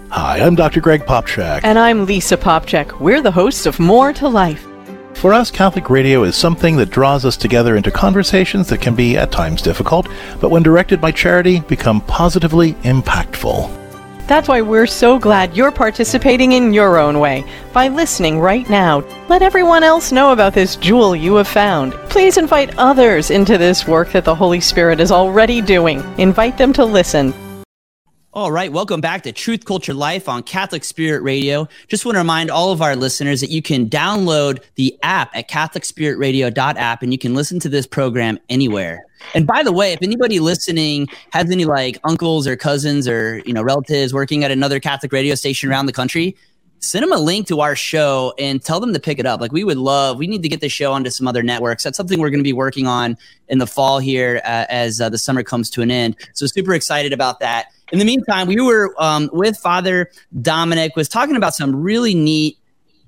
Hi, 0.09 0.39
I'm 0.41 0.55
Dr. 0.55 0.81
Greg 0.81 1.05
Popcak. 1.05 1.61
And 1.63 1.79
I'm 1.79 2.05
Lisa 2.05 2.35
Popcak. 2.35 2.99
We're 2.99 3.21
the 3.21 3.31
hosts 3.31 3.65
of 3.65 3.79
More 3.79 4.11
to 4.11 4.27
Life. 4.27 4.67
For 5.13 5.31
us, 5.33 5.49
Catholic 5.49 5.89
radio 5.89 6.23
is 6.23 6.35
something 6.35 6.75
that 6.75 6.89
draws 6.89 7.23
us 7.23 7.37
together 7.37 7.77
into 7.77 7.91
conversations 7.91 8.67
that 8.67 8.81
can 8.81 8.93
be 8.93 9.15
at 9.15 9.31
times 9.31 9.61
difficult, 9.61 10.05
but 10.41 10.49
when 10.49 10.63
directed 10.63 10.99
by 10.99 11.11
charity, 11.11 11.61
become 11.61 12.01
positively 12.01 12.73
impactful. 12.83 13.88
That's 14.29 14.47
why 14.47 14.61
we're 14.61 14.85
so 14.85 15.17
glad 15.17 15.57
you're 15.57 15.71
participating 15.71 16.51
in 16.51 16.71
your 16.71 16.99
own 16.99 17.19
way 17.19 17.43
by 17.73 17.87
listening 17.87 18.39
right 18.39 18.69
now. 18.69 19.03
Let 19.27 19.41
everyone 19.41 19.81
else 19.81 20.11
know 20.11 20.31
about 20.31 20.53
this 20.53 20.75
jewel 20.75 21.15
you 21.15 21.33
have 21.37 21.47
found. 21.47 21.93
Please 22.11 22.37
invite 22.37 22.77
others 22.77 23.31
into 23.31 23.57
this 23.57 23.87
work 23.87 24.11
that 24.11 24.25
the 24.25 24.35
Holy 24.35 24.59
Spirit 24.59 24.99
is 24.99 25.11
already 25.11 25.61
doing. 25.61 26.03
Invite 26.19 26.59
them 26.59 26.73
to 26.73 26.85
listen. 26.85 27.33
All 28.31 28.51
right, 28.51 28.71
welcome 28.71 29.01
back 29.01 29.23
to 29.23 29.31
Truth 29.31 29.65
Culture 29.65 29.95
Life 29.95 30.29
on 30.29 30.43
Catholic 30.43 30.83
Spirit 30.83 31.23
Radio. 31.23 31.67
Just 31.87 32.05
want 32.05 32.13
to 32.13 32.19
remind 32.19 32.51
all 32.51 32.71
of 32.71 32.83
our 32.83 32.95
listeners 32.95 33.41
that 33.41 33.49
you 33.49 33.63
can 33.63 33.89
download 33.89 34.63
the 34.75 34.95
app 35.01 35.35
at 35.35 35.49
catholicspiritradio.app 35.49 37.01
and 37.01 37.11
you 37.11 37.17
can 37.17 37.33
listen 37.33 37.59
to 37.61 37.69
this 37.69 37.87
program 37.87 38.37
anywhere. 38.47 39.07
And 39.33 39.45
by 39.45 39.63
the 39.63 39.71
way, 39.71 39.93
if 39.93 39.99
anybody 40.01 40.39
listening 40.39 41.07
has 41.31 41.49
any 41.51 41.65
like 41.65 41.97
uncles 42.03 42.47
or 42.47 42.55
cousins 42.55 43.07
or 43.07 43.39
you 43.45 43.53
know 43.53 43.61
relatives 43.61 44.13
working 44.13 44.43
at 44.43 44.51
another 44.51 44.79
Catholic 44.79 45.11
radio 45.11 45.35
station 45.35 45.69
around 45.69 45.85
the 45.85 45.93
country, 45.93 46.35
send 46.79 47.03
them 47.03 47.11
a 47.11 47.17
link 47.17 47.47
to 47.47 47.59
our 47.59 47.75
show 47.75 48.33
and 48.39 48.63
tell 48.63 48.79
them 48.79 48.93
to 48.93 48.99
pick 48.99 49.19
it 49.19 49.25
up. 49.25 49.41
Like 49.41 49.51
we 49.51 49.63
would 49.63 49.77
love, 49.77 50.17
we 50.17 50.27
need 50.27 50.43
to 50.43 50.49
get 50.49 50.61
the 50.61 50.69
show 50.69 50.93
onto 50.93 51.09
some 51.09 51.27
other 51.27 51.43
networks. 51.43 51.83
That's 51.83 51.97
something 51.97 52.19
we're 52.19 52.29
going 52.29 52.39
to 52.39 52.43
be 52.43 52.53
working 52.53 52.87
on 52.87 53.17
in 53.47 53.57
the 53.57 53.67
fall 53.67 53.99
here 53.99 54.41
uh, 54.45 54.65
as 54.69 55.01
uh, 55.01 55.09
the 55.09 55.17
summer 55.17 55.43
comes 55.43 55.69
to 55.71 55.81
an 55.81 55.91
end. 55.91 56.15
So 56.33 56.45
super 56.47 56.73
excited 56.73 57.13
about 57.13 57.39
that. 57.39 57.67
In 57.91 57.99
the 57.99 58.05
meantime, 58.05 58.47
we 58.47 58.61
were 58.61 58.93
um, 58.99 59.29
with 59.33 59.57
Father 59.57 60.11
Dominic 60.41 60.95
was 60.95 61.09
talking 61.09 61.35
about 61.35 61.55
some 61.55 61.75
really 61.75 62.13
neat 62.13 62.58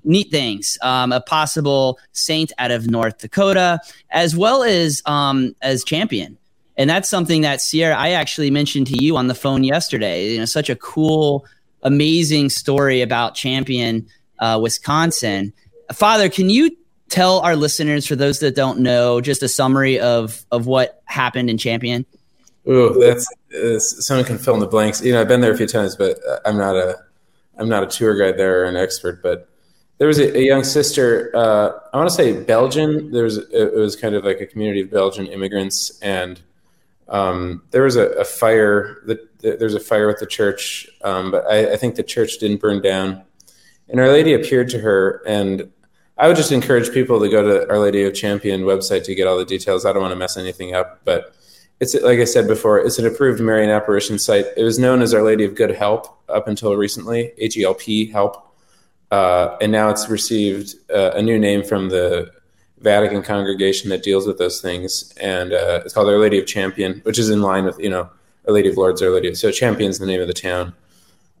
neat 0.04 0.30
things. 0.30 0.78
Um, 0.82 1.12
a 1.12 1.20
possible 1.20 1.98
saint 2.12 2.52
out 2.58 2.70
of 2.70 2.88
North 2.88 3.18
Dakota, 3.18 3.80
as 4.10 4.36
well 4.36 4.62
as 4.62 5.02
um, 5.06 5.54
as 5.62 5.84
champion. 5.84 6.38
And 6.76 6.88
that's 6.88 7.08
something 7.08 7.42
that 7.42 7.60
Sierra, 7.60 7.96
I 7.96 8.10
actually 8.10 8.50
mentioned 8.50 8.86
to 8.88 9.02
you 9.02 9.16
on 9.16 9.26
the 9.26 9.34
phone 9.34 9.62
yesterday. 9.62 10.32
You 10.32 10.38
know, 10.38 10.46
such 10.46 10.70
a 10.70 10.76
cool, 10.76 11.44
amazing 11.82 12.48
story 12.48 13.02
about 13.02 13.34
champion 13.34 14.06
uh, 14.38 14.58
Wisconsin. 14.60 15.52
Father, 15.92 16.28
can 16.28 16.48
you 16.50 16.76
tell 17.12 17.40
our 17.40 17.54
listeners, 17.54 18.06
for 18.06 18.16
those 18.16 18.40
that 18.40 18.54
don't 18.54 18.80
know, 18.80 19.20
just 19.20 19.42
a 19.42 19.48
summary 19.48 20.00
of 20.00 20.44
of 20.50 20.66
what 20.66 21.02
happened 21.04 21.50
in 21.50 21.58
Champion? 21.58 22.06
Oh, 22.66 22.98
that's 22.98 23.26
uh, 23.54 23.78
someone 23.78 24.24
can 24.24 24.38
fill 24.38 24.54
in 24.54 24.60
the 24.60 24.66
blanks. 24.66 25.02
You 25.02 25.12
know, 25.12 25.20
I've 25.20 25.28
been 25.28 25.40
there 25.40 25.52
a 25.52 25.56
few 25.56 25.66
times, 25.66 25.94
but 25.94 26.18
I'm 26.44 26.56
not 26.56 26.74
a 26.74 26.98
I'm 27.58 27.68
not 27.68 27.82
a 27.82 27.86
tour 27.86 28.16
guide 28.16 28.38
there 28.38 28.62
or 28.62 28.64
an 28.64 28.76
expert. 28.76 29.22
But 29.22 29.48
there 30.02 30.08
was 30.08 30.18
a, 30.18 30.36
a 30.36 30.40
young 30.40 30.64
sister. 30.64 31.30
Uh, 31.32 31.78
I 31.92 31.96
want 31.96 32.10
to 32.10 32.14
say 32.16 32.32
Belgian. 32.32 33.12
There 33.12 33.22
was 33.22 33.38
it 33.38 33.72
was 33.72 33.94
kind 33.94 34.16
of 34.16 34.24
like 34.24 34.40
a 34.40 34.46
community 34.46 34.80
of 34.80 34.90
Belgian 34.90 35.28
immigrants, 35.28 35.96
and 36.02 36.42
um, 37.06 37.62
there 37.70 37.84
was 37.84 37.94
a, 37.94 38.08
a 38.14 38.24
fire. 38.24 39.00
That 39.06 39.60
there's 39.60 39.76
a 39.76 39.78
fire 39.78 40.10
at 40.10 40.18
the 40.18 40.26
church, 40.26 40.88
um, 41.04 41.30
but 41.30 41.46
I, 41.46 41.74
I, 41.74 41.76
think 41.76 41.94
the 41.94 42.02
church 42.02 42.38
didn't 42.38 42.60
burn 42.60 42.82
down. 42.82 43.22
And 43.88 44.00
Our 44.00 44.08
Lady 44.08 44.34
appeared 44.34 44.70
to 44.70 44.80
her, 44.80 45.22
and 45.24 45.70
I 46.18 46.26
would 46.26 46.36
just 46.36 46.50
encourage 46.50 46.92
people 46.92 47.20
to 47.20 47.28
go 47.28 47.44
to 47.44 47.70
Our 47.70 47.78
Lady 47.78 48.02
of 48.02 48.12
Champion 48.12 48.62
website 48.62 49.04
to 49.04 49.14
get 49.14 49.28
all 49.28 49.38
the 49.38 49.44
details. 49.44 49.86
I 49.86 49.92
don't 49.92 50.02
want 50.02 50.10
to 50.10 50.18
mess 50.18 50.36
anything 50.36 50.74
up, 50.74 51.02
but 51.04 51.32
it's 51.78 51.94
like 51.94 52.18
I 52.18 52.24
said 52.24 52.48
before, 52.48 52.80
it's 52.80 52.98
an 52.98 53.06
approved 53.06 53.40
Marian 53.40 53.70
apparition 53.70 54.18
site. 54.18 54.46
It 54.56 54.64
was 54.64 54.80
known 54.80 55.00
as 55.00 55.14
Our 55.14 55.22
Lady 55.22 55.44
of 55.44 55.54
Good 55.54 55.70
Help 55.70 56.18
up 56.28 56.48
until 56.48 56.74
recently, 56.74 57.32
AGLP 57.40 58.10
Help 58.10 58.48
uh, 59.12 59.58
and 59.60 59.70
now 59.70 59.90
it's 59.90 60.08
received 60.08 60.74
uh, 60.90 61.10
a 61.10 61.20
new 61.20 61.38
name 61.38 61.62
from 61.62 61.90
the 61.90 62.32
Vatican 62.78 63.22
congregation 63.22 63.90
that 63.90 64.02
deals 64.02 64.26
with 64.26 64.38
those 64.38 64.62
things, 64.62 65.12
and 65.20 65.52
uh, 65.52 65.82
it's 65.84 65.92
called 65.92 66.08
Our 66.08 66.16
Lady 66.16 66.38
of 66.38 66.46
Champion, 66.46 67.00
which 67.04 67.18
is 67.18 67.28
in 67.28 67.42
line 67.42 67.66
with 67.66 67.78
you 67.78 67.90
know 67.90 68.08
Our 68.48 68.54
Lady 68.54 68.70
of 68.70 68.78
Lourdes, 68.78 69.02
Our 69.02 69.10
Lady. 69.10 69.28
Of, 69.28 69.36
so 69.36 69.50
Champion's 69.50 69.98
the 69.98 70.06
name 70.06 70.22
of 70.22 70.28
the 70.28 70.32
town, 70.32 70.72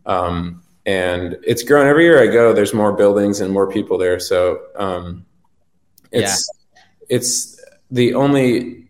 um, 0.04 0.62
and 0.84 1.38
it's 1.44 1.62
grown 1.62 1.86
every 1.86 2.04
year 2.04 2.22
I 2.22 2.26
go. 2.26 2.52
There's 2.52 2.74
more 2.74 2.92
buildings 2.92 3.40
and 3.40 3.50
more 3.50 3.72
people 3.72 3.96
there, 3.96 4.20
so 4.20 4.60
um, 4.76 5.24
it's 6.10 6.46
yeah. 6.76 6.82
it's 7.08 7.58
the 7.90 8.12
only 8.12 8.81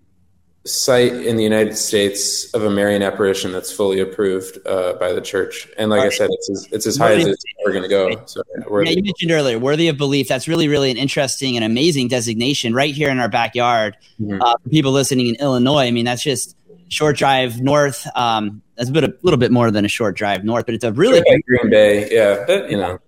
site 0.64 1.12
in 1.12 1.36
the 1.36 1.42
United 1.42 1.76
States 1.76 2.52
of 2.54 2.62
a 2.62 2.70
Marian 2.70 3.02
apparition 3.02 3.50
that's 3.50 3.72
fully 3.72 3.98
approved 3.98 4.64
uh, 4.66 4.92
by 4.94 5.12
the 5.12 5.20
church. 5.20 5.68
And 5.76 5.90
like 5.90 6.02
I 6.02 6.08
said, 6.08 6.30
it's 6.30 6.50
as, 6.50 6.68
it's 6.70 6.86
as 6.86 6.96
high 6.96 7.14
as 7.14 7.26
it's 7.26 7.44
ever 7.60 7.72
going 7.72 7.82
to 7.82 7.88
go. 7.88 8.22
So, 8.26 8.42
yeah, 8.56 8.90
you 8.90 9.02
mentioned 9.02 9.32
earlier, 9.32 9.58
worthy 9.58 9.88
of 9.88 9.96
belief. 9.98 10.28
That's 10.28 10.46
really, 10.46 10.68
really 10.68 10.90
an 10.92 10.96
interesting 10.96 11.56
and 11.56 11.64
amazing 11.64 12.08
designation 12.08 12.74
right 12.74 12.94
here 12.94 13.10
in 13.10 13.18
our 13.18 13.28
backyard. 13.28 13.96
Mm-hmm. 14.20 14.40
Uh, 14.40 14.54
for 14.62 14.68
people 14.68 14.92
listening 14.92 15.26
in 15.26 15.34
Illinois, 15.36 15.86
I 15.86 15.90
mean, 15.90 16.04
that's 16.04 16.22
just 16.22 16.56
short 16.88 17.16
drive 17.16 17.60
north. 17.60 18.06
Um, 18.16 18.62
that's 18.76 18.88
a 18.88 18.92
bit 18.92 19.02
a 19.02 19.14
little 19.22 19.38
bit 19.38 19.50
more 19.50 19.70
than 19.72 19.84
a 19.84 19.88
short 19.88 20.16
drive 20.16 20.44
north, 20.44 20.66
but 20.66 20.76
it's 20.76 20.84
a 20.84 20.92
really 20.92 21.22
yeah, 21.26 21.36
Green 21.46 21.70
Bay. 21.70 22.14
Yeah, 22.14 22.44
but, 22.46 22.70
you 22.70 22.76
know, 22.76 23.00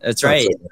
that's 0.00 0.22
right. 0.22 0.42
So 0.42 0.68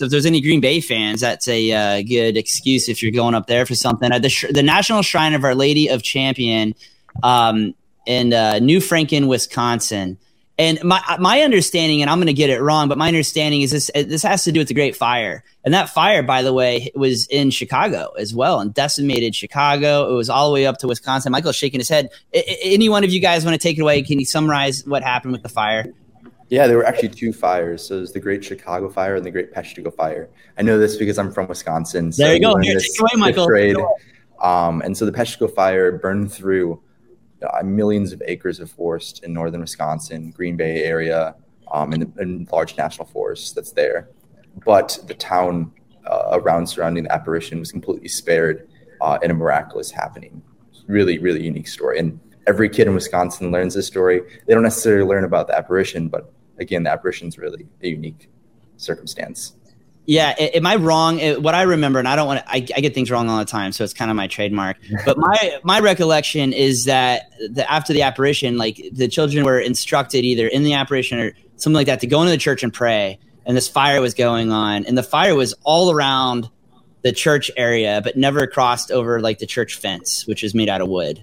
if 0.00 0.10
there's 0.10 0.26
any 0.26 0.40
Green 0.40 0.60
Bay 0.60 0.80
fans, 0.80 1.20
that's 1.20 1.48
a 1.48 1.72
uh, 1.72 2.02
good 2.02 2.36
excuse 2.36 2.88
if 2.88 3.02
you're 3.02 3.12
going 3.12 3.34
up 3.34 3.46
there 3.46 3.66
for 3.66 3.74
something. 3.74 4.12
At 4.12 4.22
the, 4.22 4.28
sh- 4.28 4.46
the 4.50 4.62
National 4.62 5.02
Shrine 5.02 5.34
of 5.34 5.44
Our 5.44 5.54
Lady 5.54 5.88
of 5.88 6.02
Champion 6.02 6.74
um, 7.22 7.74
in 8.06 8.32
uh, 8.32 8.58
New 8.58 8.78
Franken, 8.78 9.28
Wisconsin. 9.28 10.18
And 10.58 10.82
my 10.84 11.00
my 11.18 11.40
understanding, 11.40 12.02
and 12.02 12.10
I'm 12.10 12.18
going 12.18 12.26
to 12.26 12.34
get 12.34 12.50
it 12.50 12.60
wrong, 12.60 12.90
but 12.90 12.98
my 12.98 13.08
understanding 13.08 13.62
is 13.62 13.70
this 13.70 13.90
this 13.94 14.22
has 14.24 14.44
to 14.44 14.52
do 14.52 14.60
with 14.60 14.68
the 14.68 14.74
Great 14.74 14.94
Fire, 14.94 15.42
and 15.64 15.72
that 15.72 15.88
fire, 15.88 16.22
by 16.22 16.42
the 16.42 16.52
way, 16.52 16.90
was 16.94 17.26
in 17.28 17.48
Chicago 17.50 18.12
as 18.18 18.34
well, 18.34 18.60
and 18.60 18.74
decimated 18.74 19.34
Chicago. 19.34 20.12
It 20.12 20.14
was 20.14 20.28
all 20.28 20.48
the 20.50 20.52
way 20.52 20.66
up 20.66 20.76
to 20.78 20.86
Wisconsin. 20.86 21.32
Michael's 21.32 21.56
shaking 21.56 21.80
his 21.80 21.88
head. 21.88 22.10
I, 22.34 22.44
any 22.62 22.90
one 22.90 23.04
of 23.04 23.10
you 23.10 23.20
guys 23.20 23.42
want 23.42 23.54
to 23.54 23.58
take 23.58 23.78
it 23.78 23.80
away? 23.80 24.02
Can 24.02 24.18
you 24.18 24.26
summarize 24.26 24.86
what 24.86 25.02
happened 25.02 25.32
with 25.32 25.42
the 25.42 25.48
fire? 25.48 25.94
Yeah, 26.50 26.66
there 26.66 26.76
were 26.76 26.84
actually 26.84 27.10
two 27.10 27.32
fires. 27.32 27.86
So 27.86 27.96
there's 27.96 28.12
the 28.12 28.20
Great 28.20 28.44
Chicago 28.44 28.90
Fire 28.90 29.14
and 29.14 29.24
the 29.24 29.30
Great 29.30 29.54
Peshtigo 29.54 29.94
Fire. 29.94 30.28
I 30.58 30.62
know 30.62 30.78
this 30.78 30.96
because 30.96 31.16
I'm 31.16 31.30
from 31.30 31.46
Wisconsin. 31.46 32.10
So 32.10 32.24
there 32.24 32.34
you 32.34 32.40
go. 32.40 32.56
Here, 32.56 32.78
take 32.78 33.00
away, 33.00 33.10
Michael. 33.16 33.46
Trade. 33.46 33.76
Um, 34.42 34.82
and 34.82 34.96
so 34.96 35.06
the 35.06 35.12
Peshtigo 35.12 35.54
Fire 35.54 35.92
burned 35.92 36.32
through 36.32 36.82
uh, 37.48 37.62
millions 37.62 38.12
of 38.12 38.20
acres 38.26 38.58
of 38.58 38.68
forest 38.68 39.22
in 39.22 39.32
northern 39.32 39.60
Wisconsin, 39.60 40.32
Green 40.32 40.56
Bay 40.56 40.82
area, 40.82 41.36
um, 41.70 41.92
and, 41.92 42.12
and 42.18 42.50
large 42.50 42.76
national 42.76 43.06
forest 43.06 43.54
that's 43.54 43.72
there. 43.72 44.10
But 44.64 44.98
the 45.06 45.14
town 45.14 45.72
uh, 46.04 46.30
around 46.32 46.66
surrounding 46.66 47.04
the 47.04 47.12
apparition 47.12 47.60
was 47.60 47.70
completely 47.70 48.08
spared 48.08 48.68
uh, 49.00 49.18
in 49.22 49.30
a 49.30 49.34
miraculous 49.34 49.92
happening. 49.92 50.42
Really, 50.88 51.18
really 51.18 51.44
unique 51.44 51.68
story. 51.68 52.00
And 52.00 52.18
every 52.48 52.68
kid 52.68 52.88
in 52.88 52.94
Wisconsin 52.94 53.52
learns 53.52 53.74
this 53.74 53.86
story. 53.86 54.22
They 54.46 54.54
don't 54.54 54.64
necessarily 54.64 55.08
learn 55.08 55.22
about 55.22 55.46
the 55.46 55.56
apparition, 55.56 56.08
but 56.08 56.32
again, 56.60 56.84
the 56.84 56.90
apparition 56.90 57.28
is 57.28 57.38
really 57.38 57.66
a 57.82 57.88
unique 57.88 58.28
circumstance. 58.76 59.54
Yeah, 60.06 60.30
am 60.30 60.66
I 60.66 60.76
wrong? 60.76 61.20
What 61.40 61.54
I 61.54 61.62
remember, 61.62 61.98
and 61.98 62.08
I 62.08 62.16
don't 62.16 62.26
want 62.26 62.44
to, 62.44 62.50
I, 62.50 62.56
I, 62.56 62.80
get 62.80 62.94
things 62.94 63.10
wrong 63.10 63.28
all 63.28 63.38
the 63.38 63.44
time, 63.44 63.70
so 63.70 63.84
it's 63.84 63.92
kind 63.92 64.10
of 64.10 64.16
my 64.16 64.26
trademark. 64.26 64.76
But 65.04 65.18
my 65.18 65.60
my 65.62 65.78
recollection 65.78 66.52
is 66.52 66.86
that 66.86 67.30
the, 67.38 67.70
after 67.70 67.92
the 67.92 68.02
apparition, 68.02 68.56
like 68.56 68.82
the 68.92 69.08
children 69.08 69.44
were 69.44 69.60
instructed 69.60 70.24
either 70.24 70.48
in 70.48 70.64
the 70.64 70.72
apparition 70.72 71.20
or 71.20 71.32
something 71.56 71.74
like 71.76 71.86
that 71.86 72.00
to 72.00 72.06
go 72.06 72.22
into 72.22 72.32
the 72.32 72.38
church 72.38 72.62
and 72.62 72.72
pray, 72.72 73.20
and 73.46 73.56
this 73.56 73.68
fire 73.68 74.00
was 74.00 74.14
going 74.14 74.50
on, 74.50 74.84
and 74.84 74.98
the 74.98 75.02
fire 75.02 75.34
was 75.34 75.54
all 75.62 75.92
around 75.92 76.50
the 77.02 77.12
church 77.12 77.50
area, 77.56 78.00
but 78.02 78.16
never 78.16 78.46
crossed 78.46 78.90
over 78.90 79.20
like 79.20 79.38
the 79.38 79.46
church 79.46 79.76
fence, 79.76 80.26
which 80.26 80.42
is 80.42 80.54
made 80.54 80.68
out 80.68 80.80
of 80.80 80.88
wood, 80.88 81.22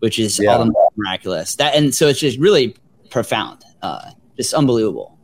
which 0.00 0.18
is 0.18 0.38
yeah. 0.38 0.52
all 0.54 0.64
the 0.64 0.74
miraculous. 0.96 1.56
That 1.56 1.74
and 1.74 1.94
so 1.94 2.08
it's 2.08 2.20
just 2.20 2.38
really 2.38 2.76
profound. 3.10 3.64
Uh, 3.80 4.10
just 4.38 4.54
unbelievable. 4.54 5.18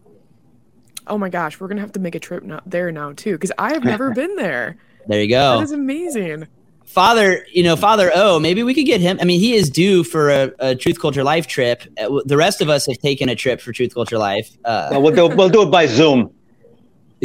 Oh 1.06 1.18
my 1.18 1.28
gosh, 1.28 1.60
we're 1.60 1.68
gonna 1.68 1.80
have 1.80 1.92
to 1.92 2.00
make 2.00 2.14
a 2.14 2.20
trip 2.20 2.42
now, 2.42 2.60
there 2.66 2.90
now 2.92 3.12
too 3.12 3.32
because 3.32 3.52
I 3.58 3.72
have 3.72 3.84
never 3.84 4.10
been 4.14 4.36
there. 4.36 4.76
There 5.06 5.20
you 5.20 5.28
go. 5.28 5.58
That 5.58 5.64
is 5.64 5.72
amazing. 5.72 6.48
Father, 6.86 7.46
you 7.50 7.62
know, 7.62 7.76
Father 7.76 8.12
O, 8.14 8.38
maybe 8.38 8.62
we 8.62 8.74
could 8.74 8.86
get 8.86 9.00
him. 9.00 9.18
I 9.20 9.24
mean, 9.24 9.40
he 9.40 9.54
is 9.54 9.68
due 9.70 10.04
for 10.04 10.30
a, 10.30 10.52
a 10.60 10.74
Truth 10.74 11.00
Culture 11.00 11.24
Life 11.24 11.46
trip. 11.46 11.82
Uh, 11.98 12.20
the 12.24 12.36
rest 12.36 12.60
of 12.60 12.68
us 12.68 12.86
have 12.86 12.98
taken 12.98 13.28
a 13.28 13.34
trip 13.34 13.60
for 13.60 13.72
Truth 13.72 13.94
Culture 13.94 14.18
Life. 14.18 14.56
Uh, 14.64 14.88
well, 14.92 15.02
we'll 15.02 15.14
do, 15.14 15.36
we'll 15.36 15.48
do 15.48 15.62
it 15.62 15.70
by 15.70 15.86
Zoom. 15.86 16.32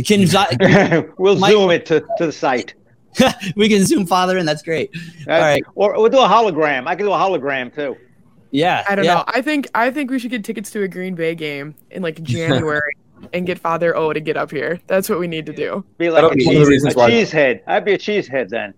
Can, 0.05 0.21
we'll 1.17 1.37
Mike, 1.37 1.51
zoom 1.51 1.71
it 1.71 1.85
to, 1.87 1.99
to 2.17 2.25
the 2.25 2.31
site. 2.31 2.73
we 3.55 3.69
can 3.69 3.85
zoom 3.85 4.05
Father 4.05 4.37
in. 4.37 4.45
That's 4.45 4.63
great. 4.63 4.91
Uh, 5.27 5.33
All 5.33 5.39
right. 5.39 5.63
Or 5.75 5.93
we'll 5.99 6.09
do 6.09 6.19
a 6.19 6.27
hologram. 6.27 6.87
I 6.87 6.95
can 6.95 7.05
do 7.05 7.11
a 7.11 7.17
hologram 7.17 7.73
too. 7.73 7.97
Yeah, 8.51 8.83
I 8.87 8.95
don't 8.95 9.05
yeah. 9.05 9.15
know. 9.15 9.23
I 9.27 9.41
think 9.41 9.69
I 9.75 9.91
think 9.91 10.09
we 10.09 10.19
should 10.19 10.31
get 10.31 10.43
tickets 10.43 10.71
to 10.71 10.83
a 10.83 10.87
Green 10.87 11.15
Bay 11.15 11.35
game 11.35 11.75
in 11.91 12.01
like 12.01 12.21
January 12.23 12.95
and 13.33 13.45
get 13.45 13.59
Father 13.59 13.95
O 13.95 14.13
to 14.13 14.19
get 14.19 14.37
up 14.37 14.51
here. 14.51 14.79
That's 14.87 15.09
what 15.09 15.19
we 15.19 15.27
need 15.27 15.45
to 15.45 15.53
do. 15.53 15.83
Be 15.97 16.09
like 16.09 16.31
a, 16.31 16.35
cheese, 16.35 16.85
a 16.85 16.89
cheesehead. 16.89 17.61
I'd 17.67 17.85
be 17.85 17.93
a 17.93 17.97
cheesehead 17.97 18.49
then. 18.49 18.73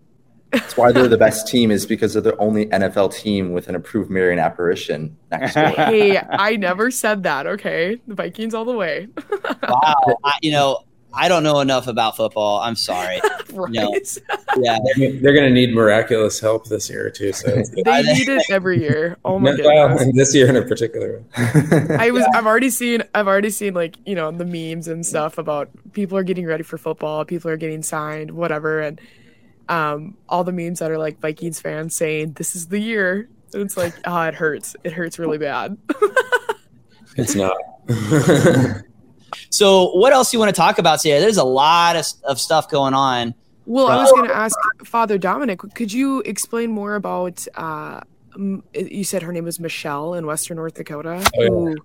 That's 0.51 0.75
why 0.75 0.91
they're 0.91 1.07
the 1.07 1.17
best 1.17 1.47
team 1.47 1.71
is 1.71 1.85
because 1.85 2.13
they're 2.13 2.21
the 2.21 2.35
only 2.37 2.65
NFL 2.65 3.13
team 3.15 3.53
with 3.53 3.69
an 3.69 3.75
approved 3.75 4.09
Marian 4.11 4.37
apparition 4.37 5.15
next 5.31 5.53
door. 5.53 5.67
Hey, 5.77 6.17
I 6.17 6.57
never 6.57 6.91
said 6.91 7.23
that. 7.23 7.47
Okay, 7.47 8.01
the 8.05 8.15
Vikings 8.15 8.53
all 8.53 8.65
the 8.65 8.75
way. 8.75 9.07
wow, 9.63 10.17
I, 10.25 10.33
you 10.41 10.51
know 10.51 10.83
I 11.13 11.27
don't 11.27 11.43
know 11.43 11.59
enough 11.59 11.87
about 11.87 12.15
football. 12.15 12.59
I'm 12.59 12.75
sorry. 12.75 13.19
right. 13.53 13.71
No. 13.71 13.93
Yeah, 14.57 14.79
they're, 14.95 15.11
they're 15.13 15.33
going 15.33 15.47
to 15.47 15.53
need 15.53 15.73
miraculous 15.73 16.39
help 16.39 16.67
this 16.67 16.89
year 16.89 17.09
too. 17.09 17.33
So 17.33 17.49
they 17.85 18.01
need 18.03 18.29
it 18.29 18.43
every 18.49 18.79
year. 18.79 19.17
Oh 19.25 19.39
my 19.39 19.55
god! 19.55 19.99
this 20.13 20.35
year 20.35 20.53
in 20.53 20.67
particular. 20.67 21.23
I 21.35 22.11
was. 22.11 22.25
I've 22.33 22.45
already 22.45 22.69
seen. 22.69 23.03
I've 23.13 23.27
already 23.27 23.49
seen 23.49 23.73
like 23.73 23.95
you 24.05 24.15
know 24.15 24.31
the 24.31 24.45
memes 24.45 24.87
and 24.87 25.05
stuff 25.05 25.37
about 25.37 25.69
people 25.93 26.17
are 26.17 26.23
getting 26.23 26.45
ready 26.45 26.63
for 26.63 26.77
football. 26.77 27.23
People 27.23 27.49
are 27.51 27.57
getting 27.57 27.83
signed, 27.83 28.31
whatever, 28.31 28.81
and 28.81 28.99
um, 29.69 30.17
all 30.27 30.43
the 30.43 30.51
memes 30.51 30.79
that 30.79 30.91
are 30.91 30.97
like 30.97 31.19
Vikings 31.19 31.59
fans 31.59 31.95
saying 31.95 32.33
this 32.33 32.55
is 32.55 32.67
the 32.67 32.79
year. 32.79 33.29
And 33.53 33.63
it's 33.63 33.77
like, 33.77 33.93
ah, 34.05 34.25
oh, 34.25 34.27
it 34.27 34.35
hurts. 34.35 34.75
It 34.83 34.93
hurts 34.93 35.19
really 35.19 35.37
bad. 35.37 35.77
it's 37.15 37.35
not. 37.35 37.57
So, 39.51 39.91
what 39.91 40.13
else 40.13 40.31
do 40.31 40.37
you 40.37 40.39
want 40.39 40.49
to 40.55 40.59
talk 40.59 40.79
about 40.79 41.01
today? 41.01 41.19
There's 41.19 41.37
a 41.37 41.43
lot 41.43 41.97
of, 41.97 42.05
of 42.23 42.39
stuff 42.39 42.69
going 42.69 42.93
on. 42.93 43.35
Well, 43.65 43.87
I 43.87 43.97
was 43.97 44.11
going 44.11 44.27
to 44.27 44.35
ask 44.35 44.57
Father 44.83 45.17
Dominic, 45.17 45.59
could 45.75 45.93
you 45.93 46.21
explain 46.21 46.71
more 46.71 46.95
about? 46.95 47.45
Uh, 47.53 47.99
you 48.73 49.03
said 49.03 49.21
her 49.23 49.33
name 49.33 49.43
was 49.43 49.59
Michelle 49.59 50.13
in 50.13 50.25
Western 50.25 50.55
North 50.55 50.75
Dakota. 50.75 51.29
Oh, 51.37 51.67
yeah. 51.67 51.75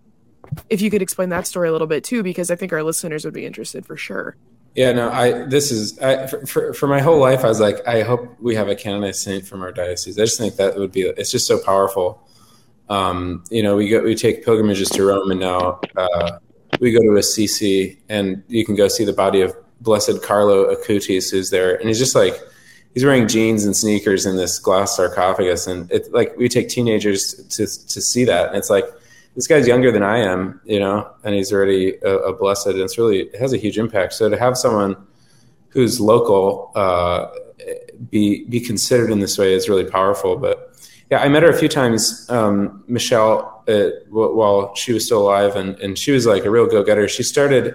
if 0.71 0.81
you 0.81 0.91
could 0.91 1.03
explain 1.03 1.29
that 1.31 1.45
story 1.45 1.69
a 1.69 1.73
little 1.73 1.89
bit 1.89 2.05
too, 2.05 2.23
because 2.23 2.53
I 2.53 2.57
think 2.57 2.73
our 2.73 2.85
listeners 2.85 3.25
would 3.25 3.35
be 3.35 3.45
interested 3.45 3.85
for 3.85 3.97
sure. 3.97 4.37
Yeah, 4.77 4.93
no, 4.93 5.11
I 5.11 5.45
this 5.47 5.73
is 5.73 5.99
I, 5.99 6.29
for, 6.29 6.47
for, 6.47 6.73
for 6.73 6.87
my 6.87 7.01
whole 7.01 7.19
life. 7.19 7.45
I 7.45 7.49
was 7.49 7.61
like, 7.61 7.87
I 7.89 8.03
hope 8.03 8.37
we 8.41 8.55
have 8.55 8.69
a 8.69 8.77
canonized 8.77 9.21
saint 9.21 9.45
from 9.45 9.63
our 9.63 9.73
diocese. 9.73 10.19
I 10.19 10.23
just 10.23 10.39
think 10.39 10.55
that 10.57 10.77
would 10.77 10.93
be 10.93 11.03
it's 11.03 11.33
just 11.33 11.49
so 11.49 11.59
powerful. 11.59 12.23
Um, 12.89 13.43
you 13.51 13.63
know, 13.63 13.75
we 13.75 13.89
go 13.89 14.03
we 14.03 14.15
take 14.15 14.45
pilgrimages 14.45 14.89
to 14.91 15.05
Rome, 15.05 15.33
and 15.33 15.41
now 15.41 15.81
uh, 15.97 16.39
we 16.81 16.93
go 16.93 17.01
to 17.01 17.17
Assisi 17.17 17.99
and 18.09 18.43
you 18.49 18.65
can 18.65 18.75
go 18.75 18.89
see 18.89 19.05
the 19.05 19.13
body 19.13 19.41
of 19.41 19.55
Blessed 19.81 20.23
Carlo 20.23 20.75
Acutis, 20.75 21.31
who's 21.31 21.51
there, 21.51 21.77
and 21.77 21.89
he's 21.89 21.99
just 21.99 22.15
like 22.15 22.35
he's 22.95 23.05
wearing 23.05 23.29
jeans 23.29 23.65
and 23.65 23.77
sneakers 23.77 24.25
in 24.25 24.37
this 24.37 24.59
glass 24.59 24.97
sarcophagus, 24.97 25.67
and 25.67 25.91
it's 25.91 26.09
like 26.11 26.37
we 26.37 26.49
take 26.49 26.69
teenagers 26.69 27.35
to 27.35 27.67
to 27.67 28.01
see 28.01 28.25
that, 28.25 28.49
and 28.49 28.57
it's 28.57 28.71
like 28.71 28.85
this 29.35 29.47
guy's 29.47 29.67
younger 29.67 29.93
than 29.93 30.03
I 30.03 30.19
am, 30.19 30.61
you 30.65 30.81
know, 30.81 31.11
and 31.23 31.35
he's 31.35 31.53
already 31.53 31.97
a, 32.03 32.17
a 32.17 32.33
blessed, 32.33 32.69
and 32.69 32.81
it's 32.81 32.97
really 32.97 33.25
it 33.25 33.37
has 33.37 33.53
a 33.53 33.59
huge 33.59 33.79
impact. 33.79 34.15
So 34.15 34.31
to 34.31 34.39
have 34.39 34.57
someone 34.57 34.97
who's 35.69 36.01
local 36.01 36.73
uh, 36.75 37.27
be 38.11 38.45
be 38.45 38.61
considered 38.61 39.11
in 39.11 39.21
this 39.21 39.37
way 39.37 39.53
is 39.53 39.69
really 39.69 39.85
powerful. 39.85 40.37
But 40.37 40.73
yeah, 41.11 41.19
I 41.19 41.29
met 41.29 41.43
her 41.43 41.51
a 41.51 41.59
few 41.59 41.69
times, 41.69 42.29
um, 42.31 42.85
Michelle 42.89 43.65
while 44.11 44.75
she 44.75 44.93
was 44.93 45.05
still 45.05 45.23
alive, 45.23 45.57
and, 45.57 45.79
and 45.81 45.99
she 45.99 46.13
was 46.13 46.27
like 46.27 46.45
a 46.45 46.51
real 46.51 46.67
go 46.67 46.85
getter. 46.85 47.09
She 47.09 47.23
started 47.23 47.75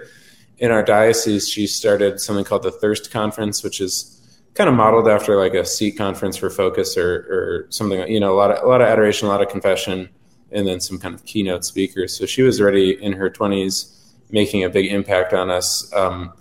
in 0.58 0.70
our 0.70 0.82
diocese. 0.82 1.48
She 1.48 1.66
started 1.66 2.20
something 2.20 2.44
called 2.44 2.62
the 2.62 2.70
Thirst 2.70 3.10
Conference, 3.10 3.62
which 3.62 3.80
is 3.80 4.18
kind 4.54 4.68
of 4.68 4.76
modeled 4.76 5.08
after 5.08 5.36
like 5.36 5.54
a 5.54 5.64
seat 5.64 5.92
conference 5.92 6.36
for 6.36 6.50
focus 6.50 6.96
or 6.96 7.14
or 7.30 7.66
something. 7.70 8.06
You 8.08 8.20
know, 8.20 8.32
a 8.32 8.36
lot 8.36 8.50
of 8.50 8.64
a 8.64 8.66
lot 8.66 8.80
of 8.80 8.88
adoration, 8.88 9.28
a 9.28 9.30
lot 9.30 9.42
of 9.42 9.48
confession, 9.48 10.08
and 10.50 10.66
then 10.66 10.80
some 10.80 10.98
kind 10.98 11.14
of 11.14 11.24
keynote 11.24 11.64
speakers. 11.64 12.16
So 12.16 12.26
she 12.26 12.42
was 12.42 12.60
already 12.60 13.02
in 13.02 13.12
her 13.12 13.28
twenties, 13.28 14.14
making 14.30 14.64
a 14.64 14.70
big 14.70 14.90
impact 14.90 15.32
on 15.32 15.50
us. 15.50 15.92
Um, 15.94 16.32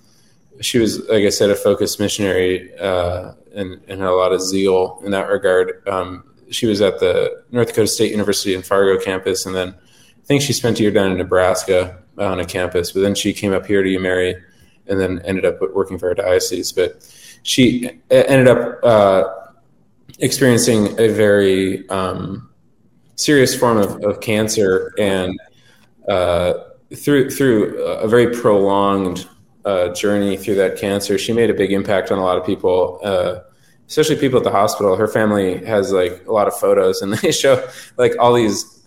she 0.61 0.77
was, 0.77 0.99
like 1.09 1.25
I 1.25 1.29
said, 1.29 1.49
a 1.49 1.55
focused 1.55 1.99
missionary 1.99 2.77
uh, 2.77 3.33
and, 3.55 3.81
and 3.87 3.99
had 3.99 4.09
a 4.09 4.13
lot 4.13 4.31
of 4.31 4.41
zeal 4.41 5.01
in 5.03 5.11
that 5.11 5.27
regard. 5.27 5.87
Um, 5.87 6.23
she 6.51 6.67
was 6.67 6.81
at 6.81 6.99
the 6.99 7.43
North 7.51 7.69
Dakota 7.69 7.87
State 7.87 8.11
University 8.11 8.53
in 8.53 8.61
Fargo 8.61 9.01
campus, 9.03 9.45
and 9.45 9.55
then 9.55 9.69
I 9.69 10.25
think 10.25 10.41
she 10.41 10.53
spent 10.53 10.79
a 10.79 10.83
year 10.83 10.91
down 10.91 11.11
in 11.11 11.17
Nebraska 11.17 11.97
on 12.17 12.39
a 12.39 12.45
campus. 12.45 12.91
But 12.91 13.01
then 13.01 13.15
she 13.15 13.33
came 13.33 13.53
up 13.53 13.65
here 13.65 13.83
to 13.83 13.89
UMary 13.89 14.41
and 14.87 14.99
then 14.99 15.21
ended 15.25 15.45
up 15.45 15.59
working 15.73 15.97
for 15.97 16.09
our 16.09 16.15
diocese. 16.15 16.71
But 16.71 17.03
she 17.43 17.89
ended 18.09 18.47
up 18.47 18.79
uh, 18.83 19.23
experiencing 20.19 20.99
a 20.99 21.07
very 21.07 21.87
um, 21.89 22.49
serious 23.15 23.55
form 23.57 23.77
of, 23.77 24.03
of 24.03 24.21
cancer, 24.21 24.93
and 24.99 25.39
uh, 26.07 26.53
through 26.95 27.29
through 27.29 27.81
a 27.83 28.07
very 28.07 28.35
prolonged 28.35 29.27
uh, 29.65 29.89
journey 29.93 30.37
through 30.37 30.55
that 30.55 30.77
cancer, 30.77 31.17
she 31.17 31.33
made 31.33 31.49
a 31.49 31.53
big 31.53 31.71
impact 31.71 32.11
on 32.11 32.17
a 32.17 32.23
lot 32.23 32.37
of 32.37 32.45
people, 32.45 32.99
uh, 33.03 33.39
especially 33.91 34.15
people 34.15 34.37
at 34.37 34.45
the 34.45 34.51
hospital. 34.51 34.95
Her 34.95 35.07
family 35.07 35.63
has 35.65 35.91
like 35.91 36.25
a 36.25 36.31
lot 36.31 36.47
of 36.47 36.55
photos, 36.55 37.01
and 37.01 37.13
they 37.17 37.31
show 37.31 37.67
like 37.97 38.13
all 38.19 38.33
these 38.33 38.79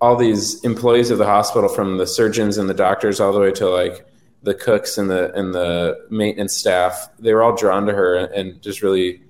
all 0.00 0.16
these 0.16 0.62
employees 0.64 1.10
of 1.10 1.18
the 1.18 1.26
hospital, 1.26 1.68
from 1.68 1.98
the 1.98 2.06
surgeons 2.06 2.58
and 2.58 2.68
the 2.68 2.74
doctors 2.74 3.20
all 3.20 3.32
the 3.32 3.40
way 3.40 3.52
to 3.52 3.68
like 3.68 4.06
the 4.42 4.54
cooks 4.54 4.96
and 4.96 5.10
the 5.10 5.32
and 5.34 5.54
the 5.54 5.98
maintenance 6.10 6.56
staff. 6.56 7.08
They 7.18 7.34
were 7.34 7.42
all 7.42 7.54
drawn 7.54 7.84
to 7.86 7.92
her 7.92 8.16
and 8.16 8.60
just 8.62 8.82
really 8.82 9.20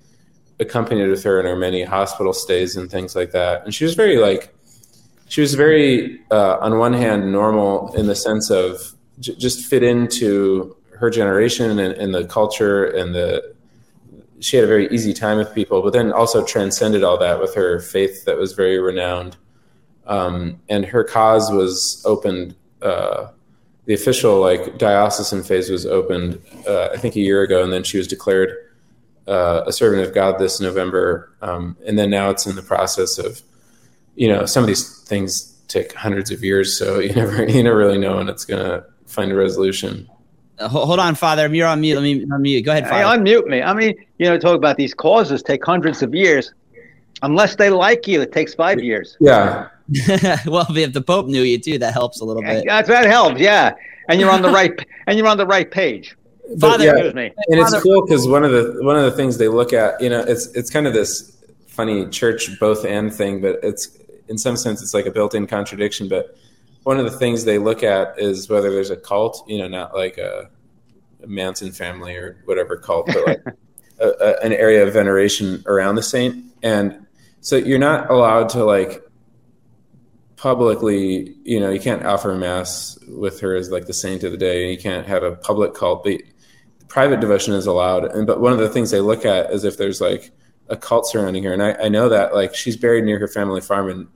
accompanied 0.60 1.08
with 1.08 1.24
her 1.24 1.40
in 1.40 1.46
her 1.46 1.56
many 1.56 1.82
hospital 1.82 2.32
stays 2.32 2.76
and 2.76 2.90
things 2.90 3.16
like 3.16 3.32
that. 3.32 3.64
And 3.64 3.74
she 3.74 3.84
was 3.84 3.94
very 3.94 4.18
like 4.18 4.54
she 5.28 5.40
was 5.40 5.54
very 5.54 6.20
uh, 6.30 6.58
on 6.60 6.78
one 6.78 6.92
hand 6.92 7.32
normal 7.32 7.92
in 7.94 8.06
the 8.06 8.14
sense 8.14 8.48
of 8.48 8.94
j- 9.18 9.34
just 9.34 9.66
fit 9.66 9.82
into 9.82 10.76
her 10.98 11.10
generation 11.10 11.78
and, 11.78 11.92
and, 11.94 12.14
the 12.14 12.24
culture 12.24 12.86
and 12.86 13.14
the 13.14 13.54
she 14.40 14.56
had 14.56 14.64
a 14.64 14.68
very 14.68 14.88
easy 14.88 15.12
time 15.12 15.38
with 15.38 15.54
people 15.54 15.82
but 15.82 15.92
then 15.92 16.12
also 16.12 16.44
transcended 16.44 17.02
all 17.02 17.18
that 17.18 17.40
with 17.40 17.54
her 17.54 17.80
faith 17.80 18.24
that 18.24 18.36
was 18.36 18.52
very 18.52 18.78
renowned. 18.78 19.36
Um, 20.06 20.60
and 20.68 20.84
her 20.86 21.02
cause 21.02 21.50
was 21.50 22.02
opened 22.06 22.54
uh, 22.82 23.28
the 23.86 23.94
official 23.94 24.40
like 24.40 24.78
diocesan 24.78 25.42
phase 25.42 25.70
was 25.70 25.86
opened 25.86 26.40
uh, 26.66 26.90
i 26.92 26.96
think 26.96 27.16
a 27.16 27.20
year 27.20 27.42
ago 27.42 27.64
and 27.64 27.72
then 27.72 27.82
she 27.82 27.98
was 27.98 28.06
declared 28.06 28.50
uh, 29.26 29.62
a 29.66 29.72
servant 29.72 30.06
of 30.06 30.14
god 30.14 30.38
this 30.38 30.60
november. 30.60 31.32
Um, 31.42 31.76
and 31.86 31.98
then 31.98 32.10
now 32.10 32.30
it's 32.30 32.46
in 32.46 32.56
the 32.56 32.62
process 32.62 33.18
of 33.18 33.42
you 34.14 34.28
know 34.28 34.46
some 34.46 34.62
of 34.62 34.68
these 34.68 35.02
things 35.02 35.52
take 35.68 35.92
hundreds 35.94 36.30
of 36.30 36.42
years 36.42 36.76
so 36.76 36.98
you 37.06 37.12
never 37.14 37.44
you 37.46 37.62
never 37.62 37.78
really 37.78 37.98
know 37.98 38.16
when 38.16 38.28
it's 38.28 38.44
going 38.44 38.64
to 38.64 38.84
find 39.06 39.30
a 39.32 39.34
resolution 39.34 40.08
uh, 40.58 40.68
hold 40.68 40.98
on, 40.98 41.14
Father. 41.14 41.52
You're 41.54 41.66
on 41.66 41.80
mute. 41.80 41.94
Let 41.94 42.02
me 42.02 42.24
unmute. 42.24 42.64
Go 42.64 42.72
ahead, 42.72 42.88
Father. 42.88 43.04
Hey, 43.04 43.18
unmute 43.18 43.46
me. 43.46 43.62
I 43.62 43.74
mean, 43.74 43.94
you 44.18 44.26
know, 44.26 44.38
talk 44.38 44.56
about 44.56 44.76
these 44.76 44.94
causes 44.94 45.42
take 45.42 45.64
hundreds 45.64 46.02
of 46.02 46.14
years. 46.14 46.52
Unless 47.22 47.56
they 47.56 47.70
like 47.70 48.06
you, 48.06 48.20
it 48.20 48.32
takes 48.32 48.54
five 48.54 48.78
years. 48.80 49.16
Yeah. 49.20 49.68
well, 50.46 50.66
if 50.70 50.92
the 50.92 51.00
Pope 51.00 51.26
knew 51.26 51.42
you 51.42 51.58
too, 51.58 51.78
that 51.78 51.94
helps 51.94 52.20
a 52.20 52.24
little 52.24 52.42
bit. 52.42 52.64
That's, 52.66 52.88
that 52.88 53.06
helps, 53.06 53.40
yeah. 53.40 53.74
And 54.08 54.20
you're 54.20 54.30
on 54.30 54.42
the 54.42 54.50
right 54.50 54.72
and 55.06 55.16
you're 55.18 55.26
on 55.26 55.38
the 55.38 55.46
right 55.46 55.70
page. 55.70 56.16
Father, 56.60 56.84
yeah, 56.84 56.94
and 56.94 57.32
it's 57.48 57.82
cool 57.82 58.06
because 58.06 58.28
one 58.28 58.44
of 58.44 58.52
the 58.52 58.78
one 58.82 58.96
of 58.96 59.02
the 59.02 59.10
things 59.10 59.36
they 59.36 59.48
look 59.48 59.72
at, 59.72 60.00
you 60.00 60.08
know, 60.08 60.20
it's 60.20 60.46
it's 60.48 60.70
kind 60.70 60.86
of 60.86 60.92
this 60.92 61.36
funny 61.66 62.06
church 62.06 62.48
both 62.60 62.84
and 62.84 63.12
thing, 63.12 63.40
but 63.40 63.58
it's 63.64 63.98
in 64.28 64.38
some 64.38 64.56
sense 64.56 64.80
it's 64.80 64.94
like 64.94 65.06
a 65.06 65.10
built-in 65.10 65.48
contradiction. 65.48 66.08
But 66.08 66.36
one 66.86 67.00
of 67.00 67.04
the 67.04 67.18
things 67.18 67.42
they 67.42 67.58
look 67.58 67.82
at 67.82 68.16
is 68.16 68.48
whether 68.48 68.70
there's 68.70 68.90
a 68.90 68.96
cult, 68.96 69.44
you 69.48 69.58
know, 69.58 69.66
not 69.66 69.92
like 69.92 70.18
a, 70.18 70.48
a 71.20 71.26
Manson 71.26 71.72
family 71.72 72.14
or 72.14 72.40
whatever 72.44 72.76
cult, 72.76 73.06
but 73.06 73.26
like 73.26 73.42
a, 73.98 74.08
a, 74.08 74.44
an 74.44 74.52
area 74.52 74.86
of 74.86 74.92
veneration 74.92 75.64
around 75.66 75.96
the 75.96 76.02
saint. 76.04 76.44
And 76.62 77.04
so 77.40 77.56
you're 77.56 77.80
not 77.80 78.08
allowed 78.08 78.50
to 78.50 78.62
like 78.62 79.02
publicly, 80.36 81.34
you 81.42 81.58
know, 81.58 81.70
you 81.70 81.80
can't 81.80 82.06
offer 82.06 82.30
a 82.30 82.38
mass 82.38 82.96
with 83.08 83.40
her 83.40 83.56
as 83.56 83.68
like 83.68 83.86
the 83.86 83.92
saint 83.92 84.22
of 84.22 84.30
the 84.30 84.38
day. 84.38 84.70
You 84.70 84.78
can't 84.78 85.08
have 85.08 85.24
a 85.24 85.34
public 85.34 85.74
cult, 85.74 86.04
but 86.04 86.20
private 86.86 87.18
devotion 87.18 87.54
is 87.54 87.66
allowed. 87.66 88.04
And 88.04 88.28
but 88.28 88.40
one 88.40 88.52
of 88.52 88.60
the 88.60 88.68
things 88.68 88.92
they 88.92 89.00
look 89.00 89.24
at 89.24 89.50
is 89.50 89.64
if 89.64 89.76
there's 89.76 90.00
like 90.00 90.30
a 90.68 90.76
cult 90.76 91.08
surrounding 91.08 91.42
her. 91.42 91.52
And 91.52 91.64
I, 91.64 91.72
I 91.72 91.88
know 91.88 92.08
that 92.10 92.32
like 92.32 92.54
she's 92.54 92.76
buried 92.76 93.02
near 93.02 93.18
her 93.18 93.26
family 93.26 93.60
farm 93.60 93.90
and 93.90 94.06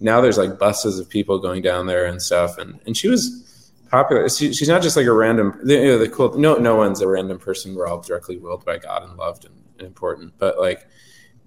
now 0.00 0.20
there's 0.20 0.38
like 0.38 0.58
buses 0.58 0.98
of 0.98 1.08
people 1.08 1.38
going 1.38 1.62
down 1.62 1.86
there 1.86 2.06
and 2.06 2.20
stuff. 2.20 2.58
And 2.58 2.80
and 2.86 2.96
she 2.96 3.08
was 3.08 3.44
popular. 3.90 4.28
She, 4.28 4.52
she's 4.52 4.68
not 4.68 4.82
just 4.82 4.96
like 4.96 5.06
a 5.06 5.12
random. 5.12 5.58
You 5.64 5.84
know, 5.84 5.98
the 5.98 6.08
cool. 6.08 6.38
No, 6.38 6.56
no 6.56 6.76
one's 6.76 7.00
a 7.00 7.08
random 7.08 7.38
person. 7.38 7.74
We're 7.74 7.86
all 7.86 8.00
directly 8.00 8.36
willed 8.36 8.64
by 8.64 8.78
God 8.78 9.02
and 9.02 9.16
loved 9.16 9.44
and, 9.44 9.54
and 9.78 9.86
important. 9.86 10.34
But 10.38 10.58
like, 10.58 10.86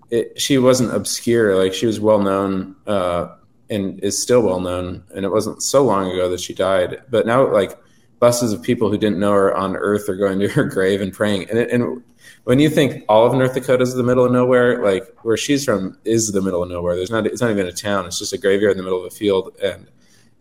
it, 0.10 0.40
she 0.40 0.58
wasn't 0.58 0.94
obscure. 0.94 1.56
Like 1.56 1.74
she 1.74 1.86
was 1.86 2.00
well 2.00 2.20
known 2.20 2.76
uh, 2.88 3.36
and 3.70 4.00
is 4.04 4.22
still 4.22 4.42
well 4.42 4.60
known. 4.60 5.04
And 5.16 5.26
it 5.26 5.30
wasn't 5.30 5.64
so 5.64 5.84
long 5.84 6.12
ago 6.12 6.30
that 6.30 6.42
she 6.42 6.54
died. 6.54 7.02
But 7.10 7.26
now, 7.26 7.52
like 7.52 7.78
buses 8.20 8.54
of 8.54 8.62
people 8.62 8.90
who 8.90 8.98
didn't 8.98 9.20
know 9.20 9.34
her 9.34 9.56
on 9.56 9.76
Earth 9.76 10.08
are 10.10 10.16
going 10.16 10.40
to 10.40 10.48
her 10.50 10.66
grave 10.66 11.02
and 11.02 11.14
praying. 11.14 11.50
And, 11.50 11.60
it, 11.60 11.72
and 11.72 12.04
when 12.44 12.60
you 12.60 12.70
think 12.70 13.04
all 13.08 13.26
of 13.26 13.34
North 13.34 13.54
Dakota 13.54 13.84
is 13.84 13.94
the 13.94 14.04
middle 14.04 14.26
of 14.26 14.32
nowhere, 14.32 14.84
like 14.84 15.06
where 15.24 15.38
she's 15.38 15.64
from 15.64 15.98
is 16.06 16.32
the 16.32 16.42
middle 16.42 16.64
of 16.64 16.70
nowhere. 16.70 16.96
There's 16.96 17.12
not 17.12 17.26
it's 17.26 17.42
not 17.42 17.52
even 17.52 17.68
a 17.68 17.72
town. 17.72 18.06
It's 18.06 18.20
just 18.20 18.34
a 18.34 18.38
graveyard 18.38 18.72
in 18.72 18.78
the 18.78 18.84
middle 18.84 19.00
of 19.00 19.06
a 19.06 19.16
field, 19.16 19.56
and 19.64 19.88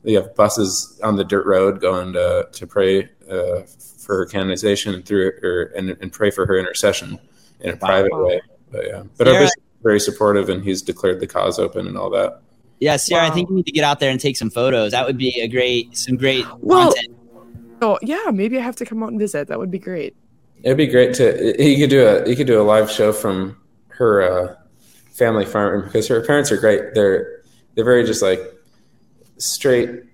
you 0.05 0.17
have 0.17 0.35
buses 0.35 0.99
on 1.03 1.17
the 1.17 1.25
dirt 1.25 1.47
road 1.47 1.81
going 1.81 2.13
to 2.15 2.49
to 2.51 2.67
pray 2.67 3.09
uh, 3.31 3.63
for 3.99 4.17
her 4.19 4.27
canonization 4.27 4.95
and 4.95 5.05
through 5.05 5.33
her 5.43 5.65
and, 5.77 5.91
and 6.01 6.13
pray 6.13 6.31
for 6.31 6.47
her 6.47 6.59
intercession 6.59 7.19
in 7.61 7.71
a 7.71 7.73
wow. 7.75 7.79
private 7.79 8.17
way. 8.17 8.41
But 8.71 8.87
yeah, 8.87 9.03
but 9.17 9.27
Sierra, 9.27 9.35
our 9.37 9.45
bishop 9.45 9.59
is 9.59 9.83
very 9.83 10.01
supportive, 10.01 10.49
and 10.49 10.65
he's 10.65 10.83
declared 10.83 11.21
the 11.21 11.27
cause 11.27 11.59
open 11.59 11.87
and 11.87 11.99
all 11.99 12.11
that. 12.11 12.41
Yeah, 12.79 12.97
Sierra, 12.97 13.25
wow. 13.25 13.31
I 13.31 13.35
think 13.35 13.51
you 13.51 13.57
need 13.57 13.67
to 13.67 13.73
get 13.73 13.85
out 13.85 14.01
there 14.01 14.11
and 14.11 14.19
take 14.19 14.39
some 14.39 14.49
photos. 14.49 14.93
That 14.93 15.07
would 15.07 15.19
be 15.19 15.39
a 15.41 15.49
great, 15.49 15.97
some 15.97 16.17
great 16.17 16.47
well, 16.61 16.95
content. 16.95 17.17
Oh 17.83 17.99
yeah, 18.01 18.31
maybe 18.33 18.59
I 18.59 18.63
have 18.63 18.77
to 18.77 18.87
come 18.87 19.03
out 19.03 19.11
and 19.11 19.19
visit. 19.19 19.49
That 19.49 19.59
would 19.59 19.71
be 19.71 19.79
great. 19.79 20.17
It'd 20.63 20.77
be 20.77 20.87
great 20.87 21.15
to 21.15 21.63
you 21.63 21.77
could 21.79 21.91
do 21.91 22.07
a 22.07 22.29
you 22.29 22.37
could 22.37 22.47
do 22.47 22.61
a 22.61 22.65
live 22.65 22.91
show 22.91 23.13
from 23.13 23.57
her 23.89 24.23
uh, 24.23 24.57
family 25.13 25.45
farm 25.45 25.85
because 25.85 26.09
her 26.09 26.21
parents 26.23 26.53
are 26.53 26.57
great. 26.57 26.95
They're 26.95 27.43
they're 27.75 27.85
very 27.85 28.05
just 28.05 28.23
like 28.23 28.41
straight 29.39 30.05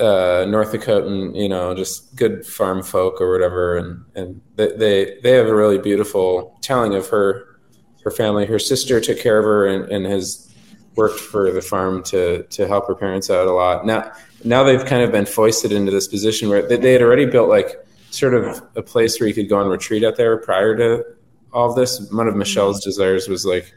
uh, 0.00 0.44
North 0.48 0.72
Dakotan, 0.72 1.34
you 1.34 1.48
know, 1.48 1.74
just 1.74 2.14
good 2.16 2.46
farm 2.46 2.82
folk 2.82 3.20
or 3.20 3.30
whatever, 3.32 3.76
and 3.76 4.04
and 4.14 4.40
they, 4.56 4.76
they 4.76 5.18
they 5.22 5.32
have 5.32 5.46
a 5.46 5.54
really 5.54 5.78
beautiful 5.78 6.58
telling 6.60 6.94
of 6.94 7.08
her 7.08 7.58
her 8.04 8.10
family. 8.10 8.46
Her 8.46 8.58
sister 8.58 9.00
took 9.00 9.18
care 9.18 9.38
of 9.38 9.44
her 9.44 9.66
and, 9.66 9.90
and 9.90 10.06
has 10.06 10.52
worked 10.96 11.20
for 11.20 11.50
the 11.50 11.62
farm 11.62 12.02
to 12.04 12.42
to 12.44 12.66
help 12.66 12.86
her 12.88 12.94
parents 12.94 13.30
out 13.30 13.46
a 13.46 13.52
lot. 13.52 13.86
Now 13.86 14.12
now 14.44 14.62
they've 14.62 14.84
kind 14.84 15.02
of 15.02 15.12
been 15.12 15.26
foisted 15.26 15.72
into 15.72 15.90
this 15.90 16.08
position 16.08 16.48
where 16.48 16.66
they, 16.66 16.76
they 16.76 16.92
had 16.92 17.02
already 17.02 17.26
built 17.26 17.48
like 17.48 17.85
sort 18.16 18.34
of 18.34 18.62
a 18.74 18.82
place 18.82 19.20
where 19.20 19.28
you 19.28 19.34
could 19.34 19.48
go 19.48 19.58
on 19.58 19.68
retreat 19.68 20.02
out 20.02 20.16
there 20.16 20.36
prior 20.38 20.76
to 20.76 21.04
all 21.52 21.74
this. 21.74 22.10
One 22.10 22.28
of 22.28 22.34
Michelle's 22.34 22.82
desires 22.82 23.28
was 23.28 23.44
like 23.44 23.72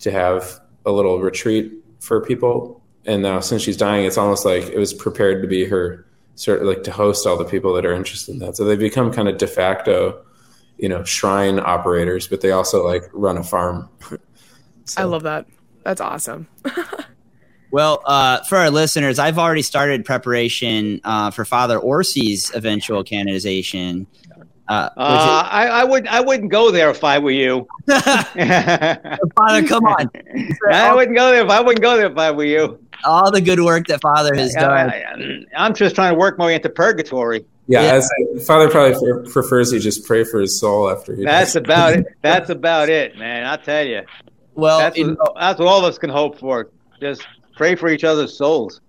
to 0.00 0.10
have 0.10 0.60
a 0.86 0.92
little 0.92 1.20
retreat 1.20 1.72
for 2.00 2.20
people. 2.20 2.82
And 3.04 3.22
now 3.22 3.40
since 3.40 3.62
she's 3.62 3.76
dying, 3.76 4.06
it's 4.06 4.18
almost 4.18 4.44
like 4.44 4.64
it 4.64 4.78
was 4.78 4.94
prepared 4.94 5.42
to 5.42 5.48
be 5.48 5.64
her 5.66 6.06
sort 6.34 6.60
of 6.60 6.66
like 6.66 6.82
to 6.84 6.92
host 6.92 7.26
all 7.26 7.36
the 7.36 7.44
people 7.44 7.74
that 7.74 7.84
are 7.84 7.92
interested 7.92 8.32
in 8.32 8.38
that. 8.40 8.56
So 8.56 8.64
they 8.64 8.76
become 8.76 9.12
kind 9.12 9.28
of 9.28 9.38
de 9.38 9.46
facto, 9.46 10.24
you 10.78 10.88
know, 10.88 11.04
shrine 11.04 11.60
operators, 11.60 12.26
but 12.26 12.40
they 12.40 12.50
also 12.50 12.86
like 12.86 13.02
run 13.12 13.36
a 13.36 13.44
farm. 13.44 13.88
so. 14.84 15.00
I 15.00 15.04
love 15.04 15.22
that. 15.24 15.46
That's 15.84 16.00
awesome. 16.00 16.48
Well, 17.74 18.02
uh, 18.04 18.40
for 18.44 18.56
our 18.56 18.70
listeners, 18.70 19.18
I've 19.18 19.36
already 19.36 19.62
started 19.62 20.04
preparation 20.04 21.00
uh, 21.02 21.32
for 21.32 21.44
Father 21.44 21.76
Orsi's 21.76 22.54
eventual 22.54 23.02
canonization. 23.02 24.06
Uh, 24.68 24.90
uh 24.96 25.48
I, 25.50 25.66
I 25.66 25.84
would 25.84 26.06
I 26.06 26.20
wouldn't 26.20 26.52
go 26.52 26.70
there 26.70 26.88
if 26.90 27.02
I 27.02 27.18
were 27.18 27.32
you. 27.32 27.66
Father, 27.86 29.66
come 29.66 29.86
on! 29.86 30.08
I 30.70 30.94
wouldn't 30.94 31.16
go 31.16 31.32
there 31.32 31.44
if 31.44 31.50
I 31.50 31.60
wouldn't 31.60 31.82
go 31.82 31.96
there 31.96 32.06
if 32.06 32.16
I 32.16 32.30
were 32.30 32.44
you. 32.44 32.78
All 33.04 33.32
the 33.32 33.40
good 33.40 33.58
work 33.58 33.88
that 33.88 34.00
Father 34.00 34.36
has 34.36 34.54
done. 34.54 34.70
I, 34.70 35.44
am 35.54 35.74
just 35.74 35.96
trying 35.96 36.14
to 36.14 36.18
work 36.18 36.38
my 36.38 36.46
way 36.46 36.54
into 36.54 36.70
purgatory. 36.70 37.44
Yeah, 37.66 37.82
yeah. 37.82 37.94
As, 37.94 38.46
Father 38.46 38.70
probably 38.70 39.28
prefers 39.32 39.72
you 39.72 39.80
just 39.80 40.06
pray 40.06 40.22
for 40.22 40.38
his 40.38 40.60
soul 40.60 40.88
after 40.88 41.16
he. 41.16 41.24
That's 41.24 41.56
about 41.56 41.94
it. 41.94 42.06
That's 42.22 42.50
about 42.50 42.88
it, 42.88 43.18
man. 43.18 43.44
I 43.46 43.56
tell 43.56 43.84
you. 43.84 44.02
Well, 44.54 44.78
that's, 44.78 44.96
in, 44.96 45.16
what, 45.16 45.34
that's 45.34 45.58
what 45.58 45.66
all 45.66 45.80
of 45.80 45.84
us 45.84 45.98
can 45.98 46.10
hope 46.10 46.38
for. 46.38 46.70
Just 47.00 47.26
pray 47.54 47.74
for 47.74 47.88
each 47.88 48.04
other's 48.04 48.36
souls. 48.36 48.80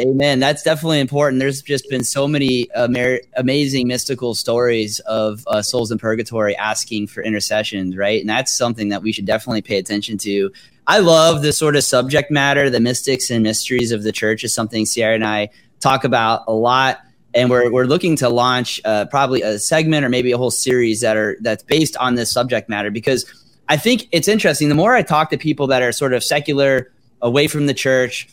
Amen. 0.00 0.40
That's 0.40 0.62
definitely 0.62 1.00
important. 1.00 1.40
There's 1.40 1.62
just 1.62 1.88
been 1.88 2.04
so 2.04 2.26
many 2.26 2.68
amer- 2.76 3.20
amazing 3.36 3.88
mystical 3.88 4.34
stories 4.34 5.00
of 5.00 5.44
uh, 5.46 5.62
souls 5.62 5.90
in 5.90 5.98
purgatory 5.98 6.56
asking 6.56 7.08
for 7.08 7.22
intercessions, 7.22 7.96
right? 7.96 8.20
And 8.20 8.28
that's 8.28 8.56
something 8.56 8.88
that 8.88 9.02
we 9.02 9.12
should 9.12 9.26
definitely 9.26 9.62
pay 9.62 9.78
attention 9.78 10.18
to. 10.18 10.52
I 10.86 10.98
love 10.98 11.42
the 11.42 11.52
sort 11.52 11.76
of 11.76 11.84
subject 11.84 12.30
matter, 12.30 12.68
the 12.70 12.80
mystics 12.80 13.30
and 13.30 13.42
mysteries 13.42 13.92
of 13.92 14.02
the 14.02 14.12
church 14.12 14.44
is 14.44 14.54
something 14.54 14.84
Sierra 14.84 15.14
and 15.14 15.24
I 15.24 15.50
talk 15.80 16.04
about 16.04 16.44
a 16.46 16.52
lot. 16.52 17.00
And 17.34 17.50
we're, 17.50 17.70
we're 17.70 17.86
looking 17.86 18.16
to 18.16 18.28
launch 18.28 18.80
uh, 18.84 19.06
probably 19.06 19.42
a 19.42 19.58
segment 19.58 20.04
or 20.04 20.08
maybe 20.08 20.30
a 20.30 20.38
whole 20.38 20.52
series 20.52 21.00
that 21.00 21.16
are 21.16 21.36
that's 21.40 21.64
based 21.64 21.96
on 21.96 22.14
this 22.14 22.32
subject 22.32 22.68
matter 22.68 22.92
because 22.92 23.24
I 23.68 23.76
think 23.76 24.06
it's 24.12 24.28
interesting. 24.28 24.68
The 24.68 24.74
more 24.74 24.94
I 24.94 25.02
talk 25.02 25.30
to 25.30 25.38
people 25.38 25.66
that 25.68 25.82
are 25.82 25.90
sort 25.90 26.12
of 26.12 26.22
secular 26.22 26.92
away 27.24 27.48
from 27.48 27.66
the 27.66 27.74
church. 27.74 28.28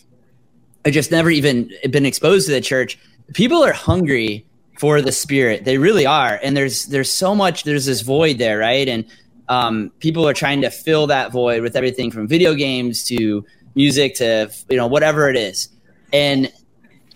I 0.85 0.91
just 0.91 1.09
never 1.09 1.31
even 1.31 1.71
been 1.89 2.05
exposed 2.05 2.45
to 2.47 2.53
the 2.53 2.61
church. 2.61 2.99
People 3.33 3.63
are 3.63 3.73
hungry 3.73 4.45
for 4.79 5.01
the 5.01 5.11
spirit. 5.11 5.63
They 5.63 5.77
really 5.77 6.05
are. 6.05 6.39
And 6.43 6.55
there's 6.55 6.85
there's 6.87 7.11
so 7.11 7.33
much 7.33 7.63
there's 7.63 7.85
this 7.85 8.01
void 8.01 8.37
there, 8.37 8.59
right? 8.59 8.87
And 8.87 9.05
um, 9.47 9.91
people 9.99 10.27
are 10.27 10.33
trying 10.33 10.61
to 10.61 10.69
fill 10.69 11.07
that 11.07 11.31
void 11.31 11.61
with 11.61 11.75
everything 11.75 12.11
from 12.11 12.27
video 12.27 12.53
games 12.53 13.03
to 13.05 13.45
music 13.75 14.15
to 14.15 14.51
you 14.69 14.77
know 14.77 14.87
whatever 14.87 15.29
it 15.29 15.37
is. 15.37 15.69
And 16.13 16.51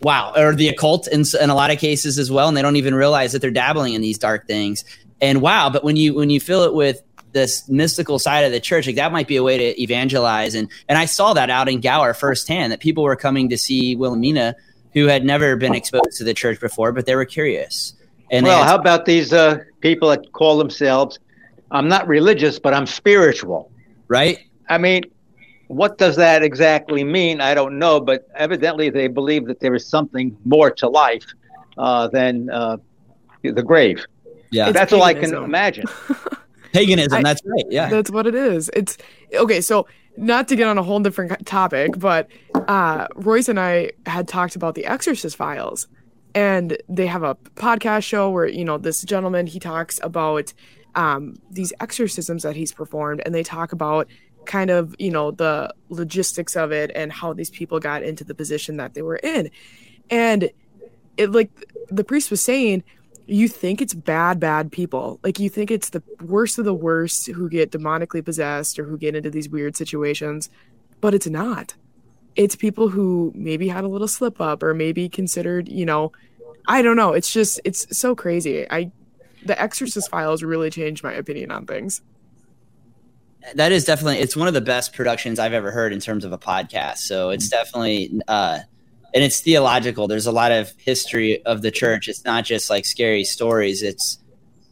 wow, 0.02 0.34
or 0.36 0.56
the 0.56 0.70
occult 0.70 1.08
in, 1.08 1.24
in 1.42 1.50
a 1.50 1.56
lot 1.56 1.72
of 1.72 1.80
cases 1.80 2.18
as 2.18 2.32
well, 2.32 2.48
and 2.48 2.56
they 2.56 2.62
don't 2.62 2.78
even 2.78 2.96
realize 2.96 3.34
that 3.34 3.42
they're 3.42 3.52
dabbling 3.52 3.94
in 3.94 4.02
these 4.02 4.18
dark 4.18 4.48
things. 4.48 4.86
And 5.22 5.42
wow, 5.42 5.70
but 5.70 5.84
when 5.84 5.96
you 5.96 6.14
when 6.14 6.30
you 6.30 6.40
fill 6.40 6.64
it 6.64 6.74
with 6.74 7.02
this 7.36 7.70
mystical 7.70 8.18
side 8.18 8.46
of 8.46 8.52
the 8.52 8.60
church, 8.60 8.88
like 8.88 8.96
that 8.96 9.12
might 9.12 9.28
be 9.28 9.36
a 9.36 9.44
way 9.44 9.58
to 9.60 9.80
evangelize. 9.82 10.56
And 10.56 10.70
and 10.90 10.98
I 10.98 11.06
saw 11.06 11.34
that 11.34 11.52
out 11.52 11.70
in 11.70 11.82
Gower 11.82 12.16
firsthand 12.16 12.72
that 12.72 12.80
people 12.80 13.04
were 13.04 13.16
coming 13.16 13.50
to 13.50 13.58
see 13.58 13.96
Wilhelmina 13.96 14.56
who 14.96 15.08
had 15.08 15.26
never 15.26 15.58
been 15.58 15.76
exposed 15.76 16.18
to 16.18 16.24
the 16.24 16.34
church 16.34 16.60
before, 16.60 16.94
but 16.94 17.06
they 17.06 17.16
were 17.16 17.26
curious. 17.26 17.94
And 18.32 18.46
well, 18.46 18.64
how 18.64 18.76
about 18.76 19.06
these 19.06 19.34
uh, 19.34 19.60
people 19.82 20.10
that 20.10 20.32
call 20.32 20.58
themselves, 20.58 21.20
I'm 21.70 21.90
not 21.90 22.08
religious, 22.08 22.58
but 22.58 22.74
I'm 22.74 22.88
spiritual? 22.88 23.70
Right. 24.08 24.40
I 24.70 24.78
mean, 24.78 25.04
what 25.68 25.98
does 25.98 26.16
that 26.16 26.44
exactly 26.44 27.04
mean? 27.04 27.42
I 27.42 27.54
don't 27.54 27.78
know, 27.78 28.00
but 28.00 28.28
evidently 28.36 28.90
they 28.90 29.08
believe 29.08 29.48
that 29.48 29.60
there 29.60 29.76
is 29.76 29.86
something 29.86 30.36
more 30.46 30.72
to 30.72 30.88
life 30.88 31.26
uh, 31.78 32.08
than 32.08 32.50
uh, 32.50 32.78
the 33.44 33.64
grave. 33.64 34.06
Yeah, 34.52 34.72
that's 34.72 34.94
all 34.94 35.04
I 35.04 35.14
can 35.14 35.34
imagine. 35.34 35.86
paganism. 36.76 37.20
I, 37.20 37.24
that's 37.24 37.42
right. 37.46 37.66
Yeah, 37.70 37.90
that's 37.90 38.10
what 38.10 38.28
it 38.28 38.36
is. 38.36 38.70
It's 38.74 38.98
okay. 39.34 39.62
So 39.62 39.88
not 40.18 40.48
to 40.48 40.56
get 40.56 40.68
on 40.68 40.78
a 40.78 40.84
whole 40.84 41.00
different 41.00 41.46
topic, 41.46 41.98
but 41.98 42.30
uh, 42.54 43.08
Royce 43.16 43.50
and 43.50 43.60
I 43.60 43.92
had 44.06 44.28
talked 44.28 44.56
about 44.56 44.76
the 44.76 44.86
Exorcist 44.86 45.36
Files, 45.36 45.88
and 46.34 46.78
they 46.88 47.08
have 47.08 47.24
a 47.24 47.36
podcast 47.56 48.04
show 48.04 48.30
where 48.30 48.48
you 48.48 48.66
know 48.66 48.78
this 48.78 49.02
gentleman 49.04 49.48
he 49.48 49.60
talks 49.60 50.00
about 50.04 50.54
um, 50.96 51.36
these 51.52 51.74
exorcisms 51.80 52.44
that 52.44 52.56
he's 52.56 52.72
performed, 52.72 53.22
and 53.26 53.36
they 53.36 53.44
talk 53.44 53.72
about 53.72 54.08
kind 54.46 54.70
of 54.70 54.96
you 55.00 55.12
know 55.12 55.32
the 55.32 55.74
logistics 55.90 56.56
of 56.56 56.72
it 56.72 56.92
and 56.96 57.12
how 57.12 57.34
these 57.34 57.50
people 57.50 57.80
got 57.80 58.04
into 58.04 58.24
the 58.24 58.36
position 58.36 58.78
that 58.78 58.94
they 58.94 59.02
were 59.02 59.18
in, 59.18 59.50
and 60.10 60.50
it 61.18 61.32
like 61.32 61.52
the 61.90 62.04
priest 62.04 62.32
was 62.32 62.42
saying 62.42 62.84
you 63.28 63.48
think 63.48 63.82
it's 63.82 63.94
bad, 63.94 64.40
bad 64.40 64.72
people. 64.72 65.20
Like 65.24 65.40
you 65.40 65.50
think 65.50 65.72
it's 65.72 65.90
the 65.90 66.04
worst 66.22 66.60
of 66.60 66.66
the 66.66 66.74
worst 66.74 67.28
who 67.28 67.50
get 67.50 67.72
demonically 67.72 68.24
possessed 68.24 68.78
or 68.78 68.86
who 68.86 68.98
get 68.98 69.16
into 69.16 69.30
these 69.30 69.50
weird 69.50 69.76
situations, 69.76 70.50
but 71.02 71.14
it's 71.14 71.28
not. 71.28 71.76
It's 72.36 72.56
people 72.56 72.90
who 72.90 73.32
maybe 73.34 73.68
had 73.68 73.84
a 73.84 73.88
little 73.88 74.08
slip 74.08 74.40
up 74.40 74.62
or 74.62 74.74
maybe 74.74 75.10
considered, 75.10 75.70
you 75.70 75.86
know, 75.86 76.12
I 76.68 76.82
don't 76.82 76.98
know. 76.98 77.14
It's 77.14 77.32
just 77.32 77.60
it's 77.64 77.98
so 77.98 78.16
crazy. 78.16 78.70
I 78.70 78.92
the 79.46 79.60
Exorcist 79.60 80.10
files 80.10 80.44
really 80.44 80.70
changed 80.70 81.04
my 81.04 81.14
opinion 81.14 81.52
on 81.52 81.66
things. 81.66 82.02
That 83.54 83.72
is 83.72 83.86
definitely 83.86 84.20
it's 84.20 84.36
one 84.36 84.48
of 84.48 84.54
the 84.54 84.62
best 84.62 84.94
productions 84.94 85.40
I've 85.40 85.54
ever 85.54 85.72
heard 85.72 85.94
in 85.94 86.00
terms 86.00 86.26
of 86.26 86.34
a 86.34 86.38
podcast. 86.38 86.98
So 86.98 87.30
it's 87.30 87.50
definitely 87.50 88.20
uh 88.28 88.60
and 89.16 89.24
it's 89.24 89.40
theological. 89.40 90.08
There's 90.10 90.28
a 90.28 90.32
lot 90.32 90.52
of 90.52 90.74
history 90.78 91.44
of 91.46 91.62
the 91.62 91.72
church. 91.72 92.10
It's 92.10 92.26
not 92.26 92.44
just 92.44 92.70
like 92.70 92.86
scary 92.86 93.24
stories. 93.24 93.82
It's 93.82 94.20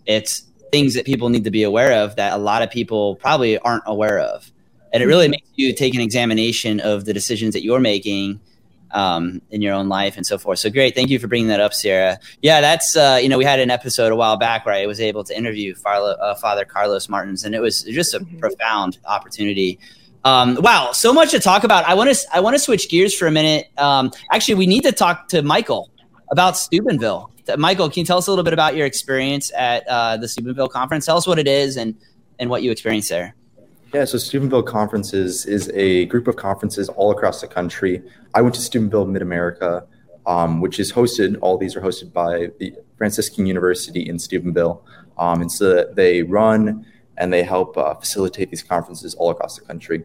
it's 0.06 0.43
things 0.69 0.95
that 0.95 1.06
people 1.06 1.29
need 1.29 1.45
to 1.45 1.51
be 1.51 1.63
aware 1.63 2.03
of 2.03 2.17
that 2.17 2.34
a 2.34 2.38
lot 2.38 2.62
of 2.62 2.69
people 2.69 3.15
probably 3.15 3.58
aren't 3.58 3.84
aware 3.88 4.19
of, 4.19 4.51
and 4.91 5.01
it 5.01 5.06
really 5.08 5.25
mm-hmm. 5.25 5.32
makes 5.32 5.49
you 5.56 5.73
take 5.73 5.95
an 5.95 6.01
examination 6.01 6.82
of 6.82 7.06
the 7.06 7.13
decisions 7.13 7.53
that 7.53 7.63
you're 7.63 7.79
making 7.79 8.41
um, 8.91 9.41
in 9.49 9.62
your 9.62 9.73
own 9.73 9.88
life 9.88 10.17
and 10.17 10.25
so 10.25 10.38
forth. 10.38 10.60
So 10.60 10.69
great, 10.69 10.93
thank 10.93 11.10
you 11.10 11.19
for 11.19 11.27
bringing 11.27 11.47
that 11.47 11.62
up, 11.62 11.73
Sarah. 11.73 12.19
Yeah, 12.41 12.60
that's 12.60 12.97
uh, 12.97 13.19
you 13.21 13.29
know 13.29 13.38
we 13.38 13.45
had 13.45 13.62
an 13.62 13.71
episode 13.71 14.12
a 14.12 14.15
while 14.17 14.36
back 14.36 14.65
where 14.65 14.75
I 14.75 14.86
was 14.88 14.99
able 14.99 15.23
to 15.23 15.38
interview 15.38 15.73
uh, 15.86 16.36
Father 16.36 16.65
Carlos 16.65 17.08
Martins, 17.08 17.45
and 17.45 17.56
it 17.56 17.62
was 17.62 17.84
just 17.84 18.13
a 18.13 18.19
mm-hmm. 18.19 18.39
profound 18.39 18.97
opportunity 19.06 19.79
um, 20.23 20.57
wow, 20.62 20.91
so 20.93 21.13
much 21.13 21.31
to 21.31 21.39
talk 21.39 21.63
about. 21.63 21.86
I 21.86 21.93
want 21.95 22.13
to 22.13 22.27
I 22.33 22.39
want 22.39 22.55
to 22.55 22.59
switch 22.59 22.89
gears 22.89 23.13
for 23.13 23.27
a 23.27 23.31
minute. 23.31 23.67
Um, 23.77 24.12
actually, 24.31 24.55
we 24.55 24.67
need 24.67 24.83
to 24.83 24.91
talk 24.91 25.27
to 25.29 25.41
Michael 25.41 25.89
about 26.31 26.57
Steubenville. 26.57 27.29
Michael, 27.57 27.89
can 27.89 28.01
you 28.01 28.05
tell 28.05 28.17
us 28.17 28.27
a 28.27 28.31
little 28.31 28.45
bit 28.45 28.53
about 28.53 28.75
your 28.75 28.86
experience 28.86 29.51
at 29.53 29.86
uh, 29.88 30.15
the 30.15 30.29
Steubenville 30.29 30.69
conference? 30.69 31.05
Tell 31.05 31.17
us 31.17 31.27
what 31.27 31.39
it 31.39 31.47
is 31.47 31.75
and 31.75 31.95
and 32.39 32.49
what 32.49 32.63
you 32.63 32.71
experienced 32.71 33.09
there. 33.09 33.36
Yeah, 33.93 34.05
so 34.05 34.17
Steubenville 34.17 34.63
Conferences 34.63 35.45
is 35.45 35.69
a 35.75 36.05
group 36.05 36.27
of 36.27 36.36
conferences 36.36 36.89
all 36.89 37.12
across 37.12 37.41
the 37.41 37.47
country. 37.47 38.01
I 38.33 38.41
went 38.41 38.55
to 38.55 38.62
Steubenville 38.62 39.05
Mid 39.05 39.21
America, 39.21 39.86
um, 40.25 40.62
which 40.62 40.79
is 40.79 40.91
hosted. 40.91 41.38
All 41.41 41.59
these 41.59 41.75
are 41.75 41.81
hosted 41.81 42.12
by 42.12 42.49
the 42.57 42.73
Franciscan 42.97 43.45
University 43.45 44.07
in 44.07 44.17
Steubenville, 44.17 44.83
um, 45.19 45.41
and 45.41 45.51
so 45.51 45.83
they 45.93 46.23
run 46.23 46.88
and 47.17 47.32
they 47.32 47.43
help 47.43 47.78
uh, 47.78 47.93
facilitate 47.95 48.49
these 48.49 48.63
conferences 48.63 49.13
all 49.15 49.30
across 49.30 49.58
the 49.58 49.65
country. 49.65 50.04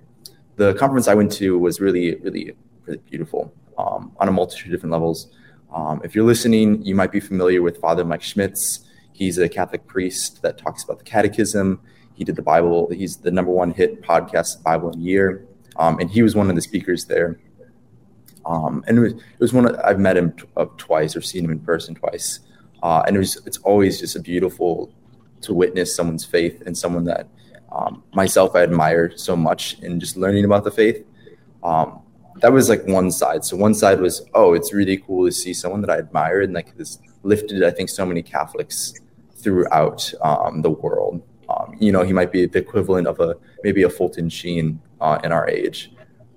The 0.56 0.74
conference 0.74 1.08
I 1.08 1.14
went 1.14 1.32
to 1.32 1.58
was 1.58 1.80
really, 1.80 2.16
really, 2.16 2.52
really 2.84 3.00
beautiful 3.08 3.52
um, 3.76 4.12
on 4.18 4.28
a 4.28 4.32
multitude 4.32 4.66
of 4.66 4.72
different 4.72 4.92
levels. 4.92 5.28
Um, 5.72 6.00
if 6.04 6.14
you're 6.14 6.24
listening, 6.24 6.82
you 6.82 6.94
might 6.94 7.12
be 7.12 7.20
familiar 7.20 7.62
with 7.62 7.78
Father 7.78 8.04
Mike 8.04 8.22
Schmitz. 8.22 8.80
He's 9.12 9.38
a 9.38 9.48
Catholic 9.48 9.86
priest 9.86 10.42
that 10.42 10.58
talks 10.58 10.82
about 10.84 10.98
the 10.98 11.04
Catechism. 11.04 11.80
He 12.14 12.24
did 12.24 12.36
the 12.36 12.42
Bible. 12.42 12.88
He's 12.90 13.16
the 13.16 13.30
number 13.30 13.52
one 13.52 13.70
hit 13.70 14.02
podcast, 14.02 14.62
Bible 14.62 14.90
in 14.90 14.98
a 14.98 15.02
Year, 15.02 15.46
um, 15.76 15.98
and 16.00 16.10
he 16.10 16.22
was 16.22 16.34
one 16.34 16.50
of 16.50 16.56
the 16.56 16.62
speakers 16.62 17.04
there. 17.04 17.38
Um, 18.46 18.82
and 18.86 18.98
it 18.98 19.00
was, 19.00 19.12
it 19.12 19.40
was 19.40 19.52
one 19.52 19.66
of, 19.66 19.78
I've 19.84 19.98
met 19.98 20.16
him 20.16 20.32
t- 20.32 20.44
uh, 20.56 20.66
twice 20.78 21.14
or 21.14 21.20
seen 21.20 21.44
him 21.44 21.50
in 21.50 21.60
person 21.60 21.94
twice, 21.94 22.40
uh, 22.82 23.02
and 23.06 23.14
it 23.14 23.18
was 23.18 23.36
it's 23.46 23.58
always 23.58 24.00
just 24.00 24.16
a 24.16 24.20
beautiful 24.20 24.90
to 25.42 25.54
witness 25.54 25.94
someone's 25.94 26.24
faith 26.24 26.62
and 26.66 26.76
someone 26.76 27.04
that 27.04 27.28
um, 27.72 28.02
myself 28.14 28.54
I 28.54 28.62
admire 28.62 29.16
so 29.16 29.36
much 29.36 29.78
in 29.80 30.00
just 30.00 30.16
learning 30.16 30.44
about 30.44 30.64
the 30.64 30.70
faith. 30.70 31.04
Um, 31.62 32.00
that 32.40 32.52
was 32.52 32.68
like 32.68 32.86
one 32.86 33.10
side. 33.10 33.44
So 33.44 33.56
one 33.56 33.74
side 33.74 34.00
was, 34.00 34.24
oh, 34.34 34.54
it's 34.54 34.72
really 34.72 34.98
cool 34.98 35.26
to 35.26 35.32
see 35.32 35.52
someone 35.52 35.80
that 35.82 35.90
I 35.90 35.98
admire 35.98 36.42
and 36.42 36.52
like 36.52 36.76
this 36.76 36.98
lifted, 37.22 37.64
I 37.64 37.70
think, 37.70 37.88
so 37.88 38.06
many 38.06 38.22
Catholics 38.22 38.94
throughout 39.34 40.12
um, 40.22 40.62
the 40.62 40.70
world. 40.70 41.22
Um, 41.48 41.76
you 41.80 41.92
know, 41.92 42.02
he 42.02 42.12
might 42.12 42.30
be 42.30 42.46
the 42.46 42.58
equivalent 42.58 43.06
of 43.06 43.20
a 43.20 43.36
maybe 43.64 43.82
a 43.82 43.90
Fulton 43.90 44.28
Sheen 44.28 44.80
uh, 45.00 45.18
in 45.24 45.32
our 45.32 45.48
age. 45.48 45.92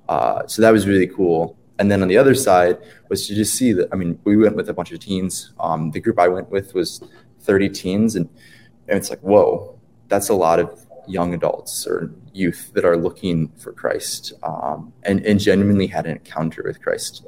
Uh, 0.09 0.45
so 0.47 0.61
that 0.61 0.71
was 0.71 0.87
really 0.87 1.07
cool. 1.07 1.57
And 1.79 1.91
then 1.91 2.01
on 2.01 2.07
the 2.07 2.17
other 2.17 2.35
side 2.35 2.77
was 3.09 3.27
to 3.27 3.35
just 3.35 3.55
see 3.55 3.73
that. 3.73 3.89
I 3.91 3.95
mean, 3.95 4.19
we 4.23 4.37
went 4.37 4.55
with 4.55 4.69
a 4.69 4.73
bunch 4.73 4.91
of 4.91 4.99
teens. 4.99 5.53
Um, 5.59 5.91
the 5.91 5.99
group 5.99 6.19
I 6.19 6.27
went 6.27 6.49
with 6.49 6.73
was 6.73 7.01
30 7.41 7.69
teens, 7.69 8.15
and 8.15 8.29
and 8.91 8.97
it's 8.97 9.09
like, 9.09 9.21
whoa, 9.21 9.79
that's 10.09 10.27
a 10.27 10.33
lot 10.33 10.59
of 10.59 10.85
young 11.07 11.33
adults 11.33 11.87
or 11.87 12.11
youth 12.33 12.71
that 12.73 12.83
are 12.83 12.97
looking 12.97 13.47
for 13.57 13.71
Christ 13.71 14.33
um, 14.43 14.91
and, 15.03 15.25
and 15.25 15.39
genuinely 15.39 15.87
had 15.87 16.05
an 16.05 16.11
encounter 16.11 16.61
with 16.65 16.81
Christ. 16.81 17.25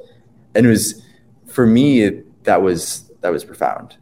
And 0.54 0.66
it 0.66 0.68
was, 0.68 1.02
for 1.46 1.66
me, 1.66 2.22
that 2.42 2.60
was, 2.60 3.10
that 3.22 3.32
was 3.32 3.44
profound. 3.44 3.96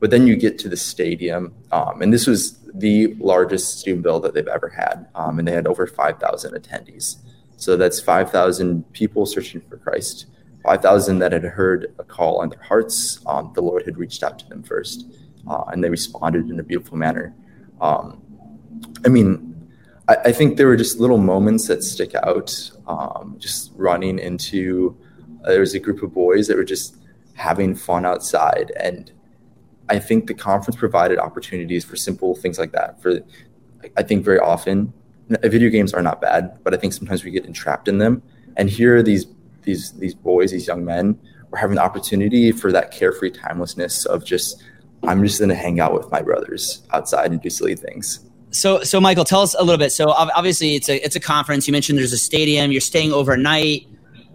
But 0.00 0.10
then 0.10 0.26
you 0.26 0.34
get 0.34 0.58
to 0.60 0.68
the 0.70 0.78
stadium, 0.78 1.54
um, 1.72 2.00
and 2.00 2.10
this 2.10 2.26
was 2.26 2.58
the 2.72 3.14
largest 3.18 3.80
Steubenville 3.80 4.20
that 4.20 4.32
they've 4.32 4.48
ever 4.48 4.70
had, 4.70 5.08
um, 5.14 5.38
and 5.38 5.46
they 5.46 5.52
had 5.52 5.66
over 5.66 5.86
5,000 5.86 6.54
attendees. 6.54 7.16
So 7.58 7.76
that's 7.76 8.00
5,000 8.00 8.90
people 8.94 9.26
searching 9.26 9.60
for 9.60 9.76
Christ, 9.76 10.24
5,000 10.64 11.18
that 11.18 11.32
had 11.32 11.42
heard 11.42 11.94
a 11.98 12.04
call 12.04 12.40
on 12.40 12.48
their 12.48 12.62
hearts. 12.62 13.20
Um, 13.26 13.52
the 13.54 13.60
Lord 13.60 13.84
had 13.84 13.98
reached 13.98 14.22
out 14.22 14.38
to 14.38 14.48
them 14.48 14.62
first 14.62 15.04
uh, 15.48 15.64
and 15.68 15.82
they 15.82 15.90
responded 15.90 16.50
in 16.50 16.60
a 16.60 16.62
beautiful 16.62 16.96
manner. 16.96 17.34
Um, 17.80 18.20
I 19.04 19.08
mean, 19.08 19.68
I, 20.08 20.16
I, 20.26 20.32
think 20.32 20.56
there 20.56 20.66
were 20.66 20.76
just 20.76 20.98
little 20.98 21.18
moments 21.18 21.68
that 21.68 21.84
stick 21.84 22.14
out. 22.14 22.70
Um, 22.86 23.36
just 23.38 23.72
running 23.76 24.18
into, 24.18 24.96
uh, 25.44 25.48
there 25.48 25.60
was 25.60 25.74
a 25.74 25.78
group 25.78 26.02
of 26.02 26.12
boys 26.12 26.48
that 26.48 26.56
were 26.56 26.64
just 26.64 26.96
having 27.34 27.74
fun 27.74 28.04
outside, 28.04 28.72
and 28.80 29.12
I 29.88 29.98
think 29.98 30.26
the 30.26 30.34
conference 30.34 30.76
provided 30.76 31.18
opportunities 31.18 31.84
for 31.84 31.96
simple 31.96 32.34
things 32.34 32.58
like 32.58 32.72
that. 32.72 33.00
For, 33.00 33.20
I 33.96 34.02
think 34.02 34.24
very 34.24 34.38
often, 34.38 34.92
video 35.28 35.70
games 35.70 35.94
are 35.94 36.02
not 36.02 36.20
bad, 36.20 36.58
but 36.64 36.74
I 36.74 36.76
think 36.76 36.92
sometimes 36.92 37.24
we 37.24 37.30
get 37.30 37.44
entrapped 37.46 37.88
in 37.88 37.98
them. 37.98 38.22
And 38.56 38.68
here 38.68 38.96
are 38.96 39.02
these 39.02 39.26
these 39.62 39.92
these 39.92 40.14
boys, 40.14 40.50
these 40.50 40.66
young 40.66 40.84
men, 40.84 41.18
were 41.50 41.58
having 41.58 41.76
the 41.76 41.82
opportunity 41.82 42.52
for 42.52 42.72
that 42.72 42.90
carefree 42.90 43.30
timelessness 43.30 44.04
of 44.06 44.24
just 44.24 44.62
I'm 45.04 45.22
just 45.24 45.38
going 45.38 45.48
to 45.50 45.54
hang 45.54 45.80
out 45.80 45.94
with 45.94 46.10
my 46.10 46.22
brothers 46.22 46.82
outside 46.92 47.30
and 47.30 47.40
do 47.40 47.50
silly 47.50 47.76
things. 47.76 48.20
So, 48.50 48.82
so 48.82 49.00
Michael, 49.00 49.24
tell 49.24 49.42
us 49.42 49.54
a 49.54 49.62
little 49.62 49.78
bit. 49.78 49.92
So, 49.92 50.10
obviously, 50.10 50.74
it's 50.74 50.88
a 50.88 51.04
it's 51.04 51.16
a 51.16 51.20
conference. 51.20 51.66
You 51.68 51.72
mentioned 51.72 51.98
there's 51.98 52.12
a 52.12 52.18
stadium. 52.18 52.72
You're 52.72 52.80
staying 52.80 53.12
overnight. 53.12 53.86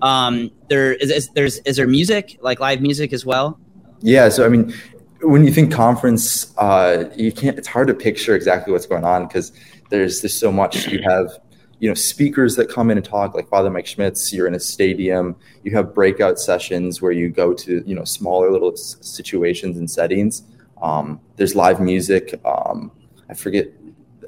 Um, 0.02 0.52
there 0.70 0.94
is, 0.94 1.10
is 1.10 1.30
there's 1.30 1.58
is 1.60 1.78
there 1.78 1.88
music 1.88 2.38
like 2.42 2.60
live 2.60 2.82
music 2.82 3.12
as 3.12 3.26
well? 3.26 3.60
Yeah. 4.02 4.30
So, 4.30 4.46
I 4.46 4.50
mean, 4.50 4.74
when 5.22 5.44
you 5.44 5.52
think 5.52 5.72
conference, 5.72 6.56
uh, 6.58 7.06
you 7.16 7.32
can't. 7.32 7.58
It's 7.58 7.68
hard 7.68 7.88
to 7.88 7.94
picture 7.94 8.36
exactly 8.36 8.72
what's 8.72 8.86
going 8.86 9.04
on 9.04 9.28
because 9.28 9.52
there's 9.90 10.22
there's 10.22 10.40
so 10.40 10.52
much. 10.52 10.88
You 10.88 11.02
have 11.04 11.32
you 11.80 11.90
know 11.90 11.96
speakers 11.96 12.56
that 12.56 12.70
come 12.70 12.92
in 12.92 12.98
and 12.98 13.06
talk 13.06 13.36
like 13.36 13.50
father 13.50 13.70
mike 13.70 13.86
schmitz 13.86 14.32
you're 14.32 14.48
in 14.48 14.56
a 14.56 14.60
stadium 14.60 15.36
you 15.64 15.76
have 15.76 15.94
breakout 15.94 16.40
sessions 16.40 17.02
where 17.02 17.12
you 17.12 17.28
go 17.28 17.54
to 17.54 17.84
you 17.86 17.94
know 17.94 18.06
smaller 18.06 18.50
little 18.50 18.74
situations 18.78 19.78
and 19.78 19.92
settings 19.92 20.44
um, 20.84 21.20
there's 21.38 21.56
live 21.56 21.80
music 21.80 22.40
um, 22.46 22.92
i 23.30 23.34
forget 23.34 23.68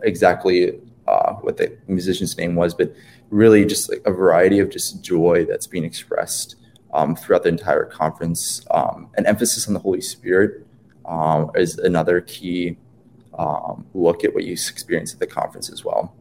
exactly 0.01 0.80
uh, 1.08 1.34
what 1.34 1.58
the 1.58 1.78
musician's 1.88 2.36
name 2.38 2.56
was 2.56 2.74
but 2.74 2.91
really 3.30 3.66
just 3.66 3.89
like 3.89 4.01
a 4.06 4.12
variety 4.12 4.60
of 4.60 4.70
just 4.70 5.03
joy 5.03 5.45
that's 5.45 5.68
being 5.68 5.84
expressed 5.84 6.56
um, 6.95 7.16
throughout 7.16 7.43
the 7.43 7.49
entire 7.49 7.86
conference. 7.86 8.66
Um, 8.72 9.10
an 9.18 9.26
emphasis 9.26 9.68
on 9.68 9.74
the 9.74 9.80
holy 9.80 10.01
spirit 10.01 10.66
um, 11.06 11.51
is 11.56 11.78
another 11.78 12.22
key 12.22 12.78
um, 13.38 13.86
look 13.93 14.24
at 14.24 14.34
what 14.34 14.45
you 14.45 14.53
experience 14.53 15.14
at 15.14 15.20
the 15.20 15.28
conference 15.28 15.70
as 15.70 15.84
well 15.84 16.16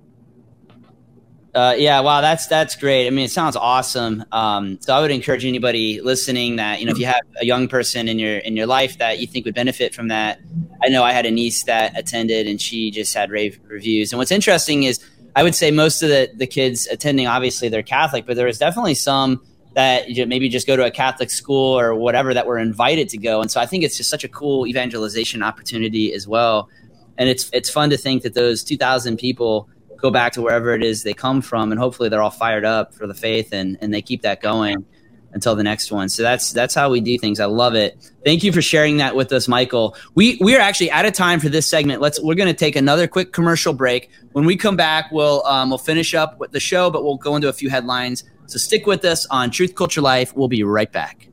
Uh, 1.54 1.74
yeah, 1.78 2.00
wow, 2.00 2.20
that's 2.20 2.48
that's 2.48 2.74
great. 2.74 3.06
I 3.06 3.10
mean, 3.10 3.24
it 3.24 3.30
sounds 3.30 3.54
awesome. 3.54 4.24
Um, 4.32 4.78
so 4.80 4.92
I 4.92 5.00
would 5.00 5.12
encourage 5.12 5.44
anybody 5.44 6.00
listening 6.00 6.56
that 6.56 6.80
you 6.80 6.86
know 6.86 6.90
if 6.90 6.98
you 6.98 7.06
have 7.06 7.20
a 7.40 7.46
young 7.46 7.68
person 7.68 8.08
in 8.08 8.18
your 8.18 8.38
in 8.38 8.56
your 8.56 8.66
life 8.66 8.98
that 8.98 9.20
you 9.20 9.28
think 9.28 9.44
would 9.44 9.54
benefit 9.54 9.94
from 9.94 10.08
that. 10.08 10.40
I 10.82 10.88
know 10.88 11.04
I 11.04 11.12
had 11.12 11.26
a 11.26 11.30
niece 11.30 11.62
that 11.64 11.96
attended, 11.96 12.48
and 12.48 12.60
she 12.60 12.90
just 12.90 13.14
had 13.14 13.30
rave 13.30 13.60
reviews. 13.68 14.12
And 14.12 14.18
what's 14.18 14.32
interesting 14.32 14.82
is, 14.82 14.98
I 15.36 15.44
would 15.44 15.54
say 15.54 15.70
most 15.70 16.02
of 16.02 16.08
the 16.08 16.28
the 16.34 16.46
kids 16.46 16.88
attending, 16.88 17.28
obviously 17.28 17.68
they're 17.68 17.84
Catholic, 17.84 18.26
but 18.26 18.34
there 18.34 18.46
was 18.46 18.58
definitely 18.58 18.94
some 18.94 19.40
that 19.74 20.08
maybe 20.26 20.48
just 20.48 20.66
go 20.66 20.76
to 20.76 20.84
a 20.84 20.90
Catholic 20.90 21.30
school 21.30 21.78
or 21.78 21.94
whatever 21.94 22.34
that 22.34 22.46
were 22.46 22.58
invited 22.58 23.08
to 23.10 23.18
go. 23.18 23.40
And 23.40 23.50
so 23.50 23.60
I 23.60 23.66
think 23.66 23.84
it's 23.84 23.96
just 23.96 24.10
such 24.10 24.24
a 24.24 24.28
cool 24.28 24.66
evangelization 24.66 25.42
opportunity 25.42 26.12
as 26.12 26.26
well. 26.26 26.68
And 27.16 27.28
it's 27.28 27.48
it's 27.52 27.70
fun 27.70 27.90
to 27.90 27.96
think 27.96 28.24
that 28.24 28.34
those 28.34 28.64
two 28.64 28.76
thousand 28.76 29.18
people 29.18 29.68
go 30.04 30.10
back 30.10 30.34
to 30.34 30.42
wherever 30.42 30.74
it 30.74 30.82
is 30.82 31.02
they 31.02 31.14
come 31.14 31.40
from 31.40 31.72
and 31.72 31.80
hopefully 31.80 32.10
they're 32.10 32.20
all 32.20 32.28
fired 32.28 32.66
up 32.66 32.92
for 32.92 33.06
the 33.06 33.14
faith 33.14 33.54
and, 33.54 33.78
and 33.80 33.94
they 33.94 34.02
keep 34.02 34.20
that 34.20 34.42
going 34.42 34.84
until 35.32 35.56
the 35.56 35.62
next 35.62 35.90
one. 35.90 36.10
So 36.10 36.22
that's 36.22 36.52
that's 36.52 36.74
how 36.74 36.90
we 36.90 37.00
do 37.00 37.16
things. 37.16 37.40
I 37.40 37.46
love 37.46 37.74
it. 37.74 38.12
Thank 38.22 38.44
you 38.44 38.52
for 38.52 38.60
sharing 38.60 38.98
that 38.98 39.16
with 39.16 39.32
us 39.32 39.48
michael. 39.48 39.96
We 40.14 40.36
we 40.42 40.54
are 40.54 40.60
actually 40.60 40.90
out 40.90 41.06
of 41.06 41.14
time 41.14 41.40
for 41.40 41.48
this 41.48 41.66
segment. 41.66 42.02
Let's 42.02 42.20
we're 42.22 42.34
going 42.34 42.52
to 42.52 42.58
take 42.66 42.76
another 42.76 43.08
quick 43.08 43.32
commercial 43.32 43.72
break. 43.72 44.10
When 44.32 44.44
we 44.44 44.56
come 44.56 44.76
back 44.76 45.10
we'll 45.10 45.42
um, 45.46 45.70
we'll 45.70 45.78
finish 45.78 46.14
up 46.14 46.38
with 46.38 46.52
the 46.52 46.60
show 46.60 46.90
but 46.90 47.02
we'll 47.02 47.16
go 47.16 47.34
into 47.34 47.48
a 47.48 47.54
few 47.54 47.70
headlines. 47.70 48.24
So 48.44 48.58
stick 48.58 48.86
with 48.86 49.06
us 49.06 49.24
on 49.30 49.50
truth 49.50 49.74
culture 49.74 50.02
life. 50.02 50.36
We'll 50.36 50.48
be 50.48 50.64
right 50.64 50.92
back. 50.92 51.28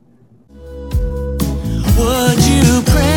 Would 1.98 2.38
you 2.46 2.82
pray 2.86 3.11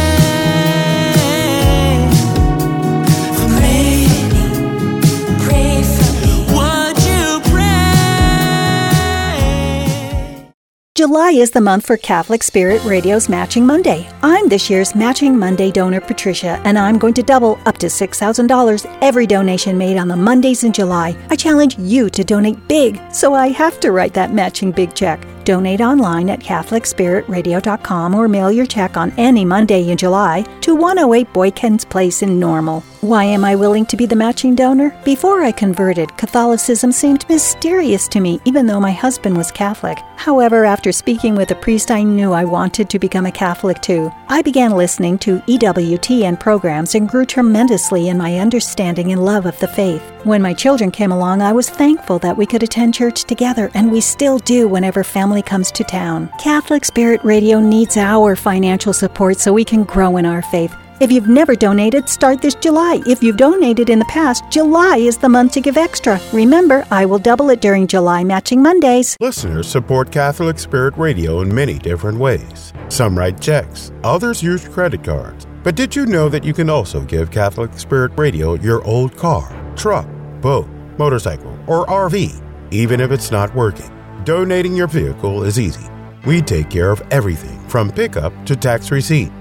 July 10.96 11.32
is 11.32 11.52
the 11.52 11.60
month 11.60 11.88
for 11.88 11.98
Catholic 11.98 12.41
Spirit 12.41 12.82
Radio's 12.86 13.28
Matching 13.28 13.66
Monday. 13.66 14.10
I'm 14.24 14.48
this 14.48 14.70
year's 14.70 14.96
Matching 14.96 15.38
Monday 15.38 15.70
donor, 15.70 16.00
Patricia, 16.00 16.62
and 16.64 16.80
I'm 16.80 16.98
going 16.98 17.14
to 17.16 17.22
double 17.22 17.60
up 17.66 17.78
to 17.80 17.88
$6,000 17.88 18.98
every 19.02 19.28
donation 19.28 19.78
made 19.78 19.98
on 19.98 20.08
the 20.08 20.16
Mondays 20.16 20.64
in 20.64 20.72
July. 20.72 21.14
I 21.30 21.36
challenge 21.36 21.78
you 21.78 22.10
to 22.12 22.24
donate 22.24 22.66
big, 22.70 23.02
so 23.12 23.34
I 23.34 23.50
have 23.50 23.78
to 23.82 23.91
write 23.91 24.14
that 24.14 24.32
matching 24.32 24.72
big 24.72 24.93
check. 24.93 25.20
Donate 25.46 25.80
online 25.80 26.30
at 26.30 26.39
CatholicSpiritRadio.com 26.39 28.16
or 28.16 28.28
mail 28.28 28.52
your 28.52 28.66
check 28.66 28.98
on 28.98 29.14
any 29.16 29.46
Monday 29.46 29.89
in 29.89 29.98
July 29.98 30.41
to 30.62 30.76
108 30.76 31.32
Boykins 31.34 31.88
Place 31.88 32.24
in 32.24 32.39
Normal. 32.39 32.84
Why 33.06 33.24
am 33.26 33.46
I 33.46 33.56
willing 33.56 33.86
to 33.88 33.98
be 33.98 34.08
the 34.08 34.16
matching 34.16 34.56
donor? 34.56 35.00
Before 35.06 35.43
I 35.43 35.52
converted, 35.52 36.18
Catholicism 36.18 36.91
seemed 36.91 37.30
mysterious 37.30 38.08
to 38.08 38.20
me, 38.20 38.39
even 38.46 38.66
though 38.66 38.80
my 38.80 38.91
husband 38.91 39.38
was 39.38 39.52
Catholic. 39.52 40.00
However, 40.16 40.66
after 40.66 40.91
speaking 40.91 41.36
with 41.36 41.52
a 41.52 41.56
priest, 41.56 41.91
I 41.91 42.02
knew 42.02 42.34
I 42.34 42.46
wanted 42.46 42.89
to 42.89 42.98
become 42.98 43.28
a 43.28 43.32
Catholic 43.32 43.80
too. 43.82 44.12
I 44.28 44.41
began 44.41 44.72
listening 44.72 45.20
to 45.20 45.38
EWTN 45.41 46.39
programs 46.39 46.96
and 46.96 47.08
grew 47.08 47.28
tremendously 47.28 48.10
in 48.10 48.18
my 48.18 48.39
understanding 48.39 49.12
and 49.12 49.24
love 49.24 49.46
of 49.46 49.60
the 49.60 49.68
faith. 49.68 50.02
When 50.24 50.41
my 50.41 50.56
children 50.56 50.89
came 50.89 51.12
along, 51.12 51.43
I 51.43 51.54
was 51.54 51.70
thankful 51.70 52.18
that 52.20 52.36
we 52.36 52.48
could 52.48 52.64
attend 52.64 52.96
church 52.96 53.26
together, 53.26 53.70
and 53.76 53.91
we 53.91 54.02
still 54.02 54.39
do 54.39 54.68
whenever 54.68 55.04
family 55.04 55.35
comes 55.42 55.72
to 55.72 55.84
town. 55.84 56.30
Catholic 56.40 56.86
Spirit 56.86 57.24
Radio 57.24 57.60
needs 57.60 57.98
our 57.98 58.36
financial 58.36 58.94
support 58.94 59.38
so 59.38 59.54
we 59.54 59.66
can 59.66 59.84
grow 59.84 60.18
in 60.18 60.26
our 60.26 60.42
faith. 60.42 60.76
If 61.02 61.12
you've 61.12 61.28
never 61.28 61.56
donated, 61.56 62.08
start 62.08 62.42
this 62.42 62.56
July. 62.56 63.02
If 63.06 63.22
you've 63.22 63.36
donated 63.36 63.90
in 63.90 64.00
the 64.00 64.06
past, 64.06 64.46
July 64.50 64.96
is 64.96 65.18
the 65.18 65.28
month 65.28 65.52
to 65.54 65.62
give 65.62 65.76
extra. 65.76 66.22
Remember, 66.32 66.86
I 66.90 67.06
will 67.06 67.20
double 67.20 67.50
it 67.50 67.60
during 67.60 67.86
July 67.86 68.24
matching 68.24 68.62
Mondays. 68.62 69.18
Listeners 69.20 69.68
support 69.68 70.10
Catholic 70.10 70.58
Spirit 70.58 70.96
Radio 70.96 71.42
in 71.42 71.54
many 71.54 71.78
different 71.78 72.18
ways. 72.18 72.72
Some 72.88 73.18
write 73.18 73.42
checks, 73.42 73.92
others 74.06 74.42
use 74.42 74.70
credit 74.70 75.04
cards. 75.04 75.46
But 75.64 75.76
did 75.76 75.94
you 75.98 76.06
know 76.06 76.30
that 76.30 76.46
you 76.46 76.54
can 76.54 76.70
also 76.70 77.02
give 77.02 77.30
Catholic 77.30 77.78
Spirit 77.78 78.14
Radio 78.16 78.54
your 78.54 78.82
old 78.86 79.18
car, 79.18 79.54
truck, 79.76 80.08
boat, 80.40 80.70
motorcycle, 80.98 81.60
or 81.68 81.86
RV, 81.88 82.42
even 82.72 83.02
if 83.02 83.12
it's 83.12 83.32
not 83.32 83.54
working? 83.54 83.92
Donating 84.26 84.76
your 84.76 84.88
vehicle 84.88 85.44
is 85.44 85.60
easy. 85.60 85.88
We 86.26 86.42
take 86.42 86.72
care 86.72 86.90
of 86.90 87.04
everything 87.12 87.60
from 87.70 87.92
pickup 87.92 88.34
to 88.48 88.56
tax 88.56 88.90
receipt. 88.90 89.32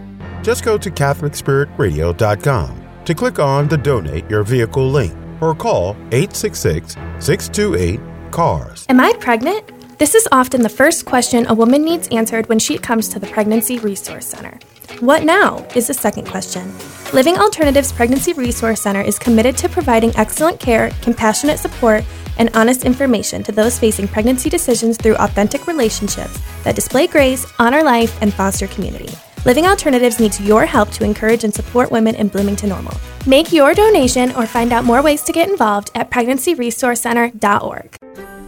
Just 0.42 0.62
go 0.62 0.76
to 0.76 0.90
CatholicSpiritRadio.com 0.90 2.88
to 3.06 3.14
click 3.14 3.38
on 3.38 3.66
the 3.68 3.78
Donate 3.78 4.28
Your 4.28 4.42
Vehicle 4.42 4.90
link 4.90 5.14
or 5.40 5.54
call 5.54 5.96
866 6.12 6.96
628 7.18 7.98
CARS. 8.30 8.84
Am 8.90 9.00
I 9.00 9.14
pregnant? 9.14 9.98
This 9.98 10.14
is 10.14 10.28
often 10.30 10.60
the 10.60 10.68
first 10.68 11.06
question 11.06 11.46
a 11.46 11.54
woman 11.54 11.82
needs 11.82 12.06
answered 12.08 12.46
when 12.50 12.58
she 12.58 12.76
comes 12.76 13.08
to 13.08 13.18
the 13.18 13.26
Pregnancy 13.28 13.78
Resource 13.78 14.26
Center. 14.26 14.58
What 15.00 15.24
now 15.24 15.66
is 15.74 15.86
the 15.86 15.94
second 15.94 16.26
question. 16.26 16.70
Living 17.14 17.38
Alternatives 17.38 17.92
Pregnancy 17.92 18.32
Resource 18.32 18.80
Center 18.80 19.00
is 19.00 19.20
committed 19.20 19.56
to 19.58 19.68
providing 19.68 20.12
excellent 20.16 20.58
care, 20.58 20.90
compassionate 21.00 21.60
support, 21.60 22.02
and 22.38 22.50
honest 22.56 22.84
information 22.84 23.40
to 23.44 23.52
those 23.52 23.78
facing 23.78 24.08
pregnancy 24.08 24.50
decisions 24.50 24.96
through 24.96 25.14
authentic 25.18 25.68
relationships 25.68 26.40
that 26.64 26.74
display 26.74 27.06
grace, 27.06 27.46
honor 27.60 27.84
life, 27.84 28.20
and 28.20 28.34
foster 28.34 28.66
community. 28.66 29.14
Living 29.44 29.64
Alternatives 29.64 30.18
needs 30.18 30.40
your 30.40 30.66
help 30.66 30.90
to 30.90 31.04
encourage 31.04 31.44
and 31.44 31.54
support 31.54 31.92
women 31.92 32.16
in 32.16 32.26
Bloomington 32.26 32.70
Normal. 32.70 32.96
Make 33.28 33.52
your 33.52 33.74
donation 33.74 34.32
or 34.32 34.44
find 34.44 34.72
out 34.72 34.84
more 34.84 35.00
ways 35.00 35.22
to 35.22 35.32
get 35.32 35.48
involved 35.48 35.92
at 35.94 36.10
pregnancyresourcecenter.org. 36.10 37.96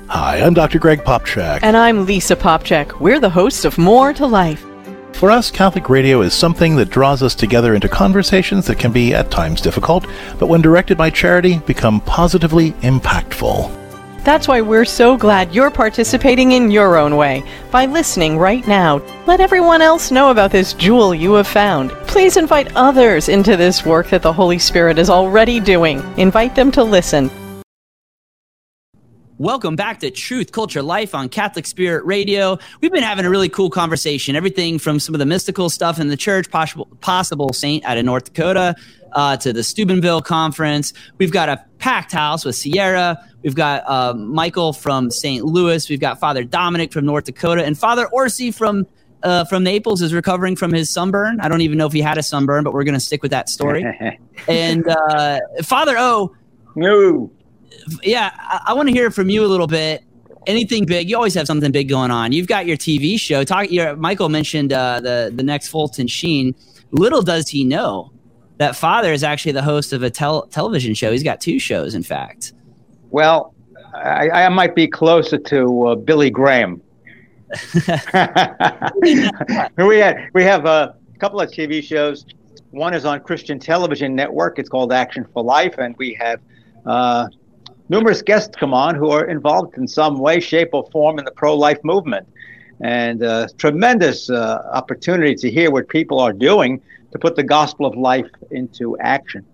Hi, 0.09 0.41
I'm 0.41 0.55
Dr. 0.55 0.81
Greg 0.81 1.05
Popcak. 1.05 1.61
And 1.63 1.77
I'm 1.77 2.05
Lisa 2.05 2.35
Popcak. 2.35 2.99
We're 2.99 3.21
the 3.21 3.31
hosts 3.31 3.65
of 3.65 3.79
More 3.79 4.13
to 4.15 4.27
Life. 4.27 4.67
For 5.17 5.31
us, 5.31 5.51
Catholic 5.51 5.89
radio 5.89 6.21
is 6.21 6.35
something 6.35 6.77
that 6.77 6.91
draws 6.91 7.23
us 7.23 7.35
together 7.35 7.75
into 7.75 7.89
conversations 7.89 8.67
that 8.67 8.79
can 8.79 8.93
be 8.93 9.15
at 9.15 9.31
times 9.31 9.63
difficult, 9.63 10.07
but 10.39 10.49
when 10.49 10.61
directed 10.61 10.99
by 10.99 11.09
charity, 11.09 11.59
become 11.61 12.03
positively 12.03 12.73
impactful. 12.83 13.73
That's 14.25 14.47
why 14.47 14.61
we're 14.61 14.85
so 14.85 15.17
glad 15.17 15.55
you're 15.55 15.71
participating 15.71 16.53
in 16.53 16.71
your 16.71 16.99
own 16.99 17.17
way 17.17 17.43
by 17.71 17.87
listening 17.87 18.37
right 18.37 18.67
now. 18.69 18.99
Let 19.27 19.41
everyone 19.41 19.81
else 19.81 20.11
know 20.11 20.31
about 20.31 20.51
this 20.51 20.75
jewel 20.75 21.15
you 21.15 21.33
have 21.33 21.47
found. 21.47 21.93
Please 22.09 22.37
invite 22.37 22.77
others 22.77 23.31
into 23.31 23.57
this 23.57 23.87
work 23.87 24.11
that 24.11 24.21
the 24.21 24.33
Holy 24.35 24.59
Spirit 24.59 24.99
is 24.99 25.09
already 25.09 25.61
doing. 25.61 26.03
Invite 26.19 26.55
them 26.55 26.71
to 26.73 26.85
listen. 26.85 27.31
Welcome 29.39 29.77
back 29.77 30.01
to 30.01 30.11
Truth 30.11 30.53
Culture 30.53 30.81
Life 30.81 31.15
on 31.15 31.29
Catholic 31.29 31.67
Spirit 31.67 32.07
Radio. 32.07 32.59
We've 32.81 32.91
been 32.91 33.03
having 33.03 33.27
a 33.27 33.31
really 33.31 33.51
cool 33.51 33.69
conversation. 33.69 34.35
Everything 34.35 34.79
from 34.79 34.99
some 34.99 35.15
of 35.15 35.19
the 35.19 35.27
mystical 35.27 35.69
stuff 35.69 36.01
in 36.01 36.09
the 36.09 36.17
church, 36.17 36.51
possible, 36.51 36.89
possible 37.03 37.53
saint 37.53 37.85
out 37.85 37.99
of 37.99 38.07
North 38.07 38.33
Dakota, 38.33 38.75
uh, 39.13 39.37
to 39.37 39.53
the 39.53 39.63
Steubenville 39.63 40.23
conference. 40.23 40.95
We've 41.19 41.33
got 41.33 41.51
a 41.51 41.63
packed 41.77 42.13
house 42.13 42.47
with 42.47 42.57
Sierra. 42.57 43.19
We've 43.43 43.55
got 43.55 43.87
uh, 43.87 44.15
Michael 44.15 44.73
from 44.73 45.11
St. 45.11 45.45
Louis. 45.45 45.87
We've 45.91 46.01
got 46.01 46.19
Father 46.19 46.43
Dominic 46.43 46.91
from 46.91 47.05
North 47.05 47.25
Dakota, 47.25 47.63
and 47.63 47.79
Father 47.79 48.07
Orsi 48.07 48.51
from 48.51 48.87
uh, 49.23 49.45
from 49.45 49.63
Naples 49.63 50.01
is 50.01 50.15
recovering 50.15 50.57
from 50.57 50.73
his 50.73 50.89
sunburn. 50.89 51.41
I 51.43 51.49
don't 51.51 51.61
even 51.61 51.77
know 51.77 51.87
if 51.87 51.93
he 51.93 52.01
had 52.01 52.17
a 52.17 52.23
sunburn, 52.23 52.65
but 52.65 52.73
we're 52.73 52.85
going 52.85 52.95
to 52.95 53.01
stick 53.01 53.21
with 53.21 53.33
that 53.33 53.51
story. 53.51 53.85
and 54.49 54.89
uh, 54.89 55.41
Father 55.63 55.97
O. 55.99 56.35
No 56.75 57.31
yeah, 58.03 58.31
I, 58.37 58.61
I 58.69 58.75
want 58.75 58.89
to 58.89 58.95
hear 58.95 59.11
from 59.11 59.31
you 59.31 59.45
a 59.45 59.49
little 59.49 59.67
bit. 59.67 60.05
Anything 60.47 60.87
big? 60.87 61.11
You 61.11 61.17
always 61.17 61.35
have 61.35 61.47
something 61.47 61.73
big 61.73 61.89
going 61.89 62.11
on. 62.11 62.33
You've 62.33 62.47
got 62.47 62.67
your 62.67 62.77
TV 62.77 63.19
show. 63.19 63.43
Talk. 63.43 63.71
Your 63.71 63.97
Michael 63.97 64.29
mentioned 64.29 64.73
uh, 64.73 65.01
the 65.01 65.33
the 65.35 65.43
next 65.43 65.69
Fulton 65.69 66.07
Sheen. 66.07 66.55
Little 66.93 67.23
does 67.23 67.49
he 67.49 67.65
know 67.65 68.13
that 68.59 68.77
father 68.77 69.13
is 69.13 69.25
actually 69.25 69.53
the 69.53 69.63
host 69.63 69.93
of 69.93 70.03
a 70.03 70.11
tel- 70.11 70.47
television 70.47 70.95
show. 70.95 71.11
He's 71.11 71.25
got 71.25 71.41
two 71.41 71.59
shows, 71.59 71.95
in 71.95 72.03
fact. 72.03 72.53
Well, 73.11 73.55
I, 73.95 74.31
I 74.31 74.49
might 74.49 74.75
be 74.75 74.87
closer 74.87 75.39
to 75.39 75.87
uh, 75.89 75.95
Billy 75.97 76.31
Graham. 76.31 76.81
we 79.77 79.99
had 79.99 80.29
we 80.33 80.43
have 80.45 80.65
a 80.67 80.95
couple 81.19 81.41
of 81.41 81.51
TV 81.51 81.83
shows. 81.83 82.27
One 82.71 82.95
is 82.95 83.05
on 83.05 83.21
Christian 83.21 83.59
Television 83.59 84.15
Network. 84.15 84.59
It's 84.59 84.69
called 84.69 84.93
Action 84.93 85.27
for 85.33 85.43
Life, 85.43 85.77
and 85.79 85.97
we 85.99 86.15
have 86.21 86.41
uh, 86.85 87.29
numerous 87.89 88.23
guests 88.23 88.55
come 88.57 88.75
on 88.75 88.95
who 88.95 89.11
are 89.11 89.27
involved 89.27 89.77
in 89.77 89.87
some 89.87 90.19
way, 90.19 90.41
shape, 90.41 90.71
or 90.73 90.89
form 90.91 91.19
in 91.19 91.25
the 91.25 91.31
pro-life 91.31 91.79
movement, 91.85 92.27
and 92.81 93.23
uh, 93.23 93.49
tremendous 93.59 94.29
uh, 94.31 94.69
opportunity 94.73 95.35
to 95.35 95.51
hear 95.51 95.71
what 95.71 95.89
people 95.89 96.19
are 96.21 96.33
doing 96.33 96.81
to 97.13 97.19
put 97.19 97.37
the 97.37 97.43
gospel 97.43 97.87
of 97.87 97.97
life 97.97 98.29
into 98.51 98.97
action. 98.99 99.45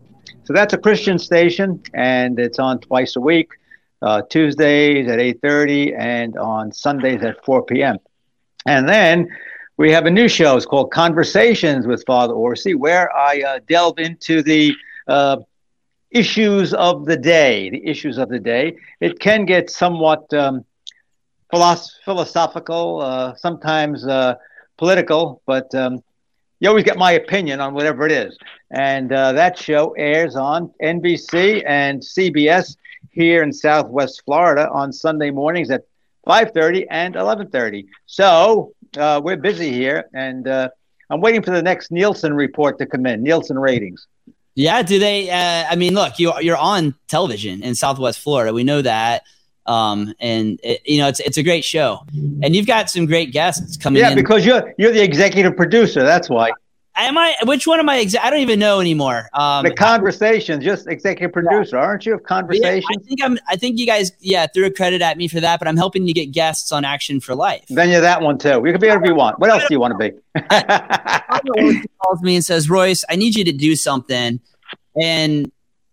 So 0.45 0.53
that's 0.53 0.75
a 0.75 0.79
Christian 0.79 1.19
station, 1.19 1.83
and 1.95 2.39
it's 2.39 2.59
on 2.59 2.81
twice 2.81 3.17
a 3.17 3.21
week, 3.21 3.51
uh, 4.01 4.23
Tuesdays 4.29 5.09
at 5.09 5.21
8:30 5.21 5.95
and 5.97 6.37
on 6.37 6.73
Sundays 6.73 7.23
at 7.23 7.45
4 7.45 7.65
p.m. 7.65 7.99
And 8.67 8.89
then 8.89 9.29
we 9.77 9.93
have 9.93 10.07
a 10.07 10.11
new 10.11 10.29
show. 10.29 10.57
It's 10.57 10.67
called 10.67 10.91
Conversations 10.91 11.87
with 11.87 12.05
Father 12.07 12.35
Orsi, 12.35 12.75
where 12.75 13.15
I 13.17 13.43
uh, 13.43 13.61
delve 13.69 13.99
into 13.99 14.43
the 14.43 14.75
uh, 15.07 15.39
issues 16.13 16.75
of 16.75 17.05
the 17.07 17.17
day. 17.17 17.71
The 17.71 17.87
issues 17.87 18.19
of 18.19 18.29
the 18.29 18.39
day. 18.39 18.77
It 19.01 19.19
can 19.19 19.45
get 19.45 19.71
somewhat 19.71 20.33
um, 20.35 20.65
philosoph- 21.53 21.99
philosophical, 22.05 23.01
uh, 23.01 23.35
sometimes 23.37 24.07
uh, 24.07 24.35
political, 24.79 25.43
but 25.47 25.75
um, 25.75 26.03
you 26.61 26.69
always 26.69 26.85
get 26.85 26.97
my 26.97 27.13
opinion 27.13 27.61
on 27.61 27.75
whatever 27.75 28.07
it 28.07 28.13
is. 28.13 28.39
And 28.71 29.13
uh, 29.13 29.33
that 29.33 29.59
show 29.59 29.95
airs 29.99 30.37
on 30.37 30.73
NBC 30.83 31.63
and 31.67 32.01
CBS 32.01 32.77
here 33.11 33.43
in 33.43 33.53
Southwest 33.53 34.23
Florida 34.25 34.69
on 34.71 34.93
Sunday 34.93 35.31
mornings 35.31 35.71
at 35.71 35.83
5:30 36.27 36.87
and 36.91 37.15
11:30. 37.15 37.87
So 38.07 38.73
uh, 38.97 39.21
we're 39.23 39.37
busy 39.37 39.73
here, 39.73 40.09
and 40.15 40.47
uh, 40.47 40.69
I'm 41.11 41.21
waiting 41.21 41.43
for 41.43 41.51
the 41.51 41.63
next 41.63 41.91
Nielsen 41.91 42.33
report 42.35 42.79
to 42.79 42.87
come 42.87 43.07
in. 43.07 43.23
Nielsen 43.23 43.59
ratings. 43.59 44.07
Yeah, 44.55 44.83
do 44.83 44.99
they? 44.99 45.31
Uh, 45.31 45.65
I 45.71 45.77
mean, 45.77 45.95
look, 45.95 46.19
you 46.19 46.33
you're 46.41 46.57
on 46.57 46.95
television 47.09 47.63
in 47.63 47.75
Southwest 47.75 48.19
Florida. 48.19 48.53
We 48.53 48.65
know 48.65 48.83
that, 48.83 49.23
um, 49.65 50.15
and 50.21 50.61
it, 50.63 50.83
you 50.85 50.99
know 50.99 51.09
it's 51.09 51.21
it's 51.21 51.39
a 51.39 51.43
great 51.43 51.65
show, 51.65 52.01
and 52.13 52.55
you've 52.55 52.67
got 52.67 52.91
some 52.91 53.07
great 53.07 53.33
guests 53.33 53.77
coming. 53.79 54.01
Yeah, 54.01 54.11
in. 54.11 54.17
because 54.17 54.45
you're 54.45 54.75
you're 54.77 54.93
the 54.93 55.03
executive 55.03 55.57
producer. 55.57 56.03
That's 56.03 56.29
why. 56.29 56.51
Am 56.95 57.17
I? 57.17 57.35
Which 57.45 57.67
one 57.67 57.81
am 57.81 57.89
I? 57.89 58.05
Exa- 58.05 58.21
I 58.23 58.29
don't 58.29 58.41
even 58.41 58.59
know 58.59 58.79
anymore. 58.81 59.29
Um, 59.33 59.65
the 59.65 59.73
conversations, 59.73 60.63
just 60.63 60.87
executive 60.87 61.33
producer, 61.33 61.79
aren't 61.79 62.05
you? 62.05 62.15
Of 62.15 62.23
yeah. 62.51 62.69
I 62.69 62.81
think 63.03 63.23
I'm. 63.23 63.39
I 63.49 63.57
think 63.57 63.79
you 63.79 63.87
guys, 63.87 64.13
yeah, 64.21 64.47
threw 64.47 64.67
a 64.67 64.71
credit 64.71 65.01
at 65.01 65.17
me 65.17 65.27
for 65.27 65.41
that, 65.41 65.59
but 65.59 65.69
I'm 65.69 65.79
helping 65.79 66.07
you 66.07 66.13
get 66.13 66.27
guests 66.33 66.71
on 66.71 66.85
Action 66.85 67.21
for 67.21 67.35
Life. 67.35 67.65
Then 67.71 67.89
you're 67.89 68.03
that 68.03 68.21
one 68.21 68.37
too. 68.37 68.63
You 68.65 68.73
can 68.73 68.81
be 68.81 68.89
whatever 68.89 69.07
you 69.07 69.15
want. 69.15 69.39
What 69.39 69.49
else 69.49 69.63
do 69.63 69.69
you 69.75 69.81
want 69.81 69.99
to 69.99 70.11
be? 70.11 70.19
Calls 72.03 72.21
me 72.23 72.37
and 72.37 72.45
says, 72.45 72.69
"Royce, 72.69 73.05
I 73.09 73.17
need 73.17 73.35
you 73.37 73.45
to 73.45 73.53
do 73.53 73.75
something," 73.75 74.41
and 75.01 75.51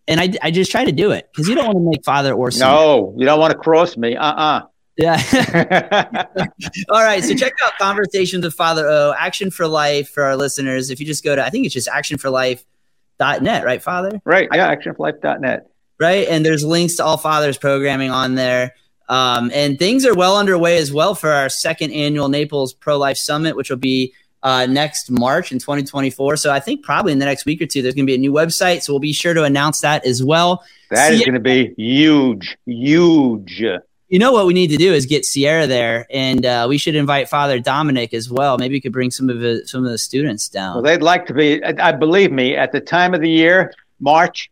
and 0.08 0.20
I, 0.20 0.34
I 0.42 0.52
just 0.52 0.70
try 0.72 0.84
to 0.86 0.92
do 0.92 1.12
it 1.12 1.30
because 1.32 1.48
you 1.48 1.56
don't 1.56 1.66
want 1.68 1.78
to 1.78 1.90
make 1.92 2.04
Father 2.04 2.34
Orson. 2.34 2.62
no, 2.62 3.14
you 3.18 3.26
don't 3.26 3.40
want 3.40 3.52
to 3.52 3.58
cross 3.58 3.96
me. 3.96 4.16
Uh 4.16 4.34
Yeah. 4.36 4.44
uh 4.44 4.62
All 6.90 7.02
right. 7.04 7.24
So 7.24 7.34
check 7.36 7.54
out 7.66 7.74
Conversations 7.80 8.44
with 8.44 8.54
Father 8.54 8.88
O, 8.88 9.14
Action 9.18 9.50
for 9.52 9.68
Life 9.68 10.10
for 10.10 10.24
our 10.24 10.36
listeners. 10.36 10.90
If 10.90 11.00
you 11.00 11.06
just 11.06 11.24
go 11.24 11.36
to, 11.36 11.44
I 11.44 11.50
think 11.50 11.66
it's 11.66 11.74
just 11.74 11.88
actionforlife.net, 11.88 13.64
right, 13.66 13.82
Father? 13.82 14.22
right. 14.26 14.50
Yeah, 14.54 14.76
actionforlife.net. 14.76 15.70
Right. 16.00 16.28
And 16.28 16.46
there's 16.46 16.64
links 16.64 16.96
to 16.96 17.04
all 17.06 17.18
Father's 17.18 17.58
programming 17.58 18.10
on 18.12 18.36
there. 18.36 18.74
Um, 19.10 19.52
and 19.54 19.78
things 19.80 20.06
are 20.06 20.14
well 20.14 20.38
underway 20.38 20.78
as 20.78 20.92
well 20.94 21.16
for 21.16 21.30
our 21.32 21.50
second 21.50 21.92
annual 21.92 22.30
Naples 22.30 22.74
Pro 22.74 22.98
Life 22.98 23.18
Summit, 23.18 23.56
which 23.56 23.70
will 23.70 23.78
be 23.78 24.14
uh, 24.44 24.66
next 24.68 25.10
March 25.12 25.52
in 25.52 25.60
2024. 25.60 26.38
So 26.38 26.52
I 26.52 26.60
think 26.60 26.84
probably 26.84 27.12
in 27.12 27.20
the 27.20 27.26
next 27.26 27.46
week 27.46 27.62
or 27.62 27.66
two, 27.66 27.82
there's 27.82 27.96
going 27.96 28.06
to 28.06 28.10
be 28.12 28.16
a 28.16 28.20
new 28.20 28.32
website. 28.32 28.84
So 28.84 28.94
we'll 28.94 29.00
be 29.00 29.12
sure 29.12 29.34
to 29.34 29.44
announce 29.44 29.82
that 29.82 30.06
as 30.06 30.24
well. 30.24 30.64
That 30.92 31.12
is 31.12 31.20
See- 31.20 31.26
going 31.26 31.34
to 31.34 31.40
be 31.40 31.74
huge, 31.78 32.56
huge. 32.66 33.62
You 34.10 34.18
know 34.18 34.32
what 34.32 34.48
we 34.48 34.54
need 34.54 34.70
to 34.70 34.78
do 34.78 34.94
is 34.94 35.06
get 35.06 35.24
Sierra 35.24 35.68
there, 35.68 36.08
and 36.10 36.46
uh, 36.46 36.66
we 36.68 36.80
should 36.80 36.96
invite 36.96 37.30
Father 37.30 37.60
Dominic 37.60 38.14
as 38.14 38.30
well. 38.30 38.58
Maybe 38.58 38.76
we 38.76 38.82
could 38.82 38.92
bring 38.92 39.12
some 39.12 39.30
of 39.30 39.40
the, 39.40 39.62
some 39.68 39.86
of 39.86 39.92
the 39.92 40.00
students 40.00 40.50
down. 40.50 40.76
Well, 40.76 40.84
they'd 40.84 41.04
like 41.04 41.28
to 41.28 41.34
be. 41.34 41.64
I 41.64 41.90
I 41.90 41.92
believe 41.92 42.32
me. 42.32 42.56
At 42.56 42.72
the 42.72 42.82
time 42.82 43.14
of 43.14 43.22
the 43.22 43.30
year, 43.30 43.72
March, 44.00 44.50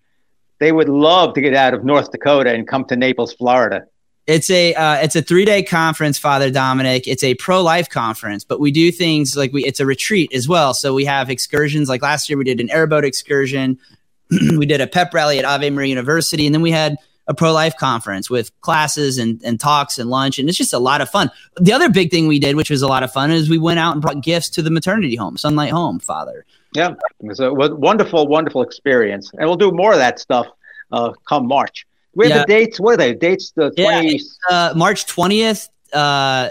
they 0.59 0.71
would 0.71 0.89
love 0.89 1.33
to 1.33 1.41
get 1.41 1.55
out 1.55 1.73
of 1.73 1.83
North 1.83 2.11
Dakota 2.11 2.53
and 2.53 2.67
come 2.67 2.85
to 2.85 2.95
Naples, 2.95 3.33
Florida. 3.33 3.85
It's 4.27 4.49
a 4.49 4.75
uh, 4.75 4.95
it's 4.95 5.15
a 5.15 5.21
three 5.21 5.45
day 5.45 5.63
conference, 5.63 6.19
Father 6.19 6.51
Dominic. 6.51 7.07
It's 7.07 7.23
a 7.23 7.33
pro 7.35 7.61
life 7.61 7.89
conference, 7.89 8.43
but 8.43 8.59
we 8.59 8.71
do 8.71 8.91
things 8.91 9.35
like 9.35 9.53
we 9.53 9.63
it's 9.65 9.79
a 9.79 9.85
retreat 9.85 10.33
as 10.33 10.47
well. 10.47 10.73
So 10.73 10.93
we 10.93 11.05
have 11.05 11.29
excursions. 11.29 11.89
Like 11.89 12.01
last 12.01 12.29
year, 12.29 12.37
we 12.37 12.43
did 12.43 12.59
an 12.59 12.69
airboat 12.69 13.05
excursion. 13.05 13.79
we 14.29 14.65
did 14.65 14.81
a 14.81 14.87
pep 14.87 15.13
rally 15.13 15.39
at 15.39 15.45
Ave 15.45 15.69
Maria 15.69 15.89
University, 15.89 16.45
and 16.45 16.53
then 16.53 16.61
we 16.61 16.71
had 16.71 16.97
a 17.27 17.33
pro 17.33 17.51
life 17.51 17.75
conference 17.77 18.29
with 18.29 18.51
classes 18.61 19.17
and, 19.17 19.41
and 19.43 19.59
talks 19.59 19.99
and 19.99 20.09
lunch, 20.09 20.39
and 20.39 20.47
it's 20.47 20.57
just 20.57 20.73
a 20.73 20.79
lot 20.79 21.01
of 21.01 21.09
fun. 21.09 21.29
The 21.57 21.73
other 21.73 21.89
big 21.89 22.09
thing 22.11 22.27
we 22.27 22.39
did, 22.39 22.55
which 22.55 22.69
was 22.69 22.81
a 22.81 22.87
lot 22.87 23.03
of 23.03 23.11
fun, 23.11 23.31
is 23.31 23.49
we 23.49 23.57
went 23.57 23.79
out 23.79 23.93
and 23.93 24.01
brought 24.01 24.21
gifts 24.21 24.49
to 24.51 24.61
the 24.61 24.69
maternity 24.71 25.15
home, 25.15 25.37
Sunlight 25.37 25.71
Home, 25.71 25.99
Father. 25.99 26.45
Yeah, 26.73 26.91
it 26.91 27.25
was 27.25 27.39
a 27.39 27.53
wonderful, 27.53 28.27
wonderful 28.27 28.61
experience, 28.61 29.31
and 29.33 29.41
we'll 29.47 29.57
do 29.57 29.71
more 29.71 29.93
of 29.93 29.99
that 29.99 30.19
stuff 30.19 30.47
uh, 30.91 31.11
come 31.27 31.47
March. 31.47 31.85
Where 32.13 32.29
Yeah. 32.29 32.39
the 32.39 32.45
dates? 32.45 32.79
What 32.79 32.93
are 32.93 32.97
they? 32.97 33.13
Dates 33.13 33.51
the 33.51 33.71
Yeah, 33.77 34.01
it's, 34.03 34.39
uh, 34.49 34.73
March 34.75 35.05
twentieth 35.05 35.69
uh, 35.93 36.49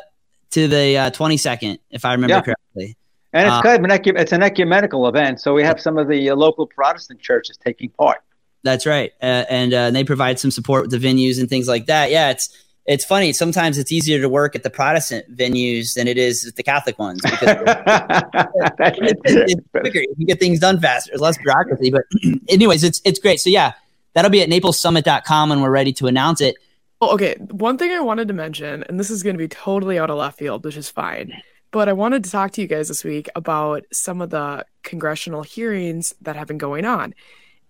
to 0.50 0.68
the 0.68 1.10
twenty 1.14 1.36
second, 1.36 1.78
if 1.90 2.04
I 2.04 2.12
remember 2.12 2.34
Yeah. 2.36 2.40
correctly. 2.42 2.96
And 3.32 3.46
it's 3.48 3.56
Uh, 3.56 3.62
kind 3.62 3.78
of 3.78 3.84
an 3.84 3.90
ecu- 3.90 4.14
it's 4.16 4.32
an 4.32 4.42
ecumenical 4.42 5.08
event, 5.08 5.40
so 5.40 5.52
we 5.52 5.62
have 5.62 5.80
some 5.80 5.98
of 5.98 6.08
the 6.08 6.30
uh, 6.30 6.36
local 6.36 6.66
Protestant 6.66 7.20
churches 7.20 7.58
taking 7.62 7.90
part. 7.90 8.18
That's 8.66 8.84
right, 8.84 9.12
uh, 9.22 9.44
and 9.48 9.72
uh, 9.72 9.90
they 9.90 10.04
provide 10.04 10.38
some 10.38 10.50
support 10.50 10.82
with 10.82 10.90
the 10.90 10.98
venues 10.98 11.38
and 11.38 11.48
things 11.48 11.68
like 11.68 11.86
that. 11.86 12.10
Yeah, 12.10 12.30
it's 12.30 12.50
it's 12.86 13.04
funny. 13.04 13.32
Sometimes 13.32 13.78
it's 13.78 13.90
easier 13.90 14.20
to 14.20 14.28
work 14.28 14.54
at 14.54 14.62
the 14.62 14.70
Protestant 14.70 15.36
venues 15.36 15.94
than 15.94 16.06
it 16.06 16.18
is 16.18 16.46
at 16.46 16.56
the 16.56 16.62
Catholic 16.62 16.98
ones 16.98 17.20
because 17.22 17.40
it's, 18.78 19.20
it's 19.24 19.70
quicker. 19.72 20.00
You 20.00 20.14
can 20.16 20.26
get 20.26 20.40
things 20.40 20.60
done 20.60 20.80
faster. 20.80 21.10
There's 21.10 21.20
less 21.20 21.38
bureaucracy. 21.38 21.90
But 21.90 22.04
anyways, 22.48 22.84
it's 22.84 23.00
it's 23.04 23.18
great. 23.18 23.40
So 23.40 23.50
yeah, 23.50 23.74
that'll 24.14 24.30
be 24.30 24.42
at 24.42 24.48
naplessummit.com 24.48 25.52
and 25.52 25.62
we're 25.62 25.70
ready 25.70 25.92
to 25.94 26.06
announce 26.06 26.40
it. 26.40 26.56
Oh, 27.00 27.14
okay. 27.14 27.36
One 27.38 27.76
thing 27.76 27.92
I 27.92 28.00
wanted 28.00 28.28
to 28.28 28.34
mention, 28.34 28.82
and 28.84 28.98
this 28.98 29.10
is 29.10 29.22
going 29.22 29.34
to 29.34 29.38
be 29.38 29.48
totally 29.48 29.98
out 29.98 30.08
of 30.08 30.16
left 30.16 30.38
field, 30.38 30.64
which 30.64 30.76
is 30.76 30.88
fine, 30.88 31.32
but 31.70 31.88
I 31.88 31.92
wanted 31.92 32.24
to 32.24 32.30
talk 32.30 32.52
to 32.52 32.62
you 32.62 32.66
guys 32.66 32.88
this 32.88 33.04
week 33.04 33.28
about 33.36 33.84
some 33.92 34.22
of 34.22 34.30
the 34.30 34.64
congressional 34.82 35.42
hearings 35.42 36.14
that 36.22 36.36
have 36.36 36.48
been 36.48 36.56
going 36.56 36.86
on. 36.86 37.14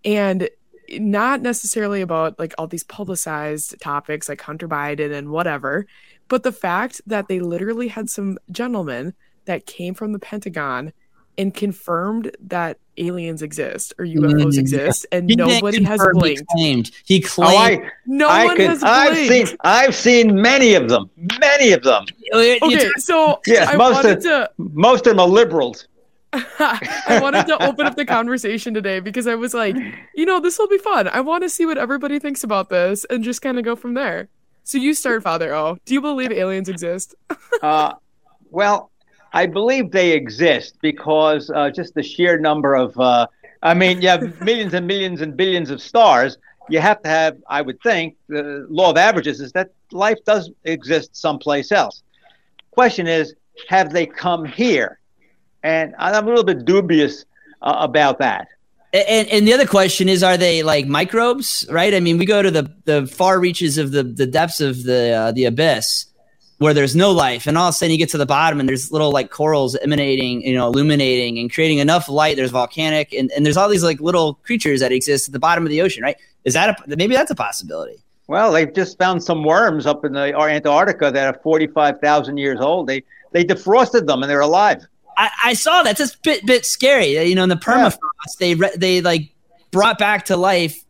And 0.05 0.49
not 0.93 1.43
necessarily 1.43 2.01
about 2.01 2.39
like 2.39 2.55
all 2.59 2.67
these 2.67 2.85
publicized 2.85 3.81
topics 3.81 4.29
like 4.29 4.41
Hunter 4.41 4.69
Biden 4.69 5.13
and 5.13 5.31
whatever, 5.31 5.87
but 6.29 6.43
the 6.43 6.53
fact 6.53 7.01
that 7.07 7.29
they 7.29 7.41
literally 7.41 7.89
had 7.89 8.11
some 8.11 8.39
gentlemen 8.51 9.15
that 9.45 9.67
came 9.67 9.95
from 9.95 10.13
the 10.13 10.19
Pentagon 10.19 10.93
and 11.39 11.53
confirmed 11.53 12.35
that 12.41 12.79
aliens 12.97 13.43
exist 13.43 13.93
or 13.99 14.07
UFOs 14.07 14.55
Mm. 14.55 14.59
exist, 14.59 15.05
and 15.13 15.29
He 15.29 15.37
nobody 15.37 15.83
has 15.85 15.99
confirm, 16.01 16.17
he 16.17 16.21
blinked. 16.21 16.43
claimed. 16.49 16.91
He 17.05 17.23
Oh, 17.23 17.29
claimed. 17.29 17.83
I, 17.85 17.91
No 18.07 18.27
I 18.29 18.45
one 18.47 18.57
can, 18.57 18.71
has 18.71 18.83
I've 18.83 19.13
blinked. 19.13 19.49
seen 19.49 19.57
I've 19.63 19.95
seen 19.95 20.35
many 20.41 20.75
of 20.75 20.89
them, 20.89 21.11
many 21.39 21.73
of 21.73 21.83
them. 21.83 22.07
Okay, 22.33 22.59
so 22.97 23.39
Yes, 23.47 23.69
I 23.69 23.77
most 23.77 24.05
of 24.05 24.23
to 24.23 24.51
most 24.59 25.07
of 25.07 25.13
them 25.13 25.21
are 25.21 25.29
liberals. 25.29 25.87
I 26.33 27.19
wanted 27.23 27.47
to 27.47 27.63
open 27.65 27.87
up 27.87 27.97
the 27.97 28.05
conversation 28.05 28.75
today 28.75 29.01
because 29.01 29.27
I 29.27 29.35
was 29.35 29.55
like, 29.55 29.77
you 30.15 30.27
know, 30.27 30.41
this 30.41 30.59
will 30.59 30.69
be 30.69 30.79
fun. 30.79 31.09
I 31.09 31.21
want 31.21 31.43
to 31.45 31.49
see 31.49 31.67
what 31.67 31.79
everybody 31.79 32.19
thinks 32.19 32.45
about 32.45 32.69
this 32.69 33.07
and 33.09 33.25
just 33.25 33.43
kind 33.43 33.59
of 33.59 33.65
go 33.65 33.77
from 33.77 33.95
there. 33.95 34.29
So 34.65 34.79
you 34.79 34.95
start, 34.95 35.23
Father 35.23 35.55
O. 35.55 35.79
Do 35.85 35.95
you 35.95 36.01
believe 36.01 36.33
aliens 36.33 36.69
exist? 36.69 37.15
Uh, 37.63 37.95
well, 38.51 38.91
I 39.33 39.47
believe 39.47 39.91
they 39.91 40.13
exist 40.13 40.77
because 40.83 41.51
uh, 41.51 41.71
just 41.71 41.95
the 41.95 42.03
sheer 42.03 42.39
number 42.39 42.75
of, 42.75 42.99
uh, 43.01 43.27
I 43.63 43.73
mean, 43.73 44.03
you 44.03 44.09
have 44.09 44.41
millions 44.43 44.75
and 44.75 44.87
millions 44.87 45.23
and 45.23 45.35
billions 45.35 45.71
of 45.71 45.81
stars. 45.81 46.37
You 46.69 46.81
have 46.81 47.03
to 47.03 47.09
have, 47.09 47.39
I 47.49 47.63
would 47.63 47.81
think, 47.83 48.17
the 48.29 48.67
law 48.69 48.91
of 48.91 48.99
averages 48.99 49.41
is 49.41 49.53
that 49.53 49.71
life 49.91 50.19
does 50.27 50.51
exist 50.65 51.17
someplace 51.17 51.73
else. 51.73 52.03
Question 52.73 53.07
is, 53.07 53.35
have 53.69 53.93
they 53.93 54.05
come 54.05 54.45
here? 54.45 54.99
And 55.67 55.97
I'm 55.99 56.25
a 56.25 56.29
little 56.29 56.45
bit 56.45 56.65
dubious 56.65 57.25
uh, 57.61 57.77
about 57.81 58.19
that. 58.21 58.47
And, 58.93 59.29
and 59.29 59.49
the 59.49 59.53
other 59.53 59.67
question 59.67 60.09
is, 60.09 60.23
are 60.23 60.37
they 60.37 60.63
like 60.63 60.87
microbes? 60.87 61.67
Right? 61.69 61.93
I 61.93 61.99
mean, 61.99 62.19
we 62.19 62.25
go 62.25 62.41
to 62.41 62.53
the, 62.53 62.73
the 62.85 63.07
far 63.09 63.41
reaches 63.41 63.77
of 63.77 63.91
the, 63.91 64.05
the 64.05 64.27
depths 64.27 64.61
of 64.61 64.85
the 64.85 65.11
uh, 65.13 65.33
the 65.33 65.45
abyss, 65.45 66.07
where 66.59 66.73
there's 66.73 66.95
no 66.95 67.11
life, 67.11 67.49
and 67.49 67.59
all 67.59 67.69
of 67.69 67.75
a 67.75 67.77
sudden 67.77 67.91
you 67.91 67.99
get 67.99 68.11
to 68.11 68.19
the 68.19 68.27
bottom, 68.27 68.61
and 68.61 68.69
there's 68.69 68.93
little 68.93 69.11
like 69.11 69.31
corals 69.31 69.75
emanating, 69.77 70.41
you 70.43 70.55
know, 70.55 70.69
illuminating 70.69 71.37
and 71.41 71.53
creating 71.53 71.79
enough 71.79 72.09
light. 72.09 72.37
There's 72.37 72.53
volcanic, 72.53 73.13
and, 73.13 73.33
and 73.33 73.45
there's 73.45 73.57
all 73.57 73.69
these 73.69 73.83
like 73.83 74.01
little 74.01 74.35
creatures 74.35 74.79
that 74.81 74.93
exist 74.93 75.29
at 75.29 75.33
the 75.33 75.41
bottom 75.41 75.65
of 75.65 75.71
the 75.71 75.83
ocean. 75.83 76.05
Right? 76.05 76.17
Is 76.45 76.55
that 76.55 76.81
a, 76.81 76.97
maybe 76.97 77.17
that's 77.17 77.33
a 77.33 77.35
possibility? 77.35 77.97
Well, 78.29 78.53
they've 78.53 78.73
just 78.73 78.99
found 78.99 79.23
some 79.23 79.43
worms 79.43 79.85
up 79.85 80.05
in 80.05 80.13
the 80.13 80.33
Antarctica 80.33 81.11
that 81.11 81.35
are 81.35 81.41
45,000 81.43 82.37
years 82.37 82.61
old. 82.61 82.87
They 82.87 83.03
they 83.33 83.45
defrosted 83.45 84.07
them 84.07 84.23
and 84.23 84.31
they're 84.31 84.41
alive. 84.41 84.87
I, 85.17 85.31
I 85.47 85.55
saw 85.55 85.83
that. 85.83 85.97
That's 85.97 86.15
a 86.15 86.19
bit 86.23 86.45
bit 86.47 86.67
scary. 86.67 87.19
You 87.27 87.35
know, 87.35 87.43
in 87.45 87.49
the 87.49 87.57
permafrost, 87.57 88.37
they 88.39 88.55
re- 88.55 88.77
they 88.77 89.01
like 89.01 89.31
brought 89.71 89.99
back 89.99 90.25
to 90.27 90.37
life 90.37 90.83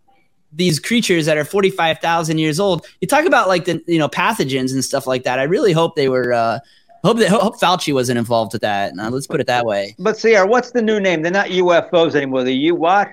these 0.52 0.78
creatures 0.78 1.26
that 1.26 1.36
are 1.36 1.44
45,000 1.44 2.38
years 2.38 2.58
old. 2.58 2.86
You 3.00 3.08
talk 3.08 3.26
about 3.26 3.46
like 3.48 3.66
the 3.66 3.82
you 3.86 3.98
know 3.98 4.08
pathogens 4.08 4.72
and 4.72 4.84
stuff 4.84 5.06
like 5.06 5.24
that. 5.24 5.38
I 5.38 5.42
really 5.44 5.72
hope 5.72 5.96
they 5.96 6.08
were 6.08 6.32
uh 6.32 6.58
hope 7.04 7.18
that 7.18 7.28
hope 7.30 7.60
Fauci 7.60 7.92
wasn't 7.94 8.18
involved 8.18 8.52
with 8.52 8.62
that. 8.62 8.94
Now, 8.96 9.08
let's 9.10 9.26
put 9.26 9.40
it 9.40 9.46
that 9.46 9.64
way. 9.66 9.94
But 9.98 10.16
Sierra, 10.16 10.46
what's 10.46 10.72
the 10.72 10.82
new 10.82 10.98
name? 10.98 11.22
They're 11.22 11.30
not 11.32 11.48
UFOs 11.48 12.14
anymore. 12.14 12.42
They're 12.42 12.52
you 12.52 12.74
what? 12.74 13.08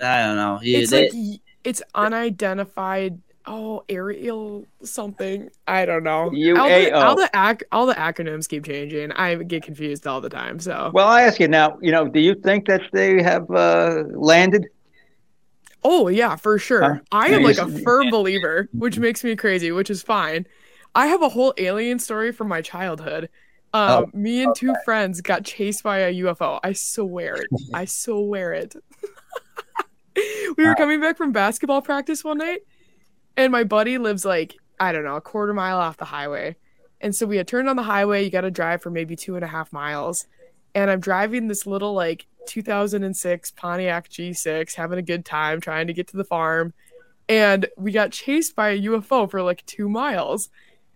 I 0.00 0.22
don't 0.24 0.36
know. 0.36 0.58
Yeah, 0.62 0.78
It's 0.78 0.90
they- 0.90 1.10
like 1.10 1.40
it's 1.62 1.82
unidentified. 1.94 3.20
Oh, 3.46 3.84
aerial 3.88 4.66
something. 4.82 5.50
I 5.66 5.86
don't 5.86 6.04
know. 6.04 6.24
All 6.24 6.30
the, 6.30 6.36
UAO. 6.36 6.92
all 6.94 7.16
the 7.16 7.30
ac- 7.34 7.64
all 7.72 7.86
the 7.86 7.94
acronyms 7.94 8.48
keep 8.48 8.64
changing. 8.66 9.12
I 9.12 9.34
get 9.36 9.62
confused 9.62 10.06
all 10.06 10.20
the 10.20 10.28
time. 10.28 10.58
So, 10.60 10.90
Well, 10.92 11.08
I 11.08 11.22
ask 11.22 11.40
you 11.40 11.48
now. 11.48 11.78
You 11.80 11.90
know, 11.90 12.06
do 12.06 12.20
you 12.20 12.34
think 12.34 12.66
that 12.66 12.82
they 12.92 13.22
have 13.22 13.50
uh, 13.50 14.04
landed? 14.12 14.66
oh 15.82 16.08
yeah, 16.08 16.36
for 16.36 16.58
sure. 16.58 16.94
Huh? 16.94 17.00
I 17.12 17.28
am 17.28 17.42
like 17.42 17.58
a 17.58 17.68
firm 17.80 18.10
believer, 18.10 18.68
which 18.72 18.98
makes 18.98 19.24
me 19.24 19.34
crazy, 19.36 19.72
which 19.72 19.88
is 19.90 20.02
fine. 20.02 20.46
I 20.94 21.06
have 21.06 21.22
a 21.22 21.28
whole 21.28 21.54
alien 21.56 21.98
story 21.98 22.32
from 22.32 22.48
my 22.48 22.60
childhood. 22.60 23.30
Um, 23.72 24.04
Oh, 24.04 24.10
me 24.12 24.42
and 24.42 24.54
two 24.54 24.74
friends 24.84 25.20
got 25.20 25.44
chased 25.44 25.82
by 25.84 26.00
a 26.00 26.12
UFO. 26.14 26.58
I 26.62 26.72
swear 26.72 27.36
it. 27.36 27.46
I 27.72 27.84
swear 27.84 28.52
it. 28.52 28.74
we 30.56 30.64
were 30.66 30.74
coming 30.74 31.00
back 31.00 31.16
from 31.16 31.32
basketball 31.32 31.80
practice 31.80 32.24
one 32.24 32.38
night, 32.38 32.60
and 33.40 33.52
my 33.52 33.64
buddy 33.64 33.98
lives 33.98 34.24
like 34.24 34.56
I 34.78 34.92
don't 34.92 35.04
know 35.04 35.16
a 35.16 35.20
quarter 35.20 35.54
mile 35.54 35.78
off 35.78 35.96
the 35.96 36.04
highway, 36.04 36.56
and 37.00 37.14
so 37.14 37.26
we 37.26 37.36
had 37.36 37.48
turned 37.48 37.68
on 37.68 37.76
the 37.76 37.82
highway. 37.82 38.24
You 38.24 38.30
got 38.30 38.42
to 38.42 38.50
drive 38.50 38.82
for 38.82 38.90
maybe 38.90 39.16
two 39.16 39.36
and 39.36 39.44
a 39.44 39.48
half 39.48 39.72
miles, 39.72 40.26
and 40.74 40.90
I'm 40.90 41.00
driving 41.00 41.48
this 41.48 41.66
little 41.66 41.94
like 41.94 42.26
2006 42.46 43.50
Pontiac 43.52 44.08
G6, 44.08 44.74
having 44.74 44.98
a 44.98 45.02
good 45.02 45.24
time 45.24 45.60
trying 45.60 45.86
to 45.86 45.92
get 45.92 46.08
to 46.08 46.16
the 46.16 46.24
farm, 46.24 46.72
and 47.28 47.66
we 47.76 47.92
got 47.92 48.12
chased 48.12 48.54
by 48.54 48.70
a 48.70 48.80
UFO 48.82 49.30
for 49.30 49.42
like 49.42 49.64
two 49.66 49.88
miles. 49.88 50.48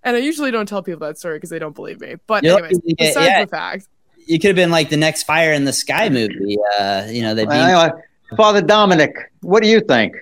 And 0.02 0.16
I 0.16 0.18
usually 0.18 0.50
don't 0.50 0.66
tell 0.66 0.82
people 0.82 1.06
that 1.06 1.18
story 1.18 1.38
because 1.38 1.48
they 1.48 1.58
don't 1.58 1.74
believe 1.74 1.98
me. 1.98 2.16
But 2.26 2.44
You're 2.44 2.58
anyways, 2.58 2.74
lucky 2.74 2.94
besides 2.98 3.26
yeah. 3.26 3.44
the 3.44 3.50
fact, 3.50 3.88
you 4.26 4.38
could 4.38 4.48
have 4.48 4.56
been 4.56 4.70
like 4.70 4.90
the 4.90 4.98
next 4.98 5.22
Fire 5.22 5.52
in 5.52 5.64
the 5.64 5.72
Sky 5.72 6.10
movie. 6.10 6.58
Uh, 6.78 7.06
you 7.08 7.22
know, 7.22 7.34
they 7.34 7.44
beam 7.44 7.52
Anyway, 7.52 7.90
Father 8.36 8.60
Dominic, 8.60 9.14
what 9.40 9.62
do 9.62 9.68
you 9.68 9.80
think? 9.80 10.14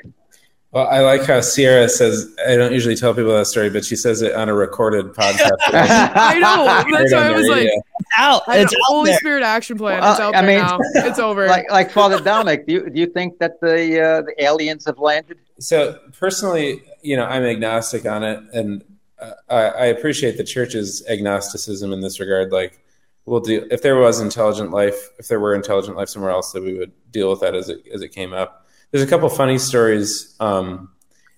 Well, 0.73 0.89
I 0.89 1.01
like 1.01 1.25
how 1.25 1.43
Sierra 1.43 1.87
says, 1.87 2.35
I 2.49 2.57
don't 2.57 2.73
usually 2.73 2.97
tell 2.97 3.13
people 3.13 3.35
that 3.37 3.47
story, 3.47 3.69
but 3.69 3.85
she 3.85 3.95
says 3.95 4.23
it 4.23 4.35
on 4.35 4.49
a 4.49 4.55
recorded 4.55 5.09
podcast. 5.09 5.51
I 5.67 6.39
know. 6.39 6.65
That's 6.99 7.13
why 7.13 7.27
I 7.29 7.33
was 7.33 7.47
like, 7.47 7.69
out. 8.17 8.43
It's 8.49 8.73
out 8.73 8.79
Holy 8.85 9.11
there. 9.11 9.19
Spirit 9.19 9.43
action 9.43 9.77
plan. 9.77 10.01
Well, 10.01 10.13
it's 10.13 10.21
out 10.21 10.35
I 10.35 10.41
there 10.41 10.57
mean- 10.57 10.67
now. 10.67 10.79
It's 11.07 11.19
over. 11.19 11.47
like, 11.47 11.71
like 11.71 11.91
Father 11.91 12.19
Dominic, 12.21 12.67
do 12.67 12.73
you 12.73 12.91
do 12.91 12.99
you 12.99 13.07
think 13.07 13.39
that 13.39 13.61
the 13.61 14.01
uh, 14.01 14.23
the 14.23 14.35
aliens 14.43 14.87
have 14.87 14.99
landed? 14.99 15.39
So 15.59 15.99
personally, 16.19 16.83
you 17.03 17.17
know, 17.17 17.27
I'm 17.27 17.43
agnostic 17.43 18.07
on 18.07 18.23
it, 18.23 18.41
and 18.55 18.83
uh, 19.21 19.33
I, 19.51 19.61
I 19.63 19.85
appreciate 19.87 20.39
the 20.39 20.45
church's 20.45 21.05
agnosticism 21.07 21.93
in 21.93 22.01
this 22.01 22.19
regard. 22.19 22.51
Like, 22.51 22.81
we'll 23.27 23.41
do 23.41 23.67
if 23.71 23.83
there 23.83 23.97
was 23.97 24.21
intelligent 24.21 24.71
life, 24.71 25.11
if 25.19 25.29
there 25.29 25.39
were 25.39 25.55
intelligent 25.55 25.99
life 25.99 26.09
somewhere 26.09 26.31
else, 26.31 26.53
that 26.53 26.63
we 26.63 26.79
would 26.79 26.93
deal 27.11 27.29
with 27.29 27.41
that 27.41 27.55
as 27.55 27.69
it 27.69 27.87
as 27.93 28.01
it 28.01 28.09
came 28.09 28.33
up. 28.33 28.62
There's 28.93 29.03
a 29.03 29.07
couple 29.07 29.29
funny 29.29 29.59
stories. 29.59 30.37
Um, 30.39 30.91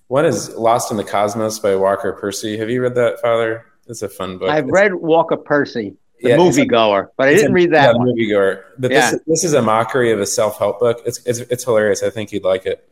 one 0.09 0.27
is 0.27 0.55
"Lost 0.55 0.91
in 0.91 0.97
the 0.97 1.05
Cosmos" 1.05 1.59
by 1.61 1.77
Walker 1.77 2.13
Percy. 2.13 2.59
Have 2.59 2.69
you 2.69 2.83
read 2.83 2.95
that, 2.97 3.21
Father? 3.21 3.65
It's 3.87 4.03
a 4.03 4.09
fun 4.09 4.39
book. 4.39 4.49
I've 4.51 4.65
It's- 4.65 4.73
read 4.73 4.95
Walker 4.95 5.37
Percy, 5.37 5.97
the 6.21 6.31
Yeah, 6.31 6.37
moviegoer, 6.37 7.09
but 7.17 7.29
I 7.29 7.35
didn't 7.35 7.53
a- 7.53 7.55
read 7.55 7.73
that 7.73 7.93
yeah, 7.95 7.99
one. 7.99 8.09
moviegoer. 8.09 8.63
But 8.79 8.91
Yeah. 8.91 9.11
this 9.13 9.21
this 9.27 9.45
is 9.45 9.55
a 9.55 9.63
mockery 9.63 10.11
of 10.13 10.21
a 10.21 10.27
self 10.27 10.59
help 10.59 10.81
book. 10.81 11.01
It's, 11.07 11.25
it's 11.27 11.39
it's 11.41 11.65
hilarious. 11.65 12.03
I 12.03 12.11
think 12.11 12.33
you'd 12.33 12.45
like 12.45 12.67
it. 12.67 12.89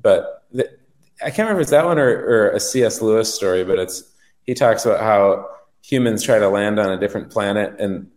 But 0.00 0.44
the, 0.52 0.68
I 1.22 1.30
can't 1.30 1.38
remember 1.48 1.60
if 1.60 1.64
it's 1.64 1.70
that 1.72 1.84
one 1.86 1.98
or, 1.98 2.08
or 2.08 2.50
a 2.50 2.60
C.S. 2.60 3.00
Lewis 3.02 3.34
story. 3.34 3.64
But 3.64 3.78
it's 3.78 4.02
he 4.44 4.54
talks 4.54 4.84
about 4.86 5.00
how 5.00 5.46
humans 5.82 6.22
try 6.22 6.38
to 6.38 6.48
land 6.48 6.78
on 6.78 6.90
a 6.90 6.98
different 6.98 7.30
planet 7.30 7.74
and 7.80 8.08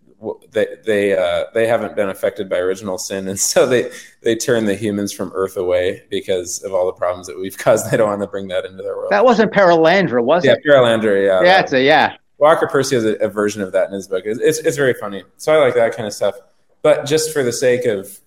they 0.52 0.68
they 0.86 1.18
uh, 1.18 1.46
they 1.54 1.68
haven't 1.68 1.96
been 1.96 2.10
affected 2.10 2.50
by 2.50 2.58
original 2.58 2.98
sin, 2.98 3.28
and 3.28 3.40
so 3.52 3.66
they 3.66 3.92
they 4.22 4.36
turn 4.36 4.66
the 4.66 4.76
humans 4.76 5.12
from 5.12 5.32
Earth 5.34 5.58
away 5.58 6.04
because 6.10 6.64
of 6.64 6.74
all 6.74 6.86
the 6.86 6.94
problems 6.94 7.28
that 7.28 7.40
we've 7.40 7.58
caused. 7.58 7.90
They 7.92 7.98
don't 7.98 8.10
want 8.10 8.22
to 8.22 8.28
bring 8.28 8.48
that 8.50 8.66
into 8.66 8.84
their 8.84 8.96
world. 8.96 9.12
That 9.12 9.26
wasn't 9.26 9.52
Perelandra, 9.52 10.24
was 10.24 10.46
yeah, 10.46 10.54
it? 10.54 10.64
Perelandra. 10.68 11.26
Yeah, 11.26 11.42
Yeah, 11.44 11.62
it's 11.62 11.74
a 11.74 11.82
yeah. 11.82 12.16
Walker 12.42 12.68
Percy 12.68 12.96
has 12.96 13.06
a, 13.06 13.14
a 13.18 13.30
version 13.30 13.62
of 13.62 13.72
that 13.74 13.88
in 13.88 13.94
his 13.94 14.08
book. 14.08 14.24
It's, 14.26 14.40
it's, 14.40 14.58
it's 14.58 14.76
very 14.76 14.96
funny. 14.96 15.24
So 15.38 15.54
I 15.54 15.64
like 15.64 15.76
that 15.76 15.96
kind 15.96 16.08
of 16.08 16.14
stuff. 16.14 16.36
But 16.82 17.06
just 17.06 17.32
for 17.32 17.44
the 17.44 17.54
sake 17.54 17.86
of, 17.86 18.20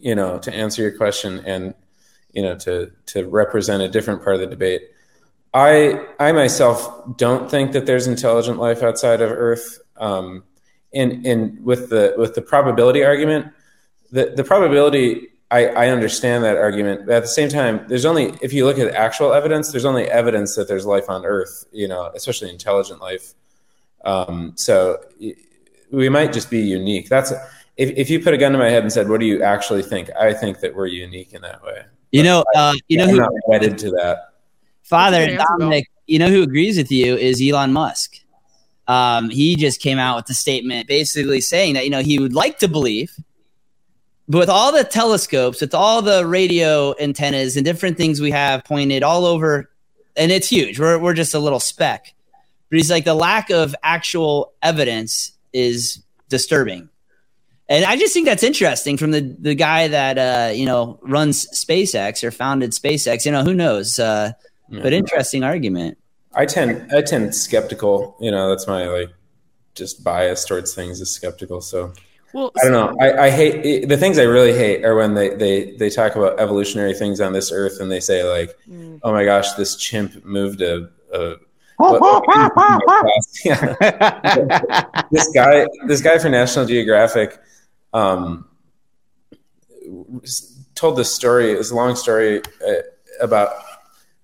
you 0.00 0.16
know, 0.16 0.40
to 0.40 0.52
answer 0.52 0.82
your 0.82 0.90
question 0.90 1.38
and, 1.46 1.74
you 2.32 2.42
know, 2.42 2.56
to, 2.56 2.90
to 3.06 3.28
represent 3.28 3.84
a 3.84 3.88
different 3.88 4.24
part 4.24 4.34
of 4.34 4.40
the 4.40 4.48
debate, 4.48 4.82
I, 5.54 6.04
I 6.18 6.32
myself 6.32 7.16
don't 7.16 7.48
think 7.48 7.70
that 7.70 7.86
there's 7.86 8.08
intelligent 8.08 8.58
life 8.58 8.82
outside 8.82 9.20
of 9.20 9.30
Earth. 9.30 9.78
Um, 9.96 10.42
and, 10.92 11.26
and 11.26 11.64
with 11.64 11.90
the, 11.90 12.14
with 12.16 12.34
the 12.34 12.42
probability 12.42 13.04
argument, 13.04 13.52
the, 14.10 14.32
the 14.36 14.44
probability, 14.44 15.28
I, 15.50 15.66
I 15.66 15.88
understand 15.88 16.44
that 16.44 16.56
argument. 16.56 17.06
But 17.06 17.16
at 17.16 17.22
the 17.22 17.28
same 17.28 17.48
time, 17.48 17.84
there's 17.88 18.04
only, 18.04 18.34
if 18.40 18.52
you 18.52 18.64
look 18.64 18.78
at 18.78 18.94
actual 18.94 19.32
evidence, 19.32 19.70
there's 19.70 19.84
only 19.84 20.04
evidence 20.04 20.54
that 20.56 20.68
there's 20.68 20.86
life 20.86 21.08
on 21.08 21.24
Earth, 21.26 21.64
you 21.72 21.88
know, 21.88 22.10
especially 22.14 22.50
intelligent 22.50 23.00
life. 23.00 23.34
Um, 24.04 24.52
so 24.56 24.98
we 25.90 26.08
might 26.08 26.32
just 26.32 26.50
be 26.50 26.60
unique. 26.60 27.08
That's, 27.08 27.32
if, 27.76 27.90
if 27.96 28.10
you 28.10 28.22
put 28.22 28.32
a 28.34 28.36
gun 28.36 28.52
to 28.52 28.58
my 28.58 28.70
head 28.70 28.82
and 28.82 28.92
said, 28.92 29.08
what 29.08 29.20
do 29.20 29.26
you 29.26 29.42
actually 29.42 29.82
think? 29.82 30.10
I 30.18 30.32
think 30.32 30.60
that 30.60 30.74
we're 30.74 30.86
unique 30.86 31.32
in 31.32 31.42
that 31.42 31.62
way. 31.62 31.84
You 32.12 32.22
know, 32.22 32.44
uh, 32.56 32.74
you 32.88 32.98
know 32.98 33.04
I'm 33.04 33.10
who 33.10 33.16
not 33.16 33.30
wedded 33.46 33.78
to 33.78 33.90
that. 33.92 34.34
Father 34.82 35.18
That's 35.18 35.26
a 35.26 35.30
good 35.30 35.40
answer, 35.40 35.58
Dominic, 35.58 35.90
you 36.06 36.18
know 36.18 36.28
who 36.28 36.42
agrees 36.42 36.76
with 36.76 36.90
you 36.90 37.16
is 37.16 37.40
Elon 37.40 37.72
Musk. 37.72 38.16
Um, 38.90 39.30
he 39.30 39.54
just 39.54 39.80
came 39.80 40.00
out 40.00 40.16
with 40.16 40.26
the 40.26 40.34
statement 40.34 40.88
basically 40.88 41.40
saying 41.40 41.74
that 41.74 41.84
you 41.84 41.90
know 41.90 42.00
he 42.00 42.18
would 42.18 42.34
like 42.34 42.58
to 42.58 42.66
believe, 42.66 43.14
but 44.28 44.38
with 44.38 44.48
all 44.48 44.72
the 44.72 44.82
telescopes, 44.82 45.60
with 45.60 45.74
all 45.74 46.02
the 46.02 46.26
radio 46.26 46.96
antennas 46.98 47.56
and 47.56 47.64
different 47.64 47.96
things 47.96 48.20
we 48.20 48.32
have 48.32 48.64
pointed 48.64 49.04
all 49.04 49.26
over, 49.26 49.70
and 50.16 50.32
it's 50.32 50.48
huge. 50.48 50.80
We're 50.80 50.98
we're 50.98 51.14
just 51.14 51.34
a 51.34 51.38
little 51.38 51.60
speck. 51.60 52.12
But 52.68 52.78
he's 52.78 52.90
like 52.90 53.04
the 53.04 53.14
lack 53.14 53.50
of 53.50 53.76
actual 53.84 54.54
evidence 54.60 55.32
is 55.52 56.02
disturbing. 56.28 56.88
And 57.68 57.84
I 57.84 57.96
just 57.96 58.12
think 58.12 58.26
that's 58.26 58.42
interesting 58.42 58.96
from 58.96 59.12
the 59.12 59.20
the 59.38 59.54
guy 59.54 59.86
that 59.86 60.18
uh, 60.18 60.52
you 60.52 60.66
know 60.66 60.98
runs 61.02 61.46
SpaceX 61.54 62.24
or 62.24 62.32
founded 62.32 62.72
SpaceX. 62.72 63.24
You 63.24 63.30
know, 63.30 63.44
who 63.44 63.54
knows? 63.54 64.00
Uh, 64.00 64.32
but 64.68 64.92
interesting 64.92 65.44
argument. 65.44 65.96
I 66.34 66.46
tend, 66.46 66.92
I 66.92 67.02
tend 67.02 67.34
skeptical, 67.34 68.16
you 68.20 68.30
know, 68.30 68.48
that's 68.48 68.66
my 68.66 68.86
like 68.88 69.10
just 69.74 70.02
bias 70.04 70.44
towards 70.44 70.74
things 70.74 71.00
is 71.00 71.10
skeptical. 71.10 71.60
So 71.60 71.92
well, 72.32 72.52
I 72.62 72.68
don't 72.68 72.72
know. 72.72 72.96
I, 73.04 73.26
I 73.26 73.30
hate 73.30 73.88
the 73.88 73.96
things 73.96 74.18
I 74.18 74.22
really 74.22 74.52
hate 74.52 74.84
are 74.84 74.94
when 74.94 75.14
they, 75.14 75.30
they, 75.34 75.72
they 75.76 75.90
talk 75.90 76.14
about 76.14 76.38
evolutionary 76.38 76.94
things 76.94 77.20
on 77.20 77.32
this 77.32 77.50
earth 77.50 77.80
and 77.80 77.90
they 77.90 78.00
say 78.00 78.22
like, 78.22 78.56
Mm. 78.68 79.00
oh 79.02 79.12
my 79.12 79.24
gosh, 79.24 79.52
this 79.54 79.74
chimp 79.76 80.24
moved 80.24 80.60
a, 80.62 80.88
a 81.12 81.34
what- 81.78 82.00
what- 82.00 82.24
yeah. 83.44 85.04
this 85.10 85.28
guy, 85.34 85.66
this 85.86 86.00
guy 86.02 86.18
for 86.18 86.28
National 86.28 86.66
Geographic, 86.66 87.38
um, 87.92 88.46
told 90.74 90.96
this 90.96 91.12
story. 91.14 91.52
It's 91.52 91.70
a 91.70 91.74
long 91.74 91.96
story 91.96 92.42
uh, 92.66 92.72
about 93.20 93.50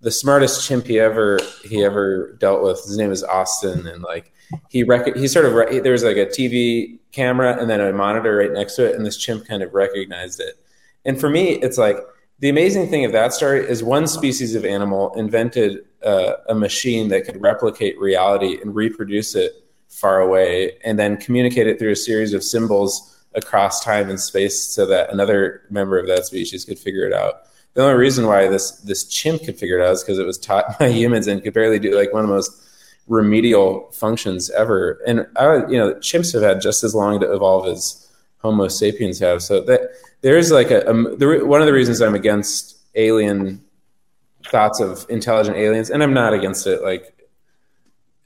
the 0.07 0.13
smartest 0.13 0.65
chimp 0.65 0.87
he 0.87 1.01
ever 1.01 1.41
he 1.65 1.85
ever 1.85 2.37
dealt 2.39 2.63
with. 2.63 2.81
His 2.85 2.97
name 2.97 3.11
is 3.11 3.25
Austin, 3.25 3.89
and 3.89 4.05
like 4.05 4.33
he 4.69 4.85
rec- 4.85 5.17
he 5.17 5.27
sort 5.27 5.47
of 5.47 5.55
re- 5.55 5.81
there 5.81 5.91
was 5.91 6.05
like 6.05 6.17
a 6.17 6.27
TV 6.27 7.01
camera 7.11 7.61
and 7.61 7.69
then 7.69 7.81
a 7.81 7.93
monitor 7.93 8.37
right 8.37 8.53
next 8.53 8.77
to 8.77 8.87
it, 8.89 8.95
and 8.95 9.05
this 9.05 9.17
chimp 9.17 9.49
kind 9.49 9.65
of 9.65 9.75
recognized 9.75 10.39
it. 10.39 10.65
And 11.05 11.19
for 11.19 11.29
me, 11.29 11.55
it's 11.55 11.77
like 11.77 11.97
the 12.39 12.49
amazing 12.49 12.89
thing 12.89 13.05
of 13.05 13.11
that 13.11 13.33
story 13.33 13.69
is 13.69 13.83
one 13.83 14.07
species 14.07 14.55
of 14.55 14.65
animal 14.65 15.13
invented 15.17 15.85
uh, 16.05 16.35
a 16.49 16.55
machine 16.55 17.09
that 17.09 17.25
could 17.25 17.43
replicate 17.43 17.99
reality 17.99 18.61
and 18.63 18.77
reproduce 18.77 19.35
it 19.35 19.55
far 19.89 20.21
away, 20.21 20.79
and 20.85 21.01
then 21.01 21.17
communicate 21.17 21.67
it 21.67 21.81
through 21.81 21.91
a 21.91 21.97
series 21.97 22.33
of 22.33 22.45
symbols 22.45 23.25
across 23.35 23.83
time 23.83 24.09
and 24.09 24.21
space, 24.21 24.73
so 24.73 24.87
that 24.87 25.13
another 25.13 25.63
member 25.69 25.99
of 25.99 26.07
that 26.07 26.27
species 26.27 26.65
could 26.65 26.79
figure 26.79 27.05
it 27.05 27.13
out. 27.13 27.43
The 27.77 27.83
only 27.83 27.97
reason 27.97 28.27
why 28.27 28.49
this 28.49 28.71
this 28.71 29.05
chimp 29.05 29.45
could 29.45 29.59
figure 29.59 29.79
it 29.79 29.87
out 29.87 29.93
is 29.93 30.03
because 30.03 30.19
it 30.19 30.25
was 30.25 30.39
taught 30.39 30.79
by 30.79 30.89
humans 30.89 31.27
and 31.27 31.43
could 31.43 31.53
barely 31.53 31.79
do 31.79 31.95
like 31.95 32.11
one 32.11 32.23
of 32.23 32.29
the 32.29 32.35
most 32.35 32.51
remedial 33.07 33.91
functions 33.93 34.49
ever. 34.51 34.99
And 35.07 35.27
I, 35.37 35.57
you 35.67 35.77
know, 35.77 35.93
chimps 35.97 36.33
have 36.33 36.43
had 36.43 36.63
just 36.63 36.83
as 36.85 36.95
long 36.95 37.21
to 37.21 37.31
evolve 37.31 37.67
as 37.67 38.09
Homo 38.39 38.69
sapiens 38.69 39.19
have. 39.19 39.43
So 39.43 39.61
that 39.65 39.91
there's 40.23 40.51
like 40.51 40.71
a, 40.71 40.81
a 40.87 41.17
the, 41.17 41.43
one 41.45 41.61
of 41.61 41.67
the 41.67 41.75
reasons 41.75 42.01
I'm 42.01 42.15
against 42.15 42.79
alien 42.95 43.63
thoughts 44.47 44.81
of 44.81 45.05
intelligent 45.11 45.59
aliens, 45.59 45.91
and 45.91 46.03
I'm 46.03 46.15
not 46.15 46.33
against 46.33 46.67
it 46.67 46.83
like 46.83 47.29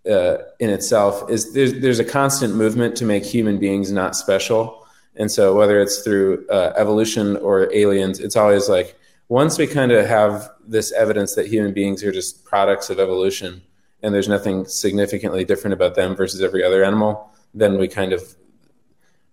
uh, 0.08 0.36
in 0.60 0.70
itself, 0.70 1.28
is 1.28 1.52
there's 1.54 1.74
there's 1.80 1.98
a 1.98 2.04
constant 2.04 2.54
movement 2.54 2.94
to 2.98 3.04
make 3.04 3.24
human 3.24 3.58
beings 3.58 3.90
not 3.90 4.14
special. 4.14 4.86
And 5.16 5.28
so 5.28 5.56
whether 5.56 5.80
it's 5.80 6.02
through 6.02 6.46
uh, 6.48 6.72
evolution 6.76 7.36
or 7.38 7.68
aliens, 7.74 8.20
it's 8.20 8.36
always 8.36 8.68
like 8.68 8.96
once 9.30 9.58
we 9.58 9.66
kind 9.66 9.92
of 9.92 10.04
have 10.06 10.50
this 10.66 10.90
evidence 10.90 11.36
that 11.36 11.46
human 11.46 11.72
beings 11.72 12.02
are 12.02 12.10
just 12.10 12.44
products 12.44 12.90
of 12.90 12.98
evolution 12.98 13.62
and 14.02 14.12
there's 14.12 14.28
nothing 14.28 14.64
significantly 14.64 15.44
different 15.44 15.72
about 15.72 15.94
them 15.94 16.16
versus 16.16 16.42
every 16.42 16.64
other 16.64 16.82
animal, 16.82 17.30
then 17.54 17.78
we 17.78 17.86
kind 17.86 18.12
of 18.12 18.34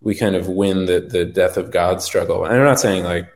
we 0.01 0.13
kind 0.13 0.35
of 0.35 0.47
win 0.47 0.85
the 0.85 0.99
the 0.99 1.25
death 1.25 1.57
of 1.57 1.71
God 1.71 2.01
struggle. 2.03 2.45
And 2.45 2.53
I'm 2.53 2.63
not 2.63 2.79
saying 2.79 3.05
like 3.05 3.27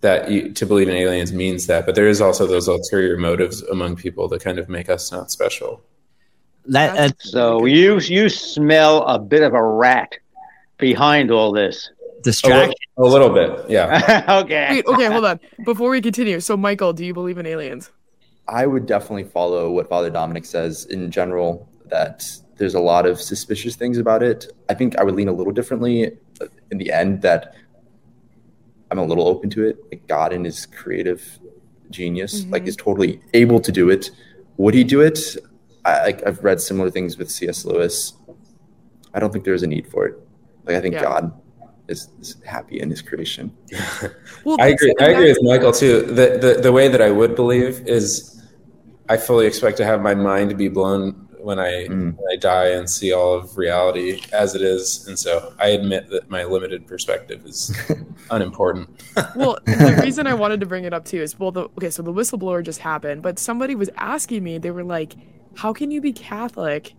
that 0.00 0.30
you, 0.30 0.52
to 0.52 0.64
believe 0.64 0.88
in 0.88 0.94
aliens 0.94 1.32
means 1.32 1.66
that, 1.66 1.86
but 1.86 1.96
there 1.96 2.08
is 2.08 2.20
also 2.20 2.46
those 2.46 2.68
ulterior 2.68 3.16
motives 3.16 3.62
among 3.62 3.96
people 3.96 4.28
that 4.28 4.44
kind 4.44 4.60
of 4.60 4.68
make 4.68 4.88
us 4.88 5.10
not 5.10 5.32
special. 5.32 5.82
That 6.66 6.96
uh, 6.96 7.10
So 7.18 7.64
you 7.64 7.98
you 7.98 8.28
smell 8.28 9.02
a 9.08 9.18
bit 9.18 9.42
of 9.42 9.54
a 9.54 9.62
rat 9.62 10.16
behind 10.78 11.32
all 11.32 11.50
this. 11.50 11.90
Distraction. 12.22 12.74
A 12.96 13.02
little 13.02 13.30
bit, 13.30 13.68
yeah. 13.68 14.24
okay. 14.44 14.68
Wait, 14.70 14.86
okay, 14.86 15.06
hold 15.06 15.24
on. 15.24 15.40
Before 15.64 15.90
we 15.90 16.00
continue, 16.00 16.40
so 16.40 16.56
Michael, 16.56 16.92
do 16.92 17.04
you 17.04 17.14
believe 17.14 17.38
in 17.38 17.46
aliens? 17.46 17.90
I 18.48 18.66
would 18.66 18.86
definitely 18.86 19.24
follow 19.24 19.70
what 19.70 19.88
Father 19.88 20.10
Dominic 20.10 20.44
says 20.44 20.86
in 20.86 21.10
general, 21.10 21.68
that 21.86 22.24
there's 22.56 22.74
a 22.74 22.80
lot 22.80 23.06
of 23.06 23.20
suspicious 23.20 23.76
things 23.76 23.96
about 23.96 24.22
it. 24.22 24.46
I 24.68 24.74
think 24.74 24.98
I 24.98 25.04
would 25.04 25.14
lean 25.14 25.28
a 25.28 25.32
little 25.32 25.52
differently 25.52 26.12
in 26.70 26.78
the 26.78 26.92
end, 26.92 27.22
that 27.22 27.54
I'm 28.90 28.98
a 28.98 29.04
little 29.04 29.28
open 29.28 29.50
to 29.50 29.64
it. 29.64 29.78
Like 29.90 30.06
God 30.06 30.32
in 30.32 30.44
his 30.44 30.66
creative 30.66 31.38
genius, 31.90 32.42
mm-hmm. 32.42 32.52
like 32.52 32.66
is 32.66 32.76
totally 32.76 33.20
able 33.34 33.60
to 33.60 33.72
do 33.72 33.88
it. 33.88 34.10
Would 34.56 34.74
he 34.74 34.84
do 34.84 35.00
it? 35.00 35.18
I, 35.84 36.02
like 36.02 36.26
I've 36.26 36.42
read 36.44 36.60
similar 36.60 36.90
things 36.90 37.16
with 37.16 37.30
C.S. 37.30 37.64
Lewis. 37.64 38.14
I 39.14 39.20
don't 39.20 39.32
think 39.32 39.44
there's 39.44 39.62
a 39.62 39.66
need 39.66 39.86
for 39.86 40.06
it. 40.06 40.18
Like 40.64 40.76
I 40.76 40.80
think 40.80 40.94
Yeah. 40.94 41.02
God 41.02 41.40
is, 41.90 42.08
is 42.20 42.36
happy 42.46 42.80
in 42.80 42.90
his 42.90 43.02
creation. 43.02 43.54
Well, 44.42 44.56
I 44.58 44.70
that's- 44.70 44.80
agree. 44.80 44.94
I 45.00 45.10
agree 45.10 45.28
with 45.28 45.42
Michael 45.42 45.72
too. 45.72 46.00
The, 46.00 46.38
the 46.38 46.60
the 46.62 46.72
way 46.72 46.88
that 46.88 47.02
I 47.02 47.10
would 47.10 47.34
believe 47.34 47.86
is, 47.86 48.42
I 49.10 49.18
fully 49.18 49.46
expect 49.46 49.76
to 49.78 49.84
have 49.84 50.00
my 50.00 50.14
mind 50.14 50.56
be 50.56 50.68
blown 50.68 51.28
when 51.42 51.58
I 51.58 51.88
mm. 51.88 52.16
when 52.16 52.32
I 52.32 52.36
die 52.36 52.68
and 52.68 52.88
see 52.88 53.12
all 53.12 53.34
of 53.34 53.58
reality 53.58 54.22
as 54.32 54.54
it 54.54 54.62
is, 54.62 55.06
and 55.08 55.18
so 55.18 55.52
I 55.58 55.68
admit 55.68 56.08
that 56.10 56.30
my 56.30 56.44
limited 56.44 56.86
perspective 56.86 57.44
is 57.44 57.76
unimportant. 58.30 58.88
well, 59.36 59.58
the 59.66 60.00
reason 60.02 60.26
I 60.26 60.34
wanted 60.34 60.60
to 60.60 60.66
bring 60.66 60.84
it 60.84 60.94
up 60.94 61.04
too 61.04 61.20
is 61.20 61.38
well, 61.38 61.52
the 61.52 61.64
okay, 61.64 61.90
so 61.90 62.02
the 62.02 62.12
whistleblower 62.12 62.64
just 62.64 62.80
happened, 62.80 63.22
but 63.22 63.38
somebody 63.38 63.74
was 63.74 63.90
asking 63.96 64.42
me, 64.42 64.56
they 64.56 64.70
were 64.70 64.84
like, 64.84 65.16
"How 65.56 65.72
can 65.74 65.90
you 65.90 66.00
be 66.00 66.12
Catholic 66.12 66.94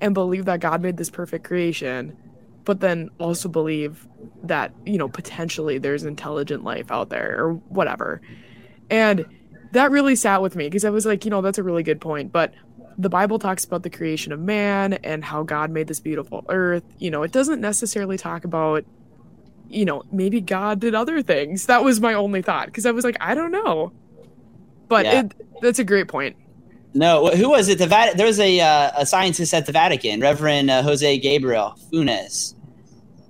and 0.00 0.12
believe 0.12 0.44
that 0.44 0.60
God 0.60 0.82
made 0.82 0.96
this 0.96 1.10
perfect 1.10 1.44
creation, 1.44 2.16
but 2.64 2.80
then 2.80 3.10
also 3.18 3.48
believe 3.48 4.06
that 4.42 4.72
you 4.84 4.98
know 4.98 5.08
potentially 5.08 5.78
there's 5.78 6.04
intelligent 6.04 6.64
life 6.64 6.90
out 6.90 7.10
there 7.10 7.36
or 7.38 7.54
whatever?" 7.68 8.20
And 8.90 9.26
that 9.72 9.90
really 9.90 10.16
sat 10.16 10.40
with 10.42 10.56
me 10.56 10.66
because 10.66 10.84
I 10.84 10.90
was 10.90 11.04
like, 11.06 11.24
you 11.24 11.30
know, 11.30 11.40
that's 11.40 11.58
a 11.58 11.62
really 11.62 11.82
good 11.82 12.00
point, 12.00 12.32
but 12.32 12.54
the 12.96 13.08
Bible 13.08 13.40
talks 13.40 13.64
about 13.64 13.82
the 13.82 13.90
creation 13.90 14.32
of 14.32 14.38
man 14.38 14.92
and 14.94 15.24
how 15.24 15.42
God 15.42 15.70
made 15.70 15.88
this 15.88 15.98
beautiful 15.98 16.44
earth. 16.48 16.84
You 16.98 17.10
know, 17.10 17.24
it 17.24 17.32
doesn't 17.32 17.60
necessarily 17.60 18.16
talk 18.16 18.44
about 18.44 18.84
you 19.68 19.84
know, 19.84 20.02
maybe 20.12 20.40
God 20.40 20.80
did 20.80 20.94
other 20.94 21.22
things. 21.22 21.66
That 21.66 21.82
was 21.82 22.00
my 22.00 22.14
only 22.14 22.42
thought 22.42 22.66
because 22.66 22.86
I 22.86 22.92
was 22.92 23.04
like, 23.04 23.16
I 23.20 23.34
don't 23.34 23.50
know. 23.50 23.92
But 24.88 25.06
Yeah. 25.06 25.20
it, 25.20 25.34
that's 25.60 25.78
a 25.78 25.84
great 25.84 26.08
point. 26.08 26.36
No, 26.94 27.26
who 27.26 27.50
was 27.50 27.68
it? 27.68 27.78
The 27.78 27.86
there 27.86 28.26
was 28.26 28.38
a 28.38 28.60
uh, 28.60 28.92
a 28.96 29.04
scientist 29.04 29.52
at 29.52 29.66
the 29.66 29.72
Vatican, 29.72 30.20
Reverend 30.20 30.70
uh, 30.70 30.82
Jose 30.82 31.18
Gabriel 31.18 31.74
Funes, 31.92 32.54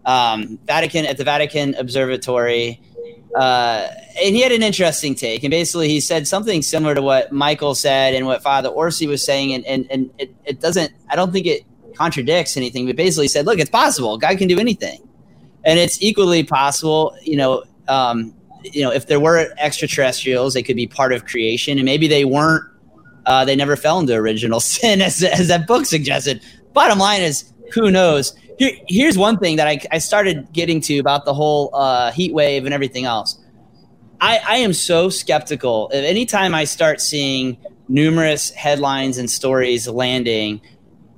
um, 0.04 0.58
Vatican 0.66 1.06
at 1.06 1.16
the 1.16 1.24
Vatican 1.24 1.74
Observatory, 1.76 2.78
uh, 3.34 3.88
and 4.22 4.36
he 4.36 4.42
had 4.42 4.52
an 4.52 4.62
interesting 4.62 5.14
take. 5.14 5.44
And 5.44 5.50
basically, 5.50 5.88
he 5.88 6.00
said 6.00 6.28
something 6.28 6.60
similar 6.60 6.94
to 6.94 7.00
what 7.00 7.32
Michael 7.32 7.74
said 7.74 8.12
and 8.12 8.26
what 8.26 8.42
Father 8.42 8.68
Orsi 8.68 9.06
was 9.06 9.24
saying, 9.24 9.54
and 9.54 9.64
and, 9.64 9.86
and 9.90 10.10
it, 10.18 10.34
it 10.44 10.60
doesn't. 10.60 10.92
I 11.08 11.16
don't 11.16 11.32
think 11.32 11.46
it 11.46 11.62
contradicts 11.96 12.58
anything. 12.58 12.84
But 12.84 12.96
basically, 12.96 13.28
said, 13.28 13.46
look, 13.46 13.58
it's 13.58 13.70
possible. 13.70 14.18
God 14.18 14.36
can 14.36 14.46
do 14.46 14.60
anything, 14.60 15.08
and 15.64 15.78
it's 15.78 16.02
equally 16.02 16.44
possible. 16.44 17.16
You 17.22 17.38
know. 17.38 17.64
Um, 17.88 18.34
you 18.72 18.80
know, 18.80 18.90
if 18.90 19.08
there 19.08 19.20
were 19.20 19.52
extraterrestrials, 19.58 20.54
they 20.54 20.62
could 20.62 20.74
be 20.74 20.86
part 20.86 21.12
of 21.12 21.26
creation, 21.26 21.76
and 21.76 21.84
maybe 21.84 22.08
they 22.08 22.24
weren't 22.24 22.64
uh, 23.26 23.44
they 23.44 23.56
never 23.56 23.76
fell 23.76 23.98
into 24.00 24.14
original 24.14 24.60
sin, 24.74 25.00
as, 25.00 25.22
as 25.22 25.48
that 25.48 25.66
book 25.66 25.86
suggested. 25.86 26.42
Bottom 26.72 26.98
line 26.98 27.22
is, 27.22 27.52
who 27.72 27.90
knows? 27.90 28.34
Here, 28.58 28.72
here's 28.88 29.18
one 29.18 29.38
thing 29.38 29.56
that 29.56 29.66
I, 29.66 29.80
I 29.90 29.98
started 29.98 30.52
getting 30.52 30.80
to 30.82 30.98
about 30.98 31.24
the 31.24 31.34
whole 31.34 31.74
uh, 31.74 32.12
heat 32.12 32.32
wave 32.32 32.64
and 32.64 32.74
everything 32.74 33.04
else. 33.04 33.38
I, 34.20 34.40
I 34.46 34.56
am 34.58 34.72
so 34.72 35.08
skeptical. 35.08 35.90
If 35.92 36.04
anytime 36.04 36.54
I 36.54 36.64
start 36.64 37.00
seeing 37.00 37.56
numerous 37.88 38.50
headlines 38.50 39.18
and 39.18 39.30
stories 39.30 39.88
landing, 39.88 40.60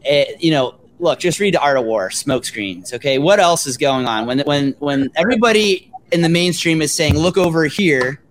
it, 0.03 0.43
you 0.43 0.51
know, 0.51 0.75
look, 0.99 1.19
just 1.19 1.39
read 1.39 1.55
the 1.55 1.61
Art 1.61 1.77
of 1.77 1.85
War, 1.85 2.09
smokescreens. 2.09 2.93
Okay, 2.95 3.19
what 3.19 3.39
else 3.39 3.67
is 3.67 3.77
going 3.77 4.07
on 4.07 4.27
when 4.27 4.41
when 4.41 4.75
when 4.79 5.11
everybody 5.17 5.91
in 6.13 6.23
the 6.23 6.29
mainstream 6.29 6.81
is 6.83 6.93
saying, 6.93 7.17
"Look 7.17 7.37
over 7.37 7.67
here," 7.67 8.23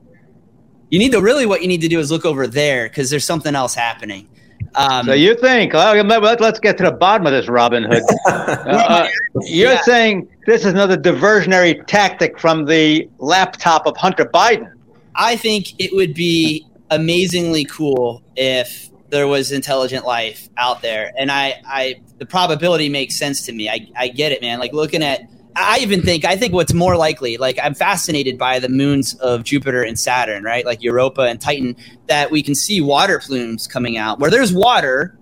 you 0.90 1.00
need 1.00 1.12
to 1.12 1.22
really 1.22 1.46
what 1.46 1.62
you 1.62 1.68
need 1.68 1.82
to 1.82 1.88
do 1.88 2.00
is 2.00 2.12
look 2.12 2.26
over 2.26 2.48
there 2.48 2.88
because 2.88 3.10
there's 3.10 3.26
something 3.26 3.56
else 3.56 3.74
happening. 3.76 4.28
Um, 4.76 5.06
So 5.06 5.14
you 5.14 5.36
think? 5.36 5.74
Well, 5.74 5.96
let- 6.04 6.42
let's 6.42 6.60
get 6.60 6.78
to 6.78 6.84
the 6.84 6.92
bottom 6.92 7.26
of 7.28 7.34
this, 7.34 7.48
Robin 7.48 7.84
Hood. 7.84 8.04
Uh, 8.28 8.52
uh, 8.68 9.08
you're 9.42 9.74
Yeah. 9.74 9.82
saying 9.82 10.28
this 10.48 10.62
is 10.62 10.68
another 10.74 10.98
diversionary 10.98 11.86
tactic 11.88 12.40
from 12.40 12.66
the 12.66 13.08
laptop 13.20 13.86
of 13.88 13.96
Hunter 13.98 14.26
Biden. 14.26 14.70
I 15.16 15.36
think 15.38 15.74
it 15.80 15.96
would 15.96 16.14
be 16.14 16.66
amazingly 16.92 17.64
cool 17.66 18.22
if 18.36 18.90
there 19.10 19.28
was 19.28 19.52
intelligent 19.52 20.06
life 20.06 20.50
out 20.58 20.82
there, 20.82 21.12
and 21.18 21.32
I, 21.32 21.62
I, 21.66 21.96
the 22.18 22.26
probability 22.26 22.90
makes 22.90 23.16
sense 23.18 23.44
to 23.44 23.54
me. 23.54 23.70
I, 23.70 23.88
I 23.98 24.08
get 24.10 24.32
it, 24.32 24.42
man. 24.42 24.60
Like 24.60 24.74
looking 24.74 25.04
at, 25.04 25.22
I 25.56 25.80
even 25.80 26.02
think, 26.02 26.26
I 26.26 26.36
think 26.36 26.54
what's 26.54 26.74
more 26.74 26.98
likely. 26.98 27.38
Like 27.38 27.58
I'm 27.62 27.74
fascinated 27.74 28.38
by 28.38 28.60
the 28.60 28.70
moons 28.70 29.16
of 29.16 29.44
Jupiter 29.44 29.84
and 29.84 29.98
Saturn, 29.98 30.44
right? 30.44 30.66
Like 30.66 30.84
Europa 30.84 31.22
and 31.22 31.40
Titan, 31.40 31.76
that 32.08 32.32
we 32.32 32.44
can 32.44 32.56
see 32.56 32.82
water 32.82 33.20
plumes 33.20 33.68
coming 33.68 33.98
out 33.98 34.20
where 34.20 34.32
there's 34.32 34.54
water. 34.54 35.18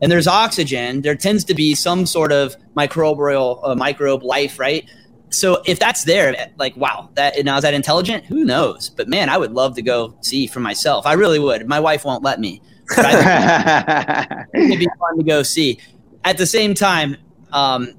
And 0.00 0.12
there's 0.12 0.28
oxygen. 0.28 1.02
There 1.02 1.16
tends 1.16 1.42
to 1.46 1.54
be 1.54 1.74
some 1.74 2.06
sort 2.06 2.30
of 2.30 2.54
microbial 2.76 3.58
uh, 3.64 3.74
microbe 3.74 4.22
life, 4.22 4.60
right? 4.60 4.88
so 5.30 5.62
if 5.66 5.78
that's 5.78 6.04
there, 6.04 6.50
like 6.56 6.76
wow, 6.76 7.10
that 7.14 7.44
now 7.44 7.56
is 7.56 7.62
that 7.62 7.74
intelligent? 7.74 8.24
Who 8.26 8.44
knows? 8.44 8.90
But 8.90 9.08
man, 9.08 9.28
I 9.28 9.36
would 9.36 9.52
love 9.52 9.74
to 9.76 9.82
go 9.82 10.16
see 10.20 10.46
for 10.46 10.60
myself. 10.60 11.06
I 11.06 11.14
really 11.14 11.38
would. 11.38 11.66
My 11.66 11.80
wife 11.80 12.04
won't 12.04 12.22
let 12.22 12.40
me. 12.40 12.62
But 12.94 13.04
I 13.04 14.46
it'd 14.54 14.78
be 14.78 14.88
fun 14.98 15.18
to 15.18 15.24
go 15.24 15.42
see. 15.42 15.78
At 16.24 16.38
the 16.38 16.46
same 16.46 16.74
time, 16.74 17.16
um, 17.52 17.94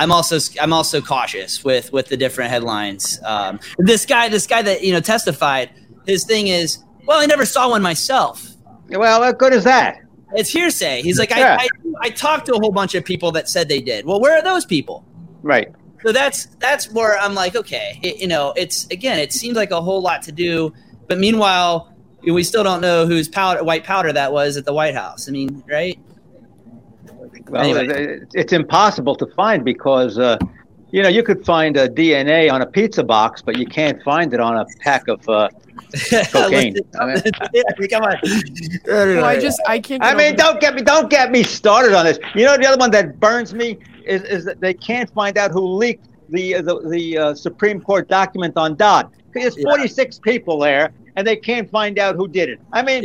I'm 0.00 0.10
also 0.10 0.38
I'm 0.60 0.72
also 0.72 1.02
cautious 1.02 1.62
with 1.62 1.92
with 1.92 2.08
the 2.08 2.16
different 2.16 2.50
headlines. 2.50 3.20
Um, 3.22 3.60
this 3.78 4.06
guy, 4.06 4.30
this 4.30 4.46
guy 4.46 4.62
that 4.62 4.82
you 4.82 4.92
know 4.92 5.00
testified, 5.00 5.70
his 6.06 6.24
thing 6.24 6.46
is, 6.46 6.82
well, 7.06 7.20
I 7.20 7.26
never 7.26 7.44
saw 7.44 7.68
one 7.68 7.82
myself. 7.82 8.48
well, 8.88 9.20
what 9.20 9.38
good 9.38 9.52
is 9.52 9.64
that? 9.64 10.00
It's 10.32 10.48
hearsay. 10.48 11.02
He's 11.02 11.18
like, 11.18 11.30
Yeah. 11.30 11.58
I, 11.60 11.64
I 11.64 11.68
I 12.06 12.10
talked 12.10 12.46
to 12.46 12.54
a 12.54 12.58
whole 12.58 12.72
bunch 12.72 12.94
of 12.94 13.04
people 13.04 13.30
that 13.32 13.48
said 13.48 13.68
they 13.68 13.82
did. 13.82 14.06
Well, 14.06 14.20
where 14.20 14.38
are 14.38 14.42
those 14.42 14.64
people? 14.64 15.04
Right. 15.42 15.68
So 16.02 16.12
that's 16.12 16.46
that's 16.60 16.90
where 16.90 17.18
I'm 17.18 17.34
like, 17.34 17.54
okay, 17.54 18.00
it, 18.02 18.16
you 18.22 18.26
know, 18.26 18.54
it's 18.56 18.86
again, 18.86 19.18
it 19.18 19.34
seems 19.34 19.54
like 19.54 19.70
a 19.70 19.82
whole 19.82 20.00
lot 20.00 20.22
to 20.22 20.32
do, 20.32 20.72
but 21.08 21.18
meanwhile, 21.18 21.94
we 22.22 22.42
still 22.42 22.64
don't 22.64 22.80
know 22.80 23.06
whose 23.06 23.28
powder, 23.28 23.62
white 23.62 23.84
powder 23.84 24.12
that 24.14 24.32
was 24.32 24.56
at 24.56 24.64
the 24.64 24.72
White 24.72 24.94
House. 24.94 25.28
I 25.28 25.32
mean, 25.32 25.62
right? 25.68 25.98
Well, 27.50 27.62
Anyway. 27.62 27.86
it- 28.04 28.28
it's 28.34 28.52
impossible 28.52 29.14
to 29.16 29.26
find 29.34 29.64
because, 29.64 30.18
uh, 30.18 30.38
you 30.92 31.02
know, 31.02 31.08
you 31.08 31.22
could 31.22 31.44
find 31.44 31.76
a 31.76 31.88
DNA 31.88 32.50
on 32.50 32.62
a 32.62 32.66
pizza 32.66 33.02
box, 33.04 33.42
but 33.42 33.56
you 33.58 33.66
can't 33.66 34.02
find 34.02 34.32
it 34.34 34.40
on 34.40 34.56
a 34.56 34.66
pack 34.80 35.06
of 35.08 35.26
uh, 35.28 35.48
cocaine. 36.32 36.76
I 37.00 37.06
mean, 37.06 37.22
Come 37.90 38.02
on. 38.04 38.16
Well, 38.86 39.24
I 39.24 39.38
just 39.38 39.60
I 39.68 39.78
can't. 39.78 40.02
I 40.04 40.14
mean, 40.14 40.28
over- 40.28 40.36
don't 40.36 40.60
get 40.60 40.74
me 40.74 40.82
don't 40.82 41.10
get 41.10 41.30
me 41.30 41.42
started 41.42 41.94
on 41.94 42.04
this. 42.04 42.18
You 42.34 42.44
know, 42.44 42.56
the 42.56 42.66
other 42.66 42.78
one 42.78 42.90
that 42.92 43.18
burns 43.20 43.54
me 43.54 43.78
is, 44.06 44.22
is 44.22 44.44
that 44.44 44.60
they 44.60 44.74
can't 44.74 45.10
find 45.12 45.36
out 45.38 45.50
who 45.50 45.60
leaked 45.60 46.06
the 46.28 46.56
uh, 46.56 46.62
the, 46.62 46.80
the 46.88 47.18
uh, 47.18 47.34
Supreme 47.34 47.80
Court 47.80 48.08
document 48.08 48.56
on 48.56 48.76
Dobbs. 48.76 49.16
There's 49.32 49.56
Yeah. 49.56 49.64
46 49.64 50.18
people 50.20 50.58
there, 50.58 50.90
and 51.16 51.26
they 51.26 51.36
can't 51.36 51.70
find 51.70 51.98
out 51.98 52.16
who 52.16 52.26
did 52.28 52.48
it. 52.48 52.60
I 52.72 52.82
mean, 52.82 53.04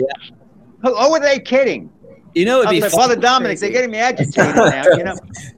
who, 0.81 0.89
who 0.95 1.13
are 1.13 1.19
they 1.19 1.39
kidding? 1.39 1.89
You 2.35 2.45
know, 2.45 2.59
it'd 2.59 2.69
be 2.69 2.81
like, 2.81 2.91
Father 2.91 3.15
Dominic, 3.15 3.59
they're 3.59 3.69
getting 3.69 3.91
me 3.91 3.97
agitated 3.97 4.35
now. 4.55 4.83
You 4.97 5.03
know, 5.05 5.15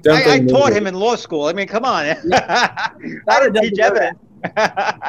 I, 0.09 0.35
I 0.35 0.45
taught 0.45 0.71
him 0.71 0.85
in 0.85 0.93
law 0.93 1.15
school. 1.15 1.45
I 1.45 1.53
mean, 1.53 1.67
come 1.67 1.83
on. 1.83 2.05
I 2.33 2.91
don't 3.27 3.53
teach 3.55 3.79
evidence. 3.79 4.19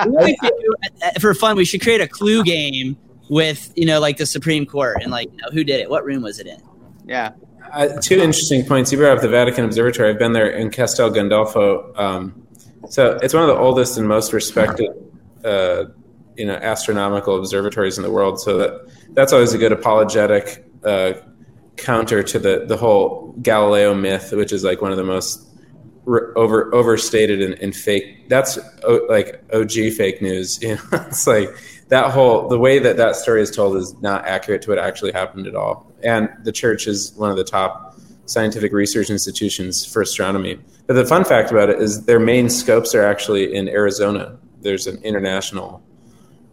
Do- 0.04 1.20
for 1.20 1.34
fun, 1.34 1.56
we 1.56 1.66
should 1.66 1.82
create 1.82 2.00
a 2.00 2.08
clue 2.08 2.42
game 2.42 2.96
with 3.28 3.72
you 3.76 3.84
know, 3.84 4.00
like 4.00 4.16
the 4.16 4.26
Supreme 4.26 4.64
Court 4.64 5.02
and 5.02 5.10
like 5.10 5.30
you 5.30 5.36
know, 5.36 5.48
who 5.52 5.62
did 5.62 5.80
it, 5.80 5.90
what 5.90 6.04
room 6.04 6.22
was 6.22 6.38
it 6.38 6.46
in? 6.46 6.60
yeah. 7.06 7.32
Uh, 7.70 7.88
two 8.00 8.18
interesting 8.18 8.64
points. 8.64 8.90
You 8.90 8.96
brought 8.96 9.18
up 9.18 9.22
the 9.22 9.28
Vatican 9.28 9.66
Observatory. 9.66 10.08
I've 10.08 10.18
been 10.18 10.32
there 10.32 10.48
in 10.48 10.70
Castel 10.70 11.10
Gandolfo. 11.10 11.98
Um, 11.98 12.46
so 12.88 13.18
it's 13.22 13.34
one 13.34 13.42
of 13.42 13.48
the 13.48 13.56
oldest 13.56 13.98
and 13.98 14.08
most 14.08 14.32
respected 14.32 14.88
uh, 15.44 15.84
you 16.36 16.46
know 16.46 16.54
astronomical 16.54 17.36
observatories 17.38 17.98
in 17.98 18.02
the 18.04 18.10
world. 18.10 18.40
So 18.40 18.56
that 18.56 18.90
that's 19.10 19.34
always 19.34 19.52
a 19.52 19.58
good 19.58 19.72
apologetic 19.72 20.64
uh, 20.84 21.12
counter 21.78 22.22
to 22.22 22.38
the 22.38 22.64
the 22.66 22.76
whole 22.76 23.34
Galileo 23.40 23.94
myth, 23.94 24.32
which 24.32 24.52
is 24.52 24.64
like 24.64 24.82
one 24.82 24.90
of 24.90 24.98
the 24.98 25.04
most 25.04 25.46
over 26.06 26.74
overstated 26.74 27.40
and, 27.40 27.54
and 27.54 27.74
fake. 27.74 28.28
That's 28.28 28.58
o, 28.84 29.06
like 29.08 29.42
OG 29.52 29.92
fake 29.96 30.20
news. 30.22 30.60
You 30.62 30.76
know, 30.76 30.82
it's 30.92 31.26
like 31.26 31.50
that 31.88 32.10
whole 32.10 32.48
the 32.48 32.58
way 32.58 32.78
that 32.78 32.96
that 32.96 33.16
story 33.16 33.42
is 33.42 33.50
told 33.50 33.76
is 33.76 33.94
not 34.00 34.26
accurate 34.26 34.62
to 34.62 34.70
what 34.70 34.78
actually 34.78 35.12
happened 35.12 35.46
at 35.46 35.54
all. 35.54 35.90
And 36.02 36.28
the 36.44 36.52
church 36.52 36.86
is 36.86 37.12
one 37.14 37.30
of 37.30 37.36
the 37.36 37.44
top 37.44 37.96
scientific 38.26 38.72
research 38.72 39.08
institutions 39.08 39.84
for 39.86 40.02
astronomy. 40.02 40.58
But 40.86 40.94
the 40.94 41.06
fun 41.06 41.24
fact 41.24 41.50
about 41.50 41.70
it 41.70 41.80
is 41.80 42.04
their 42.04 42.20
main 42.20 42.50
scopes 42.50 42.94
are 42.94 43.02
actually 43.02 43.54
in 43.54 43.68
Arizona. 43.68 44.38
There's 44.60 44.86
an 44.86 45.02
international 45.02 45.82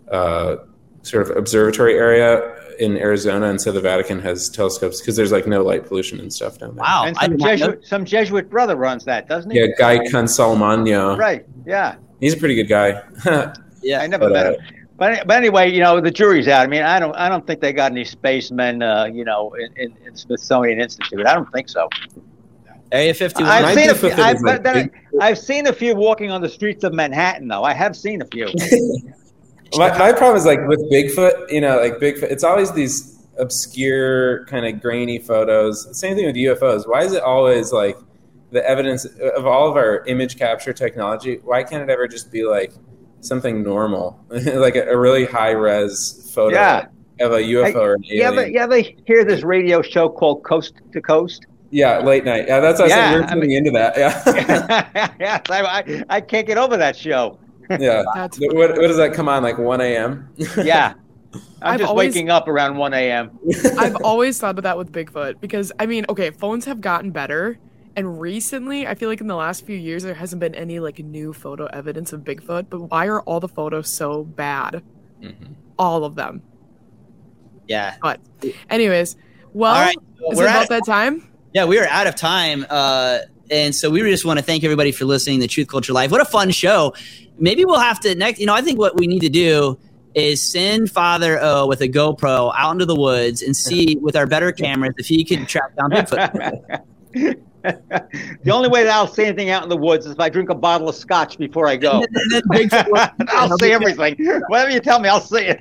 uh, 0.10 0.58
sort 1.02 1.30
of 1.30 1.38
observatory 1.38 1.96
area 1.96 2.56
in 2.80 2.98
Arizona, 2.98 3.48
and 3.48 3.60
so 3.62 3.72
the 3.72 3.82
Vatican 3.82 4.20
has 4.22 4.50
telescopes 4.50 5.02
because 5.02 5.16
there's 5.16 5.32
like 5.32 5.48
no 5.48 5.64
light 5.64 5.86
pollution 5.88 6.20
and 6.20 6.32
stuff 6.32 6.60
down 6.60 6.76
there. 6.76 6.84
Wow. 6.84 7.06
And 7.08 7.16
some 7.18 7.32
did 7.32 7.40
know- 7.40 7.48
Jesuit, 7.56 7.86
some 7.86 8.06
Jesuit 8.06 8.50
brother 8.50 8.76
runs 8.76 9.06
that, 9.06 9.28
doesn't 9.28 9.52
he? 9.52 9.60
Yeah, 9.60 9.68
Guy 9.78 10.00
Consolmagno. 10.00 11.18
Right. 11.18 11.46
Yeah. 11.66 11.96
He's 12.20 12.34
a 12.34 12.38
pretty 12.38 12.56
good 12.56 12.70
guy. 12.70 13.02
yeah. 13.82 14.02
I 14.02 14.08
never 14.08 14.26
But, 14.30 14.34
met 14.34 14.46
uh, 14.46 14.52
him. 14.52 14.58
But, 14.98 15.28
but 15.28 15.36
anyway, 15.36 15.72
you 15.72 15.82
know, 15.82 16.00
the 16.00 16.12
jury's 16.12 16.48
out. 16.48 16.64
I 16.64 16.68
mean, 16.68 16.82
I 16.84 17.00
don't 17.00 17.14
I 17.16 17.28
don't 17.28 17.46
think 17.46 17.60
they 17.60 17.74
got 17.74 17.92
any 17.92 18.06
spacemen, 18.06 18.82
uh, 18.82 19.06
you 19.06 19.26
know, 19.26 19.54
in, 19.56 19.74
in, 19.76 19.98
in 20.06 20.16
Smithsonian 20.16 20.80
Institute. 20.80 21.26
I 21.26 21.34
don't 21.34 21.52
think 21.52 21.68
so. 21.68 21.90
Area 22.92 23.14
51. 23.14 23.52
I've 23.52 23.76
seen 23.76 23.90
a 23.90 23.96
few, 23.96 24.12
I've, 24.12 24.42
like, 24.42 24.64
but 24.64 24.64
then 24.64 24.88
big- 24.88 25.22
I've 25.22 25.38
seen 25.38 25.68
a 25.68 25.74
few 25.74 25.96
walking 25.96 26.32
on 26.32 26.42
the 26.42 26.48
streets 26.48 26.84
of 26.84 26.94
Manhattan, 26.94 27.48
though. 27.48 27.64
I 27.64 27.74
have 27.74 27.96
seen 27.96 28.22
a 28.22 28.26
few. 28.26 28.48
my, 29.78 29.90
my 29.98 30.12
problem 30.14 30.38
is 30.38 30.46
like 30.46 30.66
with 30.68 30.80
Bigfoot, 30.92 31.52
you 31.52 31.62
know, 31.62 31.78
like 31.80 31.96
Bigfoot, 31.96 32.24
it's 32.32 32.44
always 32.44 32.72
these 32.74 33.26
obscure, 33.38 34.46
kind 34.46 34.66
of 34.66 34.82
grainy 34.82 35.20
photos. 35.20 35.98
Same 36.00 36.16
thing 36.16 36.26
with 36.26 36.36
UFOs. 36.36 36.88
Why 36.88 37.04
is 37.04 37.14
it 37.14 37.22
always 37.24 37.72
like 37.74 37.98
the 38.52 38.68
evidence 38.70 39.06
of 39.06 39.46
all 39.46 39.70
of 39.70 39.76
our 39.76 40.06
image 40.06 40.38
capture 40.38 40.74
technology? 40.74 41.40
Why 41.44 41.64
can't 41.64 41.84
it 41.84 41.92
ever 41.92 42.08
just 42.08 42.32
be 42.32 42.46
like 42.46 42.74
something 43.22 43.64
normal, 43.64 44.24
like 44.30 44.76
a, 44.76 44.84
a 44.90 44.98
really 44.98 45.26
high 45.26 45.52
res 45.52 46.32
photo 46.34 46.56
Yeah. 46.56 46.86
of 47.20 47.34
a 47.34 47.40
UFO 47.40 47.76
or 47.76 47.94
an 47.96 48.04
alien? 48.12 48.54
you 48.54 48.60
ever 48.60 48.82
hear 49.06 49.26
this 49.26 49.44
radio 49.44 49.82
show 49.82 50.10
called 50.10 50.44
Coast 50.44 50.74
to 50.94 51.02
Coast? 51.02 51.46
Yeah, 51.72 52.00
late 52.00 52.24
night. 52.24 52.46
Yeah, 52.48 52.60
that's 52.62 52.80
what 52.80 52.92
I 52.92 52.96
Yeah, 52.96 53.10
said. 53.12 53.20
We're 53.20 53.24
I 53.24 53.34
tuning 53.34 53.52
into 53.52 53.72
that. 53.72 53.98
Yeah, 53.98 55.16
yes, 55.20 55.42
I, 55.50 55.62
I, 55.62 56.04
I 56.10 56.22
can't 56.22 56.48
get 56.48 56.58
over 56.58 56.78
that 56.78 56.96
show. 56.96 57.40
Yeah. 57.70 58.04
That's 58.16 58.38
what, 58.40 58.56
what 58.56 58.76
does 58.88 58.98
that 58.98 59.14
come 59.14 59.28
on? 59.30 59.44
Like 59.44 59.58
one 59.58 59.82
a.m. 59.82 60.30
Yeah. 60.58 60.94
I'm 61.62 61.74
I've 61.74 61.80
just 61.80 61.90
always- 61.90 62.14
waking 62.14 62.30
up 62.30 62.48
around 62.48 62.78
1 62.78 62.94
a.m. 62.94 63.38
I've 63.78 63.98
always 63.98 64.40
thought 64.40 64.58
of 64.58 64.64
that 64.64 64.78
with 64.78 64.92
Bigfoot 64.94 65.42
because 65.42 65.72
I 65.80 65.86
mean, 65.86 66.06
okay, 66.08 66.32
phones 66.32 66.64
have 66.64 66.80
gotten 66.80 67.12
better, 67.12 67.58
and 67.98 68.22
recently, 68.22 68.88
I 68.88 68.96
feel 68.96 69.10
like 69.10 69.20
in 69.20 69.28
the 69.28 69.36
last 69.36 69.66
few 69.66 69.76
years 69.76 70.04
there 70.04 70.14
hasn't 70.14 70.40
been 70.40 70.56
any 70.56 70.80
like 70.80 71.00
new 71.00 71.34
photo 71.34 71.66
evidence 71.66 72.14
of 72.14 72.22
Bigfoot. 72.22 72.68
But 72.70 72.84
why 72.90 73.08
are 73.08 73.20
all 73.22 73.42
the 73.42 73.50
photos 73.50 73.92
so 73.92 74.24
bad? 74.24 74.82
Mm-hmm. 75.22 75.54
All 75.78 76.06
of 76.06 76.16
them. 76.16 76.42
Yeah. 77.68 77.96
But, 78.02 78.22
anyways, 78.70 79.18
well, 79.54 79.74
All 79.74 79.82
right, 79.82 79.98
well, 80.22 80.32
is 80.32 80.38
we're 80.38 80.46
it 80.46 80.50
about 80.52 80.64
at- 80.64 80.70
that 80.70 80.86
time? 80.86 81.28
Yeah, 81.54 81.66
we 81.66 81.80
are 81.80 81.88
out 81.88 82.08
of 82.08 82.16
time. 82.16 82.66
Uh, 82.70 83.20
and 83.52 83.74
so 83.76 83.90
we 83.90 84.02
just 84.02 84.26
want 84.26 84.40
to 84.40 84.46
thank 84.46 84.64
everybody 84.64 84.92
for 84.92 85.06
listening 85.06 85.40
to 85.42 85.48
Truth 85.48 85.68
Culture 85.68 85.94
Live. 85.94 86.12
What 86.12 86.22
a 86.22 86.26
fun 86.26 86.52
show. 86.52 86.94
Maybe 87.38 87.66
we'll 87.66 87.80
have 87.80 88.00
to 88.02 88.16
next, 88.16 88.40
you 88.40 88.46
know, 88.46 88.54
I 88.54 88.62
think 88.62 88.80
what 88.80 88.98
we 88.98 89.08
need 89.08 89.20
to 89.20 89.30
do 89.30 89.78
is 90.16 90.42
send 90.42 90.90
Father 90.92 91.38
O 91.42 91.68
with 91.68 91.82
a 91.82 91.90
GoPro 91.90 92.54
out 92.56 92.72
into 92.72 92.86
the 92.86 92.96
woods 92.96 93.42
and 93.42 93.56
see 93.56 93.96
with 94.02 94.16
our 94.16 94.26
better 94.26 94.52
cameras 94.52 94.94
if 94.98 95.08
he 95.08 95.24
can 95.24 95.46
track 95.46 95.76
down 95.76 95.92
Bigfoot. 95.92 96.82
the 98.44 98.52
only 98.52 98.70
way 98.70 98.84
that 98.84 98.94
I'll 98.94 99.08
see 99.08 99.26
anything 99.26 99.50
out 99.50 99.64
in 99.64 99.70
the 99.70 99.78
woods 99.78 100.06
is 100.06 100.14
if 100.14 100.20
I 100.20 100.30
drink 100.30 100.50
a 100.50 100.56
bottle 100.56 100.88
of 100.88 100.96
scotch 100.96 101.38
before 101.38 101.68
I 101.68 101.76
go. 101.76 102.04
And 102.16 102.32
then 102.32 102.42
Bigfoot 102.44 102.88
will- 102.92 103.28
I'll 103.30 103.58
see 103.58 103.72
everything. 103.72 104.16
Whatever 104.48 104.72
you 104.72 104.80
tell 104.80 105.00
me, 105.00 105.10
I'll 105.10 105.20
see 105.20 105.46
it. 105.48 105.60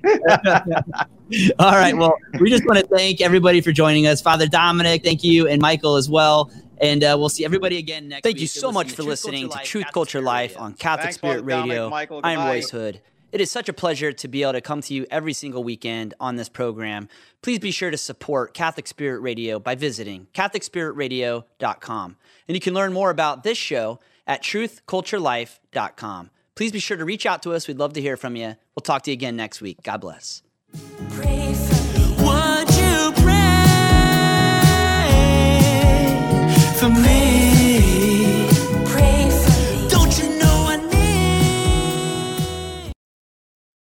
All 1.58 1.72
right. 1.72 1.96
Well, 1.96 2.14
we 2.38 2.50
just 2.50 2.64
want 2.66 2.78
to 2.78 2.86
thank 2.86 3.20
everybody 3.20 3.60
for 3.60 3.72
joining 3.72 4.06
us. 4.06 4.20
Father 4.20 4.46
Dominic, 4.46 5.02
thank 5.02 5.24
you, 5.24 5.48
and 5.48 5.60
Michael 5.60 5.96
as 5.96 6.08
well. 6.08 6.50
And 6.80 7.04
uh, 7.04 7.16
we'll 7.18 7.28
see 7.28 7.44
everybody 7.44 7.78
again 7.78 8.08
next 8.08 8.18
week. 8.18 8.22
Thank 8.24 8.34
week. 8.36 8.42
you 8.42 8.48
so 8.48 8.72
much 8.72 8.92
for 8.92 9.02
listening 9.02 9.48
to 9.48 9.58
Truth 9.58 9.86
Culture 9.92 10.20
Life 10.20 10.58
on 10.58 10.74
Catholic 10.74 11.04
Thanks, 11.04 11.16
Spirit 11.16 11.40
Father 11.40 11.50
Dominic, 11.50 11.70
Radio. 11.70 11.90
Michael. 11.90 12.20
I'm 12.24 12.38
Royce 12.38 12.70
Hood. 12.70 13.00
It 13.34 13.40
is 13.40 13.50
such 13.50 13.68
a 13.68 13.72
pleasure 13.72 14.12
to 14.12 14.28
be 14.28 14.44
able 14.44 14.52
to 14.52 14.60
come 14.60 14.80
to 14.82 14.94
you 14.94 15.06
every 15.10 15.32
single 15.32 15.64
weekend 15.64 16.14
on 16.20 16.36
this 16.36 16.48
program. 16.48 17.08
Please 17.42 17.58
be 17.58 17.72
sure 17.72 17.90
to 17.90 17.96
support 17.96 18.54
Catholic 18.54 18.86
Spirit 18.86 19.22
Radio 19.22 19.58
by 19.58 19.74
visiting 19.74 20.28
CatholicSpiritRadio.com. 20.34 22.16
And 22.46 22.54
you 22.54 22.60
can 22.60 22.74
learn 22.74 22.92
more 22.92 23.10
about 23.10 23.42
this 23.42 23.58
show 23.58 23.98
at 24.24 24.40
TruthCultureLife.com. 24.42 26.30
Please 26.54 26.70
be 26.70 26.78
sure 26.78 26.96
to 26.96 27.04
reach 27.04 27.26
out 27.26 27.42
to 27.42 27.52
us. 27.52 27.66
We'd 27.66 27.78
love 27.78 27.94
to 27.94 28.00
hear 28.00 28.16
from 28.16 28.36
you. 28.36 28.54
We'll 28.76 28.82
talk 28.84 29.02
to 29.02 29.10
you 29.10 29.14
again 29.14 29.34
next 29.34 29.60
week. 29.60 29.82
God 29.82 30.00
bless. 30.00 30.42
Pray 31.10 31.54
for 36.84 36.90
me. 37.00 37.33